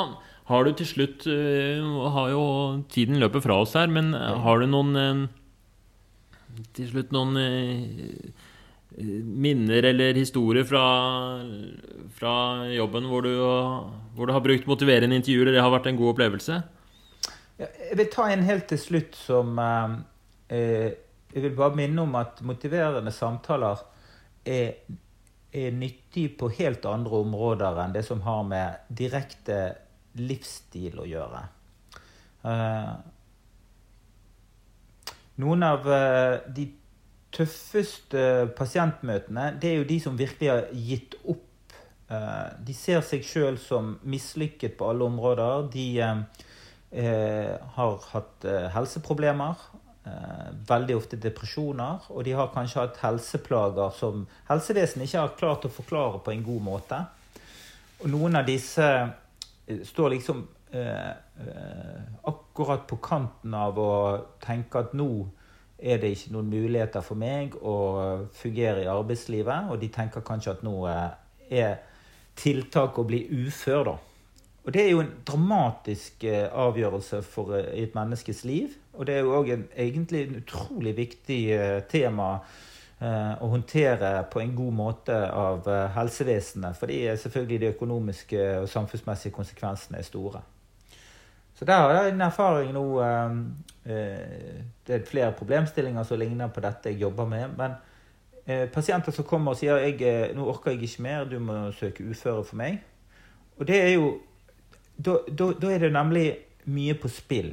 har 0.48 0.64
du 0.64 0.72
til 0.74 0.88
slutt 0.88 1.26
har 1.28 2.30
jo 2.32 2.44
Tiden 2.90 3.20
løper 3.20 3.44
fra 3.44 3.60
oss 3.62 3.76
her, 3.78 3.86
men 3.86 4.08
har 4.16 4.58
du 4.58 4.66
noen 4.66 5.28
Til 6.74 6.88
slutt 6.88 7.12
noen 7.14 7.36
minner 8.96 9.82
eller 9.82 10.16
historier 10.16 10.64
fra, 10.64 10.84
fra 12.16 12.34
jobben 12.72 13.08
hvor 13.10 13.26
du, 13.26 13.32
hvor 14.16 14.26
du, 14.26 14.32
har 14.32 14.44
brukt 14.44 14.66
motiverende 14.66 15.18
intervjuer, 15.18 15.46
eller 15.46 15.58
det 15.58 15.64
har 15.64 15.74
vært 15.74 15.90
en 15.90 15.98
god 15.98 16.14
opplevelse? 16.14 16.60
Jeg 17.58 17.98
vil 17.98 18.08
ta 18.12 18.28
en 18.30 18.46
helt 18.46 18.68
til 18.70 18.80
slutt 18.80 19.18
som 19.18 19.58
eh, 19.58 20.88
Jeg 21.34 21.44
vil 21.44 21.56
bare 21.58 21.76
minne 21.76 22.04
om 22.06 22.16
at 22.18 22.40
motiverende 22.46 23.12
samtaler 23.12 23.82
er, 24.46 24.72
er 25.52 25.76
nyttig 25.76 26.30
på 26.38 26.48
helt 26.56 26.86
andre 26.88 27.22
områder 27.26 27.82
enn 27.82 27.94
det 27.94 28.06
som 28.06 28.22
har 28.24 28.42
med 28.48 28.88
direkte 28.88 29.60
livsstil 30.18 30.98
å 31.02 31.06
gjøre. 31.06 31.44
Eh, 32.48 32.92
noen 35.42 35.66
av 35.66 35.86
eh, 35.92 36.38
de 36.54 36.66
tøffeste 37.38 38.22
pasientmøtene, 38.58 39.52
det 39.60 39.70
er 39.70 39.80
jo 39.80 39.88
de 39.88 39.98
som 40.02 40.18
virkelig 40.18 40.50
har 40.50 40.66
gitt 40.74 41.16
opp. 41.24 41.44
Eh, 42.10 42.46
de 42.66 42.74
ser 42.76 43.04
seg 43.06 43.26
sjøl 43.26 43.58
som 43.62 43.94
mislykket 44.08 44.78
på 44.78 44.88
alle 44.90 45.06
områder. 45.06 45.68
De 45.72 45.86
eh, 46.02 47.52
har 47.76 48.08
hatt 48.12 48.48
eh, 48.48 48.70
helseproblemer. 48.74 49.68
Veldig 50.68 50.94
ofte 50.96 51.18
depresjoner. 51.20 52.06
Og 52.14 52.22
de 52.24 52.32
har 52.32 52.48
kanskje 52.54 52.80
hatt 52.80 53.00
helseplager 53.02 53.92
som 53.92 54.22
helsevesenet 54.48 55.04
ikke 55.04 55.20
har 55.20 55.34
klart 55.36 55.66
å 55.68 55.72
forklare 55.72 56.22
på 56.24 56.32
en 56.32 56.46
god 56.46 56.64
måte. 56.64 57.00
Og 58.00 58.08
noen 58.14 58.38
av 58.40 58.46
disse 58.48 58.86
står 59.84 60.14
liksom 60.14 60.46
eh, 60.72 61.12
akkurat 62.22 62.86
på 62.88 62.96
kanten 63.02 63.54
av 63.54 63.78
å 63.78 63.92
tenke 64.42 64.80
at 64.80 64.94
nå 64.96 65.10
er 65.78 66.00
det 66.02 66.10
ikke 66.14 66.32
noen 66.34 66.50
muligheter 66.50 67.04
for 67.06 67.18
meg 67.18 67.54
å 67.62 67.76
fungere 68.34 68.82
i 68.82 68.90
arbeidslivet. 68.90 69.70
Og 69.70 69.80
de 69.80 69.90
tenker 69.94 70.24
kanskje 70.26 70.56
at 70.56 70.64
nå 70.66 70.74
eh, 70.90 71.08
er 71.62 71.78
tiltak 72.38 72.98
å 72.98 73.06
bli 73.06 73.24
ufør, 73.46 73.92
da. 73.92 73.96
Og 74.68 74.74
det 74.74 74.82
er 74.82 74.90
jo 74.90 75.00
en 75.00 75.14
dramatisk 75.26 76.26
eh, 76.28 76.48
avgjørelse 76.50 77.22
for 77.24 77.54
i 77.58 77.84
et 77.86 77.94
menneskes 77.96 78.44
liv. 78.48 78.74
Og 78.98 79.06
det 79.06 79.16
er 79.16 79.22
jo 79.24 79.36
òg 79.38 79.52
egentlig 79.54 80.24
en 80.26 80.40
utrolig 80.42 80.96
viktig 80.96 81.42
tema 81.90 82.32
å 82.98 83.46
håndtere 83.52 84.24
på 84.26 84.40
en 84.42 84.56
god 84.58 84.74
måte 84.74 85.14
av 85.30 85.68
helsevesenet. 85.94 86.74
Fordi 86.74 86.96
selvfølgelig 87.14 87.60
de 87.62 87.68
økonomiske 87.76 88.40
og 88.64 88.66
samfunnsmessige 88.72 89.36
konsekvensene 89.36 90.00
er 90.00 90.08
store. 90.08 90.42
Så 91.58 91.64
der 91.64 91.74
har 91.74 91.92
jeg 91.92 92.12
en 92.12 92.20
erfaring 92.20 92.70
nå 92.72 92.84
ehm, 93.02 93.38
eh, 93.84 94.58
Det 94.86 94.94
er 94.94 95.06
flere 95.06 95.32
problemstillinger 95.32 96.02
som 96.06 96.18
ligner 96.18 96.52
på 96.54 96.62
dette 96.62 96.92
jeg 96.92 97.00
jobber 97.00 97.26
med. 97.26 97.56
Men 97.58 97.72
eh, 98.46 98.68
pasienter 98.70 99.12
som 99.12 99.26
kommer 99.26 99.52
og 99.52 99.58
sier 99.58 99.80
jeg, 99.82 99.98
eh, 100.06 100.36
nå 100.36 100.46
orker 100.46 100.70
jeg 100.70 100.86
ikke 100.86 101.02
mer, 101.02 101.24
du 101.24 101.38
må 101.42 101.72
søke 101.72 102.06
uføre 102.06 102.44
for 102.44 102.56
meg. 102.56 102.78
Og 103.58 103.66
det 103.66 103.82
er 103.82 103.94
jo 103.96 104.18
Da, 104.98 105.12
da, 105.30 105.52
da 105.62 105.68
er 105.70 105.78
det 105.78 105.92
nemlig 105.94 106.24
mye 106.66 106.94
på 106.98 107.08
spill. 107.08 107.52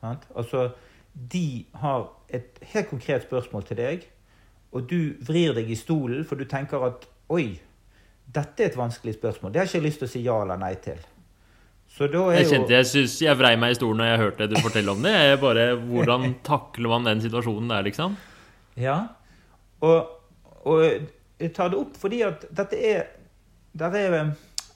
Sant? 0.00 0.22
Altså, 0.34 0.70
de 1.12 1.66
har 1.74 2.06
et 2.32 2.60
helt 2.62 2.88
konkret 2.88 3.26
spørsmål 3.26 3.66
til 3.68 3.76
deg, 3.76 4.06
og 4.72 4.86
du 4.88 5.12
vrir 5.26 5.52
deg 5.52 5.68
i 5.68 5.76
stolen, 5.76 6.24
for 6.24 6.40
du 6.40 6.46
tenker 6.48 6.80
at 6.86 7.04
oi, 7.28 7.60
dette 8.24 8.64
er 8.64 8.70
et 8.70 8.80
vanskelig 8.80 9.18
spørsmål. 9.18 9.52
Det 9.52 9.60
har 9.60 9.68
jeg 9.68 9.74
ikke 9.74 9.86
lyst 9.86 10.00
til 10.00 10.08
å 10.08 10.12
si 10.14 10.24
ja 10.24 10.40
eller 10.42 10.56
nei 10.56 10.74
til. 10.80 11.04
Jeg 11.98 12.46
kjente 12.46 12.74
jeg, 12.74 12.86
synes, 12.86 13.14
jeg 13.22 13.38
vrei 13.38 13.54
meg 13.58 13.74
i 13.74 13.78
stolen 13.78 13.98
når 14.02 14.10
jeg 14.10 14.20
hørte 14.22 14.48
du 14.50 14.56
fortelle 14.62 14.92
om 14.94 15.02
det. 15.02 15.12
Jeg 15.12 15.40
bare, 15.42 15.68
Hvordan 15.76 16.34
takler 16.50 16.92
man 16.94 17.08
den 17.08 17.22
situasjonen 17.24 17.72
der, 17.72 17.86
liksom? 17.88 18.14
Ja. 18.78 18.98
Og, 19.82 20.06
og 20.62 20.84
jeg 20.84 21.54
tar 21.54 21.72
det 21.72 21.80
opp 21.80 21.98
fordi 21.98 22.22
at 22.26 22.46
dette 22.50 22.78
er 22.78 23.02
Der 23.78 23.94
er 23.94 24.14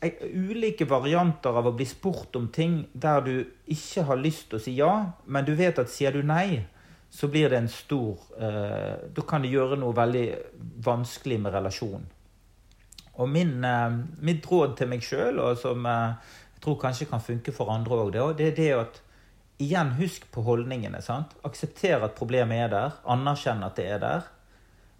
eh, 0.03 0.20
ulike 0.35 0.87
varianter 0.87 1.57
av 1.59 1.66
å 1.70 1.75
bli 1.75 1.87
spurt 1.89 2.37
om 2.39 2.49
ting 2.55 2.85
der 2.93 3.23
du 3.25 3.35
ikke 3.66 4.05
har 4.07 4.20
lyst 4.20 4.51
til 4.51 4.59
å 4.59 4.62
si 4.62 4.75
ja, 4.77 4.93
men 5.27 5.47
du 5.47 5.55
vet 5.59 5.79
at 5.79 5.91
sier 5.91 6.14
du 6.14 6.23
nei, 6.23 6.62
så 7.11 7.29
blir 7.29 7.51
det 7.51 7.59
en 7.62 7.70
stor 7.70 8.20
eh, 8.39 9.09
Da 9.14 9.25
kan 9.29 9.43
det 9.43 9.53
gjøre 9.53 9.79
noe 9.81 9.97
veldig 9.97 10.27
vanskelig 10.85 11.41
med 11.45 11.55
relasjonen. 11.55 12.07
Og 13.20 13.29
min, 13.29 13.59
eh, 13.64 13.99
mitt 14.25 14.47
råd 14.49 14.79
til 14.79 14.89
meg 14.89 15.05
sjøl, 15.05 15.41
og 15.43 15.59
som 15.61 15.85
eh, 15.87 16.31
tror 16.62 16.78
kanskje 16.80 17.08
kan 17.10 17.20
funke 17.20 17.52
for 17.52 17.72
andre 17.74 18.04
òg, 18.04 18.36
det 18.38 18.52
er 18.52 18.56
det 18.56 18.70
at 18.78 19.02
igjen, 19.62 19.94
husk 19.98 20.30
på 20.32 20.42
holdningene. 20.42 21.02
sant? 21.02 21.34
Aksepter 21.44 22.02
at 22.02 22.14
problemet 22.18 22.64
er 22.64 22.68
der. 22.68 22.94
Anerkjenn 23.06 23.62
at 23.62 23.76
det 23.76 23.86
er 23.86 23.98
der. 23.98 24.22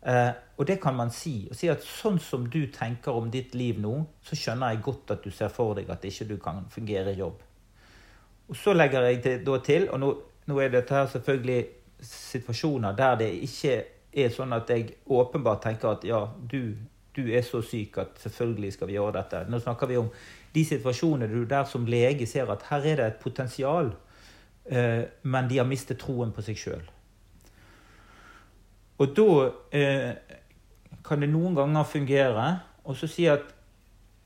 Eh, 0.07 0.33
og 0.59 0.67
det 0.67 0.81
kan 0.83 0.95
man 0.95 1.11
si. 1.11 1.49
Og 1.51 1.57
si 1.57 1.71
at 1.71 1.85
sånn 1.87 2.19
som 2.23 2.49
du 2.51 2.67
tenker 2.75 3.15
om 3.15 3.31
ditt 3.31 3.55
liv 3.55 3.79
nå, 3.81 3.95
så 4.23 4.39
skjønner 4.39 4.75
jeg 4.75 4.83
godt 4.83 5.15
at 5.17 5.25
du 5.25 5.31
ser 5.31 5.53
for 5.55 5.75
deg 5.79 5.91
at 5.91 6.05
ikke 6.05 6.29
du 6.29 6.37
kan 6.43 6.65
fungere 6.71 7.15
i 7.15 7.19
jobb. 7.19 7.43
Og 8.49 8.57
så 8.59 8.75
legger 8.75 9.07
jeg 9.09 9.23
det 9.25 9.37
da 9.47 9.59
til, 9.65 9.89
og 9.91 10.01
nå, 10.03 10.13
nå 10.51 10.59
er 10.61 10.73
dette 10.75 10.95
her 10.95 11.07
selvfølgelig 11.07 11.61
situasjoner 12.03 12.97
der 12.99 13.21
det 13.21 13.29
ikke 13.47 13.77
er 14.13 14.33
sånn 14.35 14.53
at 14.53 14.71
jeg 14.75 14.89
åpenbart 15.07 15.63
tenker 15.63 15.95
at 15.95 16.05
ja, 16.05 16.25
du, 16.51 16.75
du 17.15 17.23
er 17.31 17.45
så 17.47 17.63
syk 17.65 18.01
at 18.03 18.19
selvfølgelig 18.21 18.73
skal 18.75 18.91
vi 18.91 18.99
gjøre 18.99 19.15
dette. 19.21 19.45
Nå 19.49 19.63
snakker 19.63 19.89
vi 19.89 20.01
om 20.03 20.11
de 20.55 20.65
situasjonene 20.69 21.31
du 21.33 21.45
der 21.49 21.65
som 21.69 21.87
lege 21.89 22.27
ser 22.29 22.51
at 22.53 22.67
her 22.71 22.85
er 22.87 23.01
det 23.01 23.07
et 23.07 23.23
potensial, 23.23 23.93
eh, 24.67 25.05
men 25.23 25.49
de 25.49 25.59
har 25.59 25.69
mistet 25.69 26.01
troen 26.03 26.33
på 26.33 26.45
seg 26.45 26.61
sjøl. 26.61 26.85
Og 29.03 29.17
da 29.17 29.29
eh, 29.75 30.13
kan 31.03 31.25
det 31.25 31.31
noen 31.33 31.57
ganger 31.59 31.89
fungere 31.89 32.47
og 32.85 32.99
så 32.99 33.09
si 33.11 33.27
at 33.31 33.47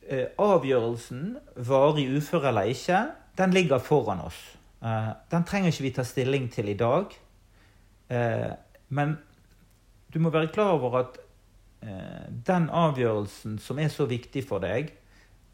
eh, 0.08 0.32
avgjørelsen, 0.40 1.36
varig 1.68 2.08
ufør 2.16 2.50
eller 2.50 2.72
ikke, 2.72 3.02
den 3.38 3.52
ligger 3.52 3.78
foran 3.78 4.22
oss. 4.24 4.38
Eh, 4.82 5.12
den 5.30 5.44
trenger 5.44 5.72
ikke 5.72 5.86
vi 5.86 5.94
ta 5.96 6.04
stilling 6.04 6.48
til 6.52 6.68
i 6.72 6.78
dag. 6.78 7.12
Eh, 8.08 8.52
men 8.88 9.16
du 10.14 10.20
må 10.22 10.30
være 10.30 10.52
klar 10.52 10.76
over 10.76 10.98
at 11.02 11.18
eh, 11.82 12.28
den 12.46 12.70
avgjørelsen 12.70 13.58
som 13.58 13.78
er 13.78 13.88
så 13.92 14.06
viktig 14.08 14.44
for 14.48 14.64
deg, 14.64 14.92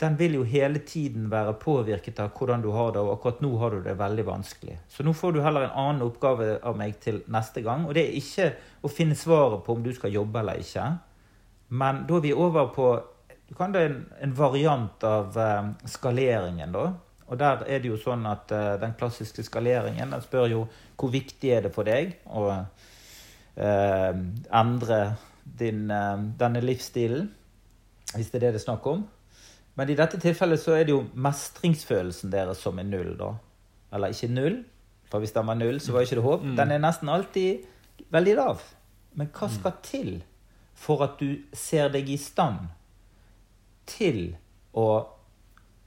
den 0.02 0.16
vil 0.18 0.34
jo 0.34 0.42
hele 0.48 0.80
tiden 0.86 1.28
være 1.30 1.54
påvirket 1.62 2.18
av 2.22 2.32
hvordan 2.34 2.62
du 2.64 2.72
har 2.74 2.90
det, 2.94 3.02
og 3.04 3.14
akkurat 3.14 3.42
nå 3.44 3.52
har 3.60 3.74
du 3.74 3.84
det 3.84 3.94
veldig 4.00 4.24
vanskelig. 4.26 4.76
Så 4.90 5.06
nå 5.06 5.14
får 5.14 5.36
du 5.36 5.40
heller 5.44 5.68
en 5.68 5.78
annen 5.84 6.04
oppgave 6.08 6.56
av 6.58 6.78
meg 6.78 6.98
til 7.02 7.20
neste 7.30 7.62
gang, 7.62 7.86
og 7.86 7.94
det 7.94 8.08
er 8.08 8.18
ikke 8.18 8.48
å 8.82 8.90
finne 8.90 9.18
svaret 9.18 9.62
på 9.62 9.76
om 9.76 9.84
du 9.84 9.92
skal 9.94 10.14
jobbe 10.14 10.42
eller 10.42 10.62
ikke. 10.62 10.88
Men 11.78 12.02
da 12.08 12.18
er 12.18 12.26
vi 12.26 12.34
over 12.34 12.72
på 12.74 12.90
du 13.52 13.56
kan 13.56 13.72
det 13.74 13.84
en, 13.84 13.96
en 14.24 14.30
variant 14.32 15.04
av 15.04 15.34
uh, 15.36 15.70
skaleringen, 15.84 16.72
da. 16.72 16.86
Og 17.28 17.38
der 17.40 17.66
er 17.68 17.82
det 17.82 17.90
jo 17.90 17.98
sånn 18.00 18.24
at 18.28 18.48
uh, 18.48 18.78
den 18.80 18.94
klassiske 18.96 19.44
skaleringen 19.44 20.14
den 20.14 20.24
spør 20.24 20.48
jo 20.48 20.62
hvor 20.96 21.12
viktig 21.12 21.50
er 21.52 21.66
det 21.66 21.72
for 21.74 21.84
deg 21.84 22.14
å 22.30 22.46
eh, 22.52 24.12
endre 24.54 24.98
din, 25.42 25.88
denne 26.38 26.62
livsstilen, 26.62 27.26
hvis 28.14 28.30
det 28.30 28.38
er 28.38 28.44
det 28.44 28.52
det 28.54 28.60
er 28.60 28.64
snakk 28.68 28.86
om. 28.86 29.02
Men 29.74 29.88
i 29.88 29.96
dette 29.96 30.20
tilfellet 30.20 30.60
så 30.60 30.76
er 30.76 30.84
det 30.84 30.92
jo 30.92 31.06
mestringsfølelsen 31.14 32.32
deres 32.32 32.60
som 32.60 32.78
er 32.78 32.88
null, 32.88 33.14
da. 33.16 33.32
Eller 33.92 34.12
ikke 34.12 34.28
null, 34.32 34.58
for 35.08 35.22
hvis 35.22 35.32
den 35.32 35.48
var 35.48 35.56
null, 35.60 35.80
så 35.80 35.94
var 35.94 36.04
ikke 36.04 36.18
det 36.18 36.26
håp. 36.26 36.44
Mm. 36.44 36.56
Den 36.60 36.74
er 36.74 36.82
nesten 36.82 37.12
alltid 37.12 37.64
veldig 38.12 38.36
lav. 38.36 38.62
Men 39.16 39.32
hva 39.32 39.48
mm. 39.48 39.56
skal 39.58 39.80
til 39.84 40.12
for 40.82 41.04
at 41.04 41.18
du 41.20 41.42
ser 41.56 41.92
deg 41.92 42.08
i 42.10 42.18
stand 42.20 42.70
til 43.88 44.32
å 44.72 44.86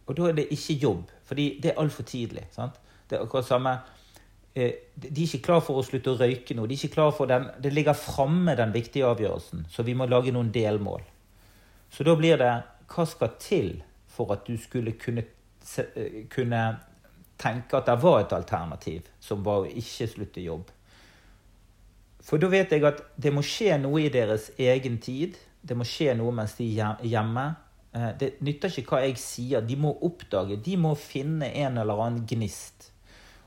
Og 0.05 0.13
da 0.13 0.27
er 0.29 0.36
det 0.38 0.51
ikke 0.53 0.75
jobb, 0.77 1.09
fordi 1.25 1.45
det 1.57 1.71
er 1.71 1.79
altfor 1.81 2.05
tidlig. 2.05 2.43
sant? 2.53 2.75
Det 3.09 3.17
er 3.17 3.23
akkurat 3.23 3.47
samme 3.47 3.71
eh, 4.53 4.75
De 4.93 5.09
er 5.09 5.25
ikke 5.25 5.47
klar 5.47 5.63
for 5.65 5.81
å 5.81 5.83
slutte 5.83 6.11
å 6.11 6.19
røyke 6.19 6.53
nå. 6.53 6.67
De 6.67 6.75
er 6.75 6.77
ikke 6.77 6.93
klar 6.93 7.09
for 7.11 7.25
den, 7.25 7.47
Det 7.57 7.73
ligger 7.73 7.97
framme, 7.97 8.53
den 8.55 8.73
viktige 8.73 9.07
avgjørelsen. 9.09 9.65
Så 9.69 9.83
vi 9.83 9.95
må 9.97 10.05
lage 10.05 10.31
noen 10.31 10.51
delmål. 10.53 11.01
Så 11.89 12.05
da 12.05 12.13
blir 12.15 12.38
det 12.38 12.51
hva 12.91 13.05
skal 13.09 13.36
til 13.41 13.71
for 14.15 14.31
at 14.36 14.45
du 14.47 14.57
skulle 14.57 14.95
kunne, 14.99 15.25
eh, 15.95 16.23
kunne 16.29 16.61
tenke 17.38 17.77
at 17.77 17.86
det 17.86 17.97
var 18.03 18.19
et 18.21 18.33
alternativ, 18.33 19.09
som 19.19 19.43
var 19.43 19.65
å 19.65 19.71
ikke 19.71 20.07
slutte 20.07 20.41
jobb? 20.41 20.71
For 22.25 22.41
da 22.41 22.49
vet 22.49 22.71
jeg 22.73 22.86
at 22.88 23.03
det 23.21 23.33
må 23.33 23.43
skje 23.45 23.77
noe 23.77 24.05
i 24.05 24.09
deres 24.09 24.51
egen 24.57 24.97
tid. 24.97 25.38
det 25.65 25.73
må 25.73 25.81
skje 25.81 26.13
noe 26.13 26.29
mens 26.29 26.51
de 26.59 26.65
er 26.77 26.99
hjemme. 27.01 27.55
Eh, 27.91 28.11
det 28.19 28.27
nytter 28.45 28.69
ikke 28.69 28.91
hva 28.95 28.99
jeg 29.01 29.17
sier. 29.17 29.61
De 29.65 29.75
må 29.75 29.95
oppdage, 30.05 30.59
de 30.61 30.75
må 30.77 30.93
finne 30.95 31.49
en 31.49 31.79
eller 31.81 32.01
annen 32.03 32.25
gnist. 32.29 32.91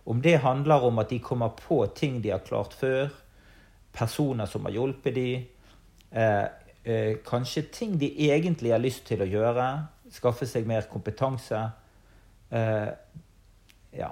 Om 0.05 0.22
det 0.24 0.41
handler 0.43 0.82
om 0.89 0.99
at 0.99 1.11
de 1.11 1.20
kommer 1.22 1.55
på 1.55 1.84
ting 1.95 2.18
de 2.22 2.32
har 2.32 2.43
klart 2.43 2.74
før, 2.74 3.12
personer 3.93 4.47
som 4.51 4.66
har 4.66 4.74
hjulpet 4.74 5.14
dem, 5.14 5.47
eh, 6.89 7.11
eh, 7.11 7.16
kanskje 7.24 7.62
ting 7.72 7.99
de 8.01 8.09
egentlig 8.30 8.72
har 8.72 8.82
lyst 8.82 9.07
til 9.07 9.22
å 9.22 9.28
gjøre, 9.28 9.66
skaffe 10.11 10.47
seg 10.47 10.66
mer 10.66 10.89
kompetanse. 10.91 11.61
Eh, 12.51 12.89
ja. 13.99 14.11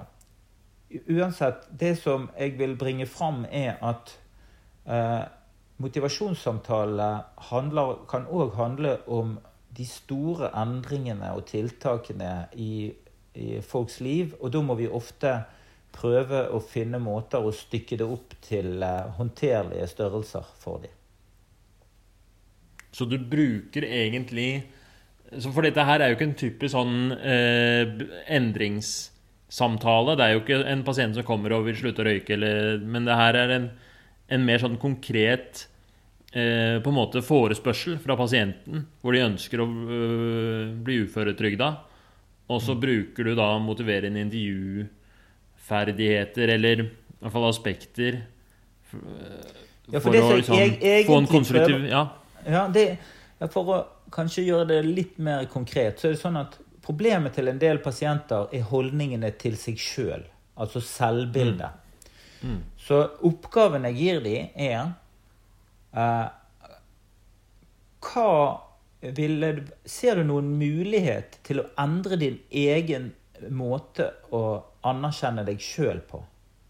Uansett, 1.09 1.67
det 1.79 1.97
som 1.99 2.29
jeg 2.37 2.55
vil 2.59 2.77
bringe 2.79 3.05
fram, 3.05 3.45
er 3.51 3.75
at 3.83 4.13
eh, 4.87 5.25
motivasjonssamtale 5.77 7.09
kan 7.49 8.27
òg 8.31 8.55
handle 8.55 8.97
om 9.07 9.37
de 9.77 9.85
store 9.85 10.49
endringene 10.57 11.33
og 11.37 11.45
tiltakene 11.51 12.47
i, 12.55 12.89
i, 13.35 13.59
folks 13.61 13.99
liv. 14.01 14.33
Og 14.41 14.53
da 14.53 14.63
må 14.65 14.77
vi 14.79 14.89
ofte 14.89 15.35
prøve 15.97 16.47
å 16.53 16.61
finne 16.61 17.01
måter 17.01 17.45
å 17.45 17.53
stykke 17.53 17.99
det 17.99 18.07
opp 18.07 18.33
til 18.45 18.81
uh, 18.81 19.09
håndterlige 19.17 19.87
størrelser 19.91 20.49
for 20.61 20.81
dem. 20.83 20.96
Så 22.95 23.03
du 23.09 23.17
bruker 23.19 23.83
egentlig 23.85 24.63
For 25.51 25.61
dette 25.65 25.83
her 25.83 25.99
er 25.99 26.09
jo 26.09 26.15
ikke 26.15 26.29
en 26.29 26.39
typisk 26.39 26.71
sånn 26.71 27.11
eh, 27.19 27.83
endringssamtale. 28.31 30.15
Det 30.15 30.23
er 30.23 30.31
jo 30.33 30.43
ikke 30.43 30.59
en 30.71 30.83
pasient 30.87 31.15
som 31.17 31.25
kommer 31.27 31.51
og 31.57 31.65
vil 31.67 31.75
slutte 31.75 31.99
å 31.99 32.07
røyke, 32.07 32.31
eller, 32.37 32.79
men 32.79 33.05
det 33.09 33.15
her 33.19 33.33
er 33.35 33.49
en, 33.57 33.65
en 34.31 34.45
mer 34.47 34.59
sånn 34.63 34.77
konkret 34.79 35.67
eh, 36.31 36.79
på 36.79 36.89
en 36.93 36.95
måte 36.95 37.19
forespørsel 37.27 37.99
fra 38.03 38.15
pasienten, 38.19 38.85
hvor 39.01 39.11
de 39.17 39.25
ønsker 39.25 39.57
å 39.59 39.67
øh, 39.67 40.71
bli 40.87 40.95
uføretrygda. 41.03 41.69
Og 42.47 42.59
så 42.63 42.71
mm. 42.77 42.81
bruker 42.85 43.23
du 43.27 43.31
da 43.35 43.49
motiverende 43.59 44.23
intervjuferdigheter, 44.23 46.47
eller 46.55 46.75
i 46.87 46.89
hvert 47.19 47.33
fall 47.33 47.49
aspekter, 47.49 48.23
for, 48.87 49.03
ja, 49.91 49.99
for, 49.99 50.07
for 50.07 50.15
å 50.15 50.39
liksom, 50.39 50.55
få 51.09 51.17
en 51.19 51.27
konstruktiv 51.27 51.83
ja. 51.89 52.07
Ja, 52.47 52.67
det, 52.71 52.85
For 53.53 53.73
å 53.73 53.79
kanskje 54.13 54.45
gjøre 54.47 54.69
det 54.71 54.79
litt 54.87 55.17
mer 55.21 55.45
konkret, 55.51 55.99
så 55.99 56.07
er 56.07 56.15
det 56.15 56.21
sånn 56.21 56.39
at 56.39 56.55
problemet 56.85 57.35
til 57.35 57.51
en 57.51 57.59
del 57.59 57.81
pasienter 57.83 58.47
er 58.55 58.63
holdningene 58.69 59.33
til 59.39 59.57
seg 59.59 59.81
sjøl. 59.81 60.23
Altså 60.57 60.81
selvbildet. 60.81 61.83
Mm. 62.39 62.53
Mm. 62.53 62.63
Så 62.79 63.01
oppgaven 63.27 63.85
jeg 63.89 63.99
gir 63.99 64.23
dem, 64.23 64.47
er 64.55 64.95
Eh, 65.97 66.27
hva 68.07 68.31
ville 69.17 69.49
Ser 69.85 70.19
du 70.19 70.25
noen 70.27 70.49
mulighet 70.59 71.39
til 71.47 71.61
å 71.61 71.67
endre 71.79 72.17
din 72.19 72.39
egen 72.49 73.11
måte 73.53 74.09
å 74.33 74.41
anerkjenne 74.87 75.45
deg 75.47 75.61
sjøl 75.63 76.01
på? 76.09 76.21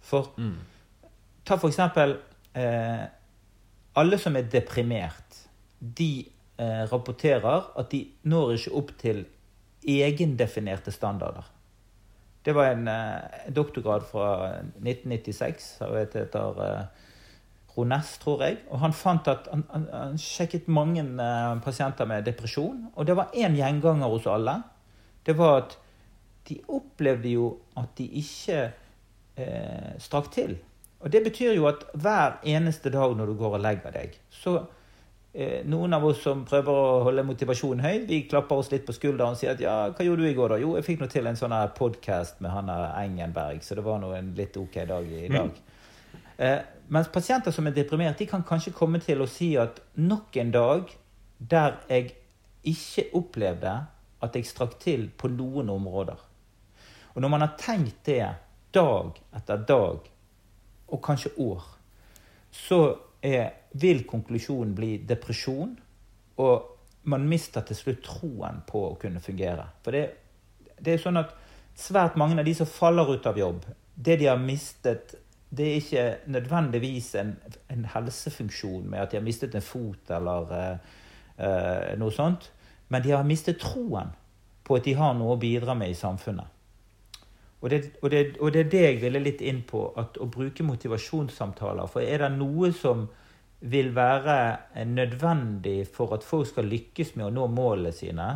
For 0.08 0.34
mm. 0.38 0.58
ta 1.48 1.58
for 1.58 1.72
eksempel 1.72 2.18
eh, 2.56 3.06
Alle 3.98 4.20
som 4.22 4.36
er 4.38 4.50
deprimert, 4.52 5.47
de 5.80 6.12
eh, 6.60 6.84
rapporterer 6.92 7.72
at 7.78 7.92
de 7.92 8.04
når 8.30 8.56
ikke 8.58 8.78
opp 8.80 8.94
til 9.02 9.26
egendefinerte 9.88 10.92
standarder. 10.92 11.46
Det 12.46 12.56
var 12.56 12.72
en 12.72 12.88
eh, 12.88 13.52
doktorgrad 13.56 14.06
fra 14.08 14.30
1996 14.80 15.66
som 15.82 15.96
heter 15.98 16.62
eh, 16.64 16.86
Rones, 17.78 18.14
tror 18.24 18.44
jeg. 18.46 18.62
Og 18.72 18.80
han 18.82 18.96
fant 18.96 19.28
at 19.28 19.50
han, 19.52 19.66
han, 19.74 19.88
han 19.94 20.22
sjekket 20.22 20.70
mange 20.72 21.04
eh, 21.04 21.58
pasienter 21.64 22.10
med 22.10 22.26
depresjon. 22.26 22.88
Og 22.96 23.08
det 23.08 23.18
var 23.20 23.36
én 23.36 23.58
gjenganger 23.58 24.14
hos 24.16 24.30
alle. 24.32 24.62
Det 25.28 25.36
var 25.38 25.62
at 25.62 25.78
de 26.48 26.62
opplevde 26.72 27.36
jo 27.36 27.50
at 27.76 27.90
de 27.98 28.06
ikke 28.22 28.62
uh, 29.36 29.90
strakk 30.00 30.30
til. 30.32 30.54
Og 31.04 31.12
det 31.12 31.20
betyr 31.26 31.58
jo 31.58 31.66
at 31.68 31.84
hver 31.94 32.38
eneste 32.48 32.90
dag 32.94 33.12
når 33.18 33.26
du 33.26 33.34
går 33.42 33.58
og 33.58 33.66
legger 33.66 33.92
deg, 33.92 34.16
så 34.32 34.62
noen 35.70 35.94
av 35.94 36.06
oss 36.08 36.24
som 36.26 36.40
prøver 36.50 36.74
å 36.74 37.02
holde 37.06 37.26
motivasjonen 37.28 37.84
høy, 37.86 38.06
vi 38.10 38.24
klapper 38.30 38.58
oss 38.58 38.72
litt 38.72 38.88
på 38.88 38.96
skulderen 38.96 39.36
og 39.36 39.38
sier 39.38 39.54
at 39.54 39.62
ja, 39.62 39.76
hva 39.94 40.06
gjorde 40.06 40.26
du 40.26 40.30
i 40.32 40.38
går, 40.38 40.56
da? 40.56 40.58
Jo, 40.64 40.72
jeg 40.80 40.86
fikk 40.88 41.04
nå 41.04 41.10
til 41.12 41.30
en 41.30 41.38
sånn 41.38 41.54
podkast 41.78 42.42
med 42.42 42.54
Hanna 42.56 42.78
Engenberg, 43.04 43.62
så 43.62 43.78
det 43.78 43.86
var 43.86 44.02
nå 44.02 44.10
en 44.18 44.32
litt 44.38 44.58
ok 44.58 44.80
dag 44.90 45.12
i 45.14 45.28
dag. 45.30 45.52
Mm. 45.54 46.24
Eh, 46.38 46.58
mens 46.94 47.12
pasienter 47.14 47.54
som 47.54 47.70
er 47.70 47.76
deprimert, 47.76 48.18
de 48.18 48.26
kan 48.30 48.46
kanskje 48.48 48.74
komme 48.74 49.02
til 49.04 49.22
å 49.22 49.30
si 49.30 49.52
at 49.62 49.82
nok 50.00 50.38
en 50.42 50.54
dag 50.56 50.98
der 51.38 51.78
jeg 51.90 52.16
ikke 52.68 53.08
opplevde 53.18 53.74
at 54.26 54.36
jeg 54.36 54.50
strakk 54.50 54.78
til 54.82 55.10
på 55.18 55.30
noen 55.30 55.70
områder. 55.70 56.18
Og 57.14 57.22
når 57.22 57.34
man 57.34 57.46
har 57.46 57.58
tenkt 57.62 58.06
det 58.06 58.24
dag 58.74 59.18
etter 59.36 59.66
dag, 59.70 60.08
og 60.88 61.02
kanskje 61.04 61.34
år, 61.38 61.64
så 62.52 62.80
er, 63.22 63.52
vil 63.78 64.04
konklusjonen 64.08 64.74
bli 64.78 64.98
depresjon, 65.08 65.76
og 66.38 67.08
man 67.08 67.28
mister 67.28 67.64
til 67.66 67.78
slutt 67.80 68.04
troen 68.06 68.62
på 68.68 68.84
å 68.90 68.96
kunne 69.00 69.22
fungere. 69.24 69.66
For 69.84 69.96
det, 69.96 70.04
det 70.80 70.96
er 70.96 71.02
sånn 71.02 71.20
at 71.22 71.34
svært 71.78 72.18
mange 72.20 72.38
av 72.40 72.46
de 72.48 72.56
som 72.58 72.70
faller 72.70 73.14
ut 73.16 73.30
av 73.30 73.40
jobb, 73.40 73.66
det 73.96 74.20
de 74.22 74.30
har 74.30 74.42
mistet 74.42 75.16
det 75.50 75.64
er 75.64 75.76
ikke 75.80 76.18
nødvendigvis 76.28 77.14
en, 77.22 77.30
en, 77.72 77.86
helsefunksjon 77.94 78.90
med 78.90 79.00
at 79.00 79.12
de 79.12 79.18
har 79.18 79.24
mistet 79.24 79.56
en 79.56 79.64
fot 79.64 80.12
eller 80.12 80.52
uh, 80.52 81.94
noe 82.00 82.12
sånt. 82.12 82.50
Men 82.92 83.04
de 83.04 83.14
har 83.16 83.24
mistet 83.28 83.62
troen 83.62 84.12
på 84.68 84.76
at 84.76 84.84
de 84.84 84.96
har 85.00 85.16
noe 85.16 85.38
å 85.38 85.40
bidra 85.40 85.76
med 85.78 85.94
i 85.94 85.96
samfunnet. 85.96 86.52
Og 87.62 87.70
det, 87.74 87.80
og, 88.02 88.12
det, 88.14 88.38
og 88.40 88.54
det, 88.54 88.66
er 88.66 88.70
det 88.70 88.82
jeg 88.84 88.98
ville 89.02 89.22
litt 89.24 89.42
inn 89.42 89.64
på, 89.66 89.88
at 89.98 90.20
å 90.22 90.28
bruke 90.30 90.66
motivasjonssamtaler. 90.66 91.90
For 91.90 92.06
er 92.06 92.22
det 92.22 92.36
noe 92.38 92.70
som 92.76 93.08
vil 93.60 93.90
være 93.96 94.86
nødvendig 94.86 95.88
for 95.90 96.14
at 96.14 96.26
folk 96.26 96.52
skal 96.52 96.70
lykkes 96.70 97.16
med 97.18 97.32
å 97.32 97.34
nå 97.34 97.48
målene 97.50 97.94
sine, 97.96 98.28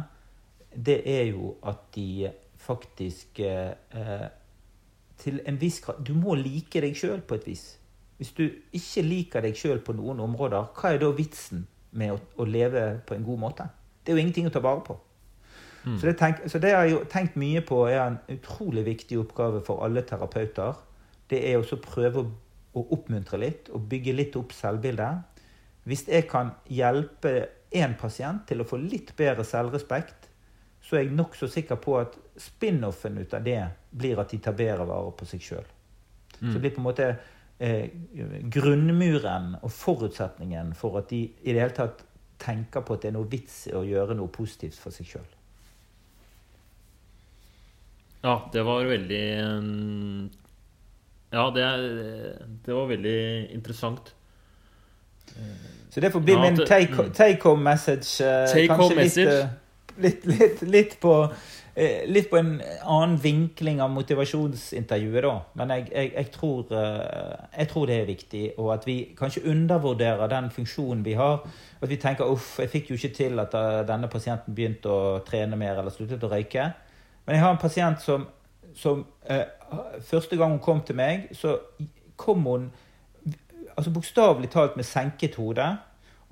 det 0.74 1.02
er 1.06 1.28
jo 1.30 1.56
at 1.68 1.92
de 1.94 2.32
faktisk 2.62 3.42
eh, 3.46 4.26
til 5.22 5.42
en 5.46 5.60
viss 5.62 5.82
grad 5.84 6.02
Du 6.06 6.14
må 6.18 6.36
like 6.38 6.82
deg 6.82 6.98
sjøl 6.98 7.22
på 7.28 7.38
et 7.38 7.48
vis. 7.50 7.66
Hvis 8.18 8.34
du 8.38 8.44
ikke 8.78 9.04
liker 9.06 9.46
deg 9.46 9.58
sjøl 9.58 9.82
på 9.86 9.96
noen 9.98 10.22
områder, 10.22 10.70
hva 10.78 10.94
er 10.94 11.02
da 11.02 11.10
vitsen 11.18 11.66
med 11.98 12.14
å, 12.14 12.20
å, 12.38 12.46
leve 12.46 12.84
på 13.06 13.18
en 13.18 13.26
god 13.26 13.42
måte? 13.42 13.66
Det 14.02 14.12
er 14.12 14.18
jo 14.18 14.24
ingenting 14.24 14.50
å 14.50 14.54
ta 14.54 14.62
vare 14.64 14.84
på. 14.86 14.98
Mm. 15.84 15.98
Så, 15.98 16.06
det 16.06 16.16
tenk, 16.20 16.44
så, 16.48 16.60
det 16.62 16.74
har 16.76 16.86
jeg 16.86 16.94
jo 16.96 17.02
tenkt 17.10 17.38
mye 17.42 17.64
på 17.66 17.82
er 17.90 18.04
en 18.04 18.20
utrolig 18.30 18.86
viktig 18.86 19.20
oppgave 19.22 19.64
for 19.66 19.84
alle 19.86 20.04
terapeuter. 20.08 20.78
Det 21.32 21.42
er 21.50 21.58
å 21.58 21.82
prøve 21.82 22.22
å, 22.22 22.32
å 22.78 22.86
oppmuntre 22.98 23.40
litt 23.42 23.72
og 23.74 23.88
bygge 23.90 24.16
litt 24.18 24.38
opp 24.40 24.54
selvbildet. 24.56 25.42
Hvis 25.90 26.06
jeg 26.08 26.28
kan 26.30 26.54
hjelpe 26.70 27.34
én 27.74 27.96
pasient 27.98 28.46
til 28.50 28.62
å 28.62 28.68
få 28.68 28.78
litt 28.82 29.16
bedre 29.18 29.46
selvrespekt, 29.48 30.30
så 30.82 30.98
er 30.98 31.06
jeg 31.06 31.16
nokså 31.16 31.48
sikker 31.50 31.78
på 31.82 31.98
at 32.02 32.18
spin-offen 32.42 33.20
ut 33.22 33.34
av 33.38 33.44
det 33.46 33.60
blir 33.92 34.20
at 34.22 34.34
de 34.34 34.42
tar 34.42 34.58
bedre 34.58 34.88
vare 34.90 35.14
på 35.18 35.28
seg 35.30 35.46
sjøl. 35.46 35.68
Mm. 36.40 36.48
Så 36.48 36.54
det 36.54 36.62
blir 36.64 36.74
på 36.76 36.82
en 36.82 36.88
måte 36.88 37.10
eh, 37.62 37.92
grunnmuren 38.54 39.56
og 39.62 39.72
forutsetningen 39.74 40.74
for 40.78 41.02
at 41.02 41.12
de 41.14 41.24
i 41.26 41.54
det 41.54 41.62
hele 41.62 41.78
tatt 41.78 42.06
tenker 42.42 42.82
på 42.86 42.98
at 42.98 43.04
det 43.04 43.12
er 43.12 43.18
noe 43.20 43.30
vits 43.30 43.68
i 43.70 43.76
å 43.78 43.86
gjøre 43.86 44.18
noe 44.18 44.34
positivt 44.34 44.80
for 44.82 44.94
seg 44.94 45.10
sjøl. 45.14 45.30
Ja, 48.22 48.50
det 48.54 48.64
var 48.64 48.84
veldig 48.86 49.24
Ja, 51.32 51.46
det, 51.56 51.68
det 52.66 52.74
var 52.74 52.90
veldig 52.92 53.22
interessant. 53.56 54.14
Så 55.90 56.00
det 56.00 56.12
får 56.12 56.20
bli 56.20 56.34
ja, 56.34 56.42
min 56.42 56.58
take, 56.58 56.94
mm. 56.94 57.12
take 57.12 57.40
home 57.44 57.64
message. 57.64 58.22
Eh, 58.24 58.48
take 58.54 58.74
home 58.74 58.96
message. 58.96 59.48
Litt, 59.98 60.26
litt, 60.26 60.40
litt, 60.40 60.62
litt, 60.62 60.94
på, 61.00 61.16
eh, 61.76 62.06
litt, 62.08 62.30
på 62.32 62.38
en 62.40 62.54
annen 62.62 63.18
vinkling 63.20 63.82
av 63.84 63.92
motivasjonsintervjuet, 63.92 65.24
da. 65.26 65.34
Men 65.60 65.74
jeg, 65.76 65.90
jeg, 65.92 66.12
jeg, 66.16 66.30
tror, 66.36 66.72
eh, 66.72 67.34
jeg, 67.58 67.72
tror, 67.74 67.90
det 67.90 67.98
er 67.98 68.08
viktig, 68.08 68.44
og 68.58 68.72
at 68.78 68.88
vi 68.88 68.96
kanskje 69.20 69.44
undervurderer 69.52 70.32
den 70.32 70.48
funksjonen 70.56 71.04
vi 71.06 71.18
har. 71.20 71.44
At 71.82 71.92
vi 71.92 72.00
tenker 72.00 72.32
uff, 72.32 72.54
jeg 72.64 72.72
fikk 72.72 72.94
jo 72.94 73.00
ikke 73.00 73.14
til 73.18 73.44
at 73.44 73.58
eh, 73.58 73.82
denne 73.90 74.12
pasienten 74.12 74.56
begynte 74.56 74.92
å 74.92 75.20
trene 75.28 75.60
mer 75.60 75.82
eller 75.82 75.92
sluttet 75.96 76.24
å 76.24 76.32
røyke. 76.32 76.72
Men 77.26 77.36
jeg 77.36 77.44
har 77.44 77.54
en 77.54 77.62
pasient 77.62 78.02
som, 78.02 78.28
som 78.76 79.06
eh, 79.30 79.46
Første 80.04 80.36
gang 80.36 80.52
hun 80.52 80.64
kom 80.64 80.82
til 80.84 80.98
meg, 81.00 81.30
så 81.32 81.56
kom 82.20 82.44
hun 82.44 82.66
altså 83.78 83.94
bokstavelig 83.96 84.50
talt 84.52 84.76
med 84.76 84.84
senket 84.84 85.38
hode. 85.40 85.68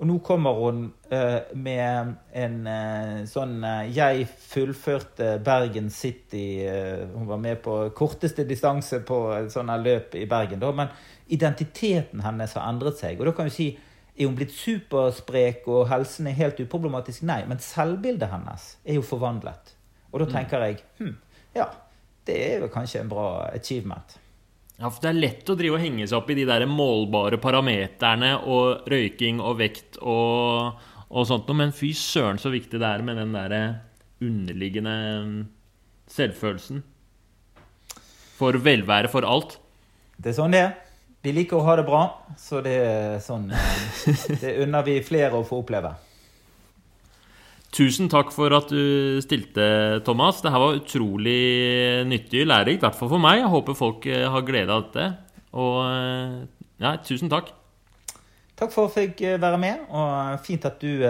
Og 0.00 0.08
nå 0.08 0.18
kommer 0.24 0.56
hun 0.56 0.82
eh, 1.12 1.40
med 1.56 2.12
en 2.32 2.54
eh, 2.68 3.16
sånn 3.28 3.58
uh, 3.60 3.84
Jeg 3.84 4.24
fullførte 4.28 5.34
Bergen 5.44 5.90
City 5.92 6.64
Hun 7.12 7.26
var 7.28 7.40
med 7.42 7.60
på 7.60 7.74
korteste 7.96 8.46
distanse 8.48 9.02
på 9.04 9.18
et 9.36 9.52
sånt 9.52 9.72
løp 9.84 10.16
i 10.16 10.24
Bergen. 10.28 10.62
Da, 10.62 10.72
men 10.72 10.88
identiteten 11.28 12.24
hennes 12.24 12.56
har 12.56 12.68
endret 12.72 13.00
seg. 13.00 13.20
Og 13.20 13.28
da 13.28 13.36
kan 13.36 13.50
vi 13.50 13.56
si 13.56 13.68
Er 14.16 14.24
hun 14.28 14.36
blitt 14.36 14.56
supersprek 14.56 15.68
og 15.68 15.86
helsen 15.92 16.28
er 16.28 16.38
helt 16.40 16.64
uproblematisk? 16.64 17.24
Nei, 17.28 17.42
men 17.48 17.60
selvbildet 17.64 18.32
hennes 18.32 18.72
er 18.84 18.96
jo 18.96 19.04
forvandlet. 19.04 19.76
Og 20.10 20.22
da 20.22 20.26
tenker 20.30 20.66
jeg 20.66 20.80
hm, 20.98 21.14
ja, 21.56 21.68
det 22.26 22.36
er 22.46 22.64
jo 22.64 22.70
kanskje 22.72 23.02
en 23.02 23.10
bra 23.10 23.28
achievement. 23.50 24.18
Ja, 24.80 24.88
for 24.88 25.02
Det 25.02 25.10
er 25.10 25.20
lett 25.20 25.50
å 25.52 25.56
drive 25.58 25.76
og 25.76 25.84
henge 25.84 26.06
seg 26.08 26.16
opp 26.20 26.30
i 26.32 26.38
de 26.38 26.46
der 26.48 26.64
målbare 26.68 27.36
parameterne 27.42 28.32
og 28.48 28.88
røyking 28.88 29.42
og 29.44 29.58
vekt 29.60 29.98
og, 30.00 30.78
og 31.10 31.26
sånt 31.28 31.50
men 31.56 31.74
fy 31.76 31.92
søren 31.96 32.40
så 32.40 32.52
viktig 32.52 32.80
det 32.80 32.88
er 32.88 33.04
med 33.04 33.20
den 33.20 33.34
der 33.36 33.56
underliggende 34.20 34.94
selvfølelsen. 36.10 36.80
For 38.40 38.56
velvære 38.56 39.10
for 39.12 39.26
alt. 39.28 39.58
Det 40.16 40.32
er 40.32 40.38
sånn 40.38 40.56
det 40.56 40.62
er. 40.64 40.78
Vi 41.20 41.34
liker 41.36 41.58
å 41.58 41.64
ha 41.66 41.74
det 41.76 41.84
bra, 41.84 42.04
så 42.40 42.62
det 42.64 42.78
er 42.80 43.18
sånn 43.20 43.50
Det 44.40 44.54
unner 44.64 44.86
vi 44.86 44.96
flere 45.04 45.36
å 45.36 45.44
få 45.44 45.60
oppleve. 45.60 45.92
Tusen 47.70 48.08
takk 48.10 48.32
for 48.34 48.50
at 48.56 48.72
du 48.72 49.20
stilte, 49.22 49.64
Thomas. 50.06 50.40
Det 50.42 50.50
her 50.50 50.62
var 50.62 50.78
utrolig 50.80 52.02
nyttig 52.10 52.42
og 52.42 52.50
lærerikt, 52.50 52.82
i 52.82 52.86
hvert 52.86 52.98
fall 52.98 53.12
for 53.12 53.22
meg. 53.22 53.44
Jeg 53.44 53.52
håper 53.52 53.78
folk 53.78 54.08
eh, 54.10 54.26
har 54.26 54.46
glede 54.46 54.74
av 54.74 54.88
dette. 54.88 55.06
Og 55.54 55.76
eh, 55.86 56.34
ja, 56.82 56.96
tusen 57.06 57.30
takk. 57.30 57.52
Takk 58.58 58.74
for 58.74 58.90
at 58.90 58.98
jeg 58.98 59.12
fikk 59.12 59.22
eh, 59.28 59.38
være 59.40 59.60
med, 59.62 59.86
og 59.86 60.42
fint 60.46 60.66
at 60.66 60.82
du 60.82 61.06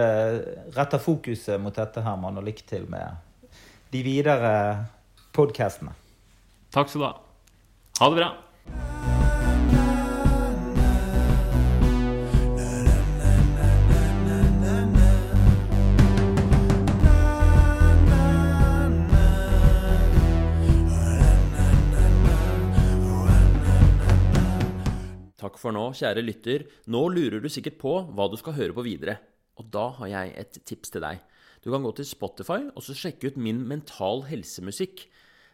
retter 0.76 1.00
fokuset 1.00 1.56
mot 1.62 1.74
dette, 1.74 2.04
Herman. 2.04 2.42
Og 2.42 2.46
lykke 2.50 2.68
til 2.68 2.84
med 2.92 3.16
de 3.90 4.04
videre 4.04 4.52
podkastene. 5.32 5.96
Takk 6.76 6.92
skal 6.92 7.00
du 7.00 7.08
ha. 7.08 7.16
Ha 8.04 8.12
det 8.12 8.20
bra. 8.20 9.19
For 25.60 25.76
nå, 25.76 25.90
kjære 25.96 26.24
lytter. 26.24 26.64
Nå 26.88 27.02
lurer 27.12 27.42
du 27.42 27.50
sikkert 27.52 27.76
på 27.82 27.92
hva 28.08 28.30
du 28.32 28.38
skal 28.40 28.56
høre 28.56 28.76
på 28.76 28.84
videre. 28.86 29.18
Og 29.60 29.68
da 29.72 29.90
har 29.98 30.08
jeg 30.08 30.36
et 30.40 30.60
tips 30.64 30.94
til 30.94 31.04
deg. 31.04 31.20
Du 31.60 31.68
kan 31.68 31.84
gå 31.84 31.92
til 31.98 32.08
Spotify 32.08 32.62
og 32.70 32.80
så 32.84 32.96
sjekke 32.96 33.28
ut 33.28 33.40
min 33.40 33.60
mental 33.68 34.24
helsemusikk. 34.30 35.04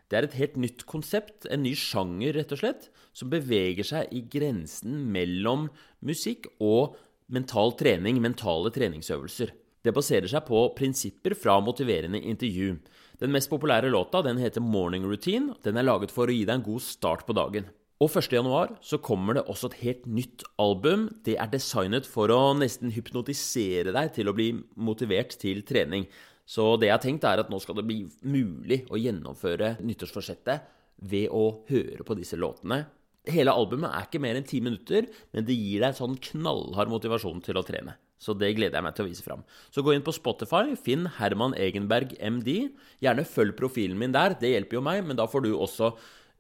Det 0.07 0.19
er 0.19 0.29
et 0.29 0.37
helt 0.39 0.55
nytt 0.63 0.85
konsept, 0.87 1.49
en 1.51 1.65
ny 1.67 1.73
sjanger, 1.75 2.37
rett 2.37 2.53
og 2.55 2.61
slett, 2.61 2.85
som 3.11 3.33
beveger 3.33 3.89
seg 3.89 4.13
i 4.15 4.23
grensen 4.31 5.01
mellom 5.11 5.67
musikk 6.07 6.47
og 6.63 6.95
mental 7.27 7.75
trening, 7.75 8.21
mentale 8.23 8.71
treningsøvelser. 8.71 9.51
Det 9.83 9.95
baserer 9.95 10.31
seg 10.31 10.47
på 10.47 10.61
prinsipper 10.79 11.35
fra 11.39 11.59
motiverende 11.63 12.21
intervju. 12.23 12.77
Den 13.19 13.35
mest 13.35 13.51
populære 13.51 13.91
låta 13.91 14.23
den 14.23 14.39
heter 14.39 14.63
Morning 14.63 15.07
Routine. 15.07 15.57
Den 15.67 15.79
er 15.79 15.87
laget 15.87 16.15
for 16.15 16.31
å 16.31 16.35
gi 16.35 16.45
deg 16.47 16.61
en 16.61 16.67
god 16.67 16.87
start 16.87 17.27
på 17.27 17.35
dagen. 17.35 17.67
Og 17.97 18.13
1.1 18.13 18.75
så 18.85 18.99
kommer 19.01 19.39
det 19.39 19.47
også 19.49 19.71
et 19.71 19.79
helt 19.81 20.03
nytt 20.05 20.43
album. 20.61 21.07
Det 21.25 21.39
er 21.41 21.49
designet 21.49 22.05
for 22.05 22.29
å 22.29 22.53
nesten 22.59 22.93
hypnotisere 22.93 23.95
deg 23.97 24.11
til 24.13 24.29
å 24.29 24.35
bli 24.37 24.51
motivert 24.77 25.33
til 25.41 25.63
trening. 25.65 26.05
Så 26.45 26.75
det 26.77 26.91
jeg 26.91 26.95
har 26.99 27.03
tenkt, 27.03 27.25
er 27.25 27.41
at 27.41 27.49
nå 27.51 27.57
skal 27.63 27.79
det 27.79 27.87
bli 27.89 28.03
mulig 28.29 28.83
å 28.93 29.01
gjennomføre 29.01 29.79
nyttårsforsettet 29.81 30.69
ved 31.09 31.33
å 31.33 31.63
høre 31.71 32.05
på 32.05 32.17
disse 32.19 32.37
låtene. 32.37 32.85
Hele 33.27 33.55
albumet 33.57 33.91
er 33.91 34.05
ikke 34.05 34.21
mer 34.23 34.37
enn 34.39 34.47
ti 34.47 34.61
minutter, 34.63 35.09
men 35.33 35.49
det 35.49 35.57
gir 35.57 35.83
deg 35.83 35.97
sånn 35.97 36.21
knallhard 36.29 36.93
motivasjon 36.93 37.41
til 37.49 37.59
å 37.59 37.65
trene. 37.67 37.97
Så 38.21 38.33
det 38.37 38.53
gleder 38.57 38.79
jeg 38.79 38.85
meg 38.87 38.95
til 38.97 39.05
å 39.05 39.09
vise 39.11 39.25
fram. 39.25 39.43
Så 39.73 39.83
gå 39.85 39.93
inn 39.93 40.05
på 40.05 40.15
Spotify, 40.15 40.77
finn 40.79 41.05
Herman 41.19 41.57
Egenberg 41.59 42.15
MD. 42.17 42.71
Gjerne 43.05 43.27
følg 43.29 43.57
profilen 43.59 43.99
min 44.01 44.15
der, 44.15 44.37
det 44.41 44.55
hjelper 44.55 44.79
jo 44.79 44.85
meg, 44.85 45.03
men 45.05 45.19
da 45.19 45.27
får 45.29 45.45
du 45.45 45.51
også 45.53 45.91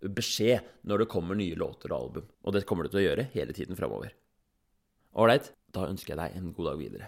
beskjed 0.00 0.64
når 0.88 1.02
det 1.02 1.10
kommer 1.12 1.38
nye 1.38 1.56
låter 1.58 1.92
og 1.92 1.98
album. 1.98 2.30
Og 2.44 2.56
det 2.56 2.64
kommer 2.68 2.86
du 2.86 2.92
til 2.92 3.02
å 3.02 3.06
gjøre 3.08 3.28
hele 3.34 3.54
tiden 3.56 3.78
framover. 3.78 4.14
Ålreit, 5.16 5.52
da 5.72 5.86
ønsker 5.88 6.14
jeg 6.14 6.20
deg 6.20 6.38
en 6.38 6.52
god 6.56 6.66
dag 6.72 6.80
videre. 6.80 7.04